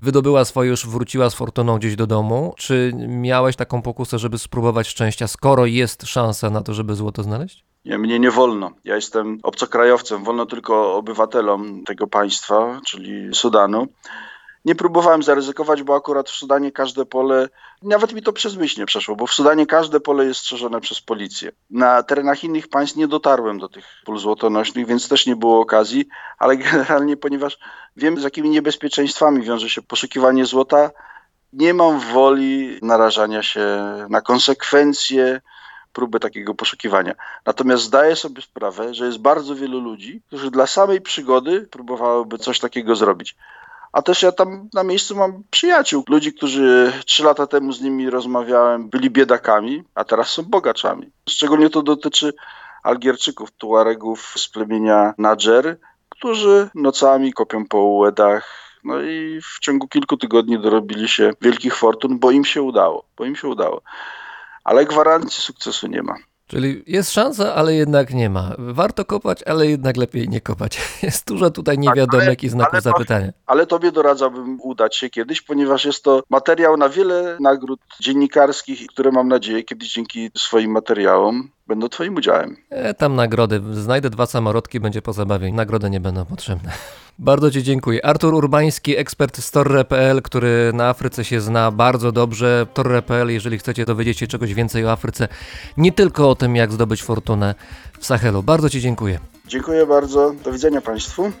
wydobyła 0.00 0.44
swoje, 0.44 0.70
już 0.70 0.86
wróciła 0.86 1.30
z 1.30 1.34
fortuną 1.34 1.78
gdzieś 1.78 1.96
do 1.96 2.06
domu, 2.06 2.54
czy 2.56 2.92
miałeś 3.08 3.56
taką 3.56 3.82
pokusę, 3.82 4.18
żeby 4.18 4.38
spróbować 4.38 4.88
szczęścia, 4.88 5.28
skoro 5.28 5.66
jest 5.66 6.06
szansa 6.06 6.50
na 6.50 6.62
to, 6.62 6.74
żeby 6.74 6.94
złoto 6.94 7.22
znaleźć? 7.22 7.64
Nie, 7.84 7.98
mnie 7.98 8.18
nie 8.18 8.30
wolno. 8.30 8.70
Ja 8.84 8.94
jestem 8.94 9.38
obcokrajowcem, 9.42 10.24
wolno 10.24 10.46
tylko 10.46 10.96
obywatelom 10.96 11.84
tego 11.84 12.06
państwa, 12.06 12.80
czyli 12.86 13.34
Sudanu. 13.34 13.86
Nie 14.64 14.74
próbowałem 14.74 15.22
zaryzykować, 15.22 15.82
bo 15.82 15.96
akurat 15.96 16.30
w 16.30 16.36
Sudanie 16.36 16.72
każde 16.72 17.04
pole, 17.06 17.48
nawet 17.82 18.12
mi 18.12 18.22
to 18.22 18.32
przez 18.32 18.56
myśl 18.56 18.80
nie 18.80 18.86
przeszło, 18.86 19.16
bo 19.16 19.26
w 19.26 19.32
Sudanie 19.32 19.66
każde 19.66 20.00
pole 20.00 20.24
jest 20.24 20.40
strzeżone 20.40 20.80
przez 20.80 21.00
policję. 21.00 21.52
Na 21.70 22.02
terenach 22.02 22.44
innych 22.44 22.68
państw 22.68 22.96
nie 22.96 23.08
dotarłem 23.08 23.58
do 23.58 23.68
tych 23.68 23.84
pól 24.04 24.18
złotonośnych, 24.18 24.86
więc 24.86 25.08
też 25.08 25.26
nie 25.26 25.36
było 25.36 25.60
okazji, 25.60 26.08
ale 26.38 26.56
generalnie, 26.72 27.16
ponieważ 27.16 27.58
wiem, 27.96 28.20
z 28.20 28.22
jakimi 28.22 28.50
niebezpieczeństwami 28.50 29.42
wiąże 29.42 29.68
się 29.68 29.82
poszukiwanie 29.82 30.46
złota, 30.46 30.90
nie 31.52 31.74
mam 31.74 32.00
woli 32.00 32.78
narażania 32.82 33.42
się 33.42 33.66
na 34.10 34.20
konsekwencje 34.20 35.40
próby 35.92 36.20
takiego 36.20 36.54
poszukiwania. 36.54 37.14
Natomiast 37.46 37.82
zdaję 37.82 38.16
sobie 38.16 38.42
sprawę, 38.42 38.94
że 38.94 39.06
jest 39.06 39.18
bardzo 39.18 39.54
wielu 39.54 39.80
ludzi, 39.80 40.22
którzy 40.26 40.50
dla 40.50 40.66
samej 40.66 41.00
przygody 41.00 41.60
próbowałyby 41.70 42.38
coś 42.38 42.60
takiego 42.60 42.96
zrobić. 42.96 43.36
A 43.92 44.02
też 44.02 44.22
ja 44.22 44.32
tam 44.32 44.68
na 44.74 44.84
miejscu 44.84 45.16
mam 45.16 45.42
przyjaciół, 45.50 46.04
ludzi, 46.08 46.34
którzy 46.34 46.92
trzy 47.06 47.24
lata 47.24 47.46
temu 47.46 47.72
z 47.72 47.80
nimi 47.80 48.10
rozmawiałem, 48.10 48.88
byli 48.88 49.10
biedakami, 49.10 49.84
a 49.94 50.04
teraz 50.04 50.28
są 50.28 50.42
bogaczami. 50.42 51.10
Szczególnie 51.28 51.70
to 51.70 51.82
dotyczy 51.82 52.32
Algierczyków, 52.82 53.50
Tuaregów 53.50 54.34
z 54.36 54.48
plemienia 54.48 55.14
Nadżer, 55.18 55.78
którzy 56.08 56.68
nocami 56.74 57.32
kopią 57.32 57.66
po 57.66 57.78
łedach, 57.78 58.62
no 58.84 59.02
i 59.02 59.40
w 59.42 59.58
ciągu 59.60 59.88
kilku 59.88 60.16
tygodni 60.16 60.58
dorobili 60.58 61.08
się 61.08 61.30
wielkich 61.40 61.76
fortun, 61.76 62.18
bo 62.18 62.30
im 62.30 62.44
się 62.44 62.62
udało, 62.62 63.04
bo 63.16 63.24
im 63.24 63.36
się 63.36 63.48
udało. 63.48 63.82
Ale 64.64 64.84
gwarancji 64.84 65.42
sukcesu 65.42 65.86
nie 65.86 66.02
ma. 66.02 66.14
Czyli 66.46 66.82
jest 66.86 67.12
szansa, 67.12 67.54
ale 67.54 67.74
jednak 67.74 68.14
nie 68.14 68.30
ma. 68.30 68.54
Warto 68.58 69.04
kopać, 69.04 69.42
ale 69.42 69.66
jednak 69.66 69.96
lepiej 69.96 70.28
nie 70.28 70.40
kopać. 70.40 70.80
Jest 71.02 71.26
dużo 71.28 71.50
tutaj 71.50 71.78
niewiadomek 71.78 72.42
i 72.42 72.48
znaków 72.48 72.74
ale 72.74 72.82
to- 72.82 72.90
zapytania. 72.90 73.32
Ale 73.46 73.66
tobie 73.66 73.92
doradzałbym 73.92 74.60
udać 74.60 74.96
się 74.96 75.10
kiedyś, 75.10 75.42
ponieważ 75.42 75.84
jest 75.84 76.04
to 76.04 76.22
materiał 76.30 76.76
na 76.76 76.88
wiele 76.88 77.36
nagród 77.40 77.80
dziennikarskich, 78.00 78.86
które 78.86 79.10
mam 79.10 79.28
nadzieję 79.28 79.62
kiedyś 79.62 79.92
dzięki 79.92 80.30
swoim 80.36 80.70
materiałom 80.70 81.50
będą 81.66 81.88
twoim 81.88 82.16
udziałem. 82.16 82.56
E, 82.70 82.94
tam 82.94 83.14
nagrody. 83.14 83.60
Znajdę 83.72 84.10
dwa 84.10 84.26
samorodki, 84.26 84.80
będzie 84.80 85.02
po 85.02 85.12
zabawie. 85.12 85.52
Nagrody 85.52 85.90
nie 85.90 86.00
będą 86.00 86.24
potrzebne. 86.24 86.72
Bardzo 87.18 87.50
Ci 87.50 87.62
dziękuję. 87.62 88.06
Artur 88.06 88.34
Urbański, 88.34 88.96
ekspert 88.96 89.38
z 89.38 89.50
Torre.pl, 89.50 90.22
który 90.22 90.70
na 90.74 90.88
Afryce 90.88 91.24
się 91.24 91.40
zna 91.40 91.70
bardzo 91.70 92.12
dobrze. 92.12 92.66
Torre.pl, 92.74 93.30
jeżeli 93.30 93.58
chcecie 93.58 93.84
dowiedzieć 93.84 94.18
się 94.18 94.26
czegoś 94.26 94.54
więcej 94.54 94.86
o 94.86 94.92
Afryce, 94.92 95.28
nie 95.76 95.92
tylko 95.92 96.30
o 96.30 96.34
tym, 96.34 96.56
jak 96.56 96.72
zdobyć 96.72 97.02
fortunę 97.02 97.54
w 97.98 98.06
Sahelu. 98.06 98.42
Bardzo 98.42 98.70
Ci 98.70 98.80
dziękuję. 98.80 99.18
Dziękuję 99.46 99.86
bardzo. 99.86 100.34
Do 100.44 100.52
widzenia 100.52 100.80
Państwu. 100.80 101.32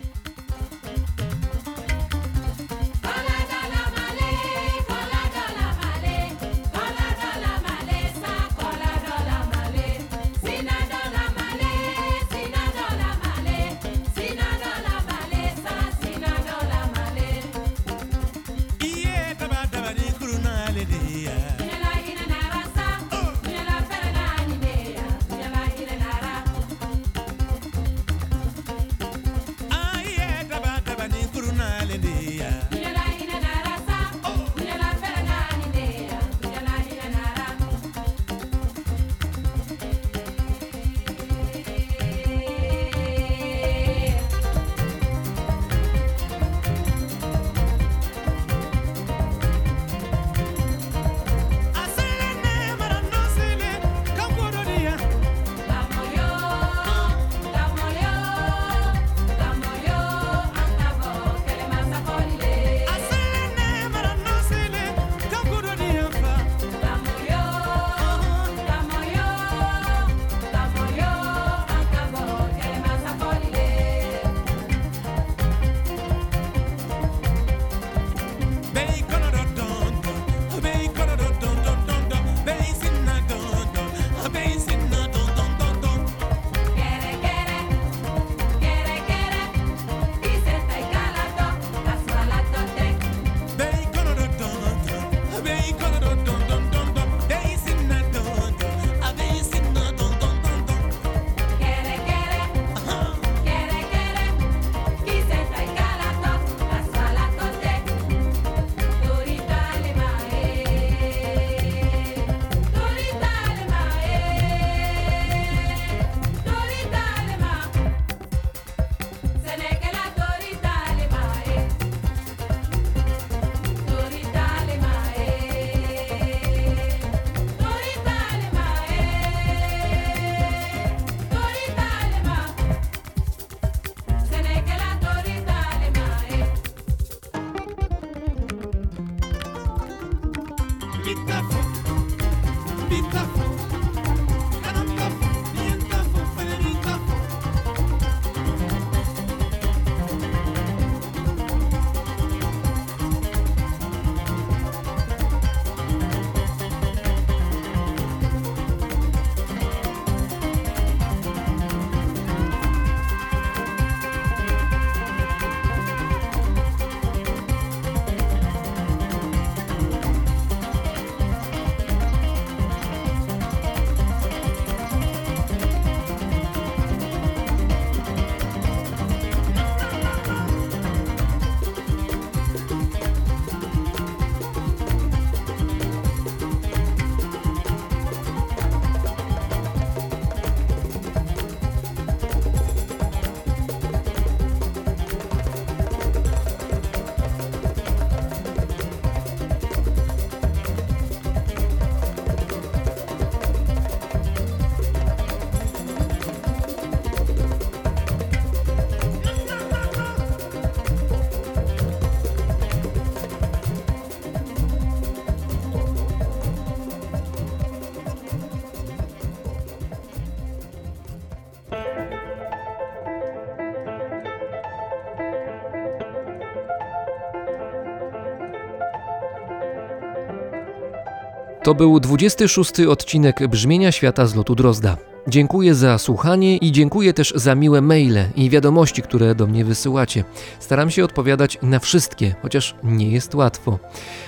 To 231.62 231.74
był 231.74 232.00
26 232.00 232.80
odcinek 232.80 233.48
Brzmienia 233.48 233.92
Świata 233.92 234.26
z 234.26 234.34
lotu 234.34 234.54
Drozda. 234.54 234.96
Dziękuję 235.28 235.74
za 235.74 235.98
słuchanie 235.98 236.56
i 236.56 236.72
dziękuję 236.72 237.12
też 237.14 237.32
za 237.36 237.54
miłe 237.54 237.80
maile 237.80 238.24
i 238.36 238.50
wiadomości, 238.50 239.02
które 239.02 239.34
do 239.34 239.46
mnie 239.46 239.64
wysyłacie. 239.64 240.24
Staram 240.58 240.90
się 240.90 241.04
odpowiadać 241.04 241.58
na 241.62 241.78
wszystkie, 241.78 242.34
chociaż 242.42 242.74
nie 242.82 243.10
jest 243.10 243.34
łatwo. 243.34 243.78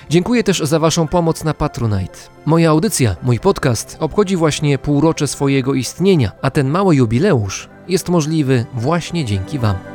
Dziękuję 0.09 0.43
też 0.43 0.59
za 0.59 0.79
Waszą 0.79 1.07
pomoc 1.07 1.43
na 1.43 1.53
Patronite. 1.53 2.19
Moja 2.45 2.69
audycja, 2.69 3.15
mój 3.23 3.39
podcast 3.39 3.97
obchodzi 3.99 4.35
właśnie 4.35 4.77
półrocze 4.77 5.27
swojego 5.27 5.73
istnienia, 5.73 6.31
a 6.41 6.51
ten 6.51 6.69
mały 6.69 6.95
jubileusz 6.95 7.69
jest 7.87 8.09
możliwy 8.09 8.65
właśnie 8.73 9.25
dzięki 9.25 9.59
Wam. 9.59 9.94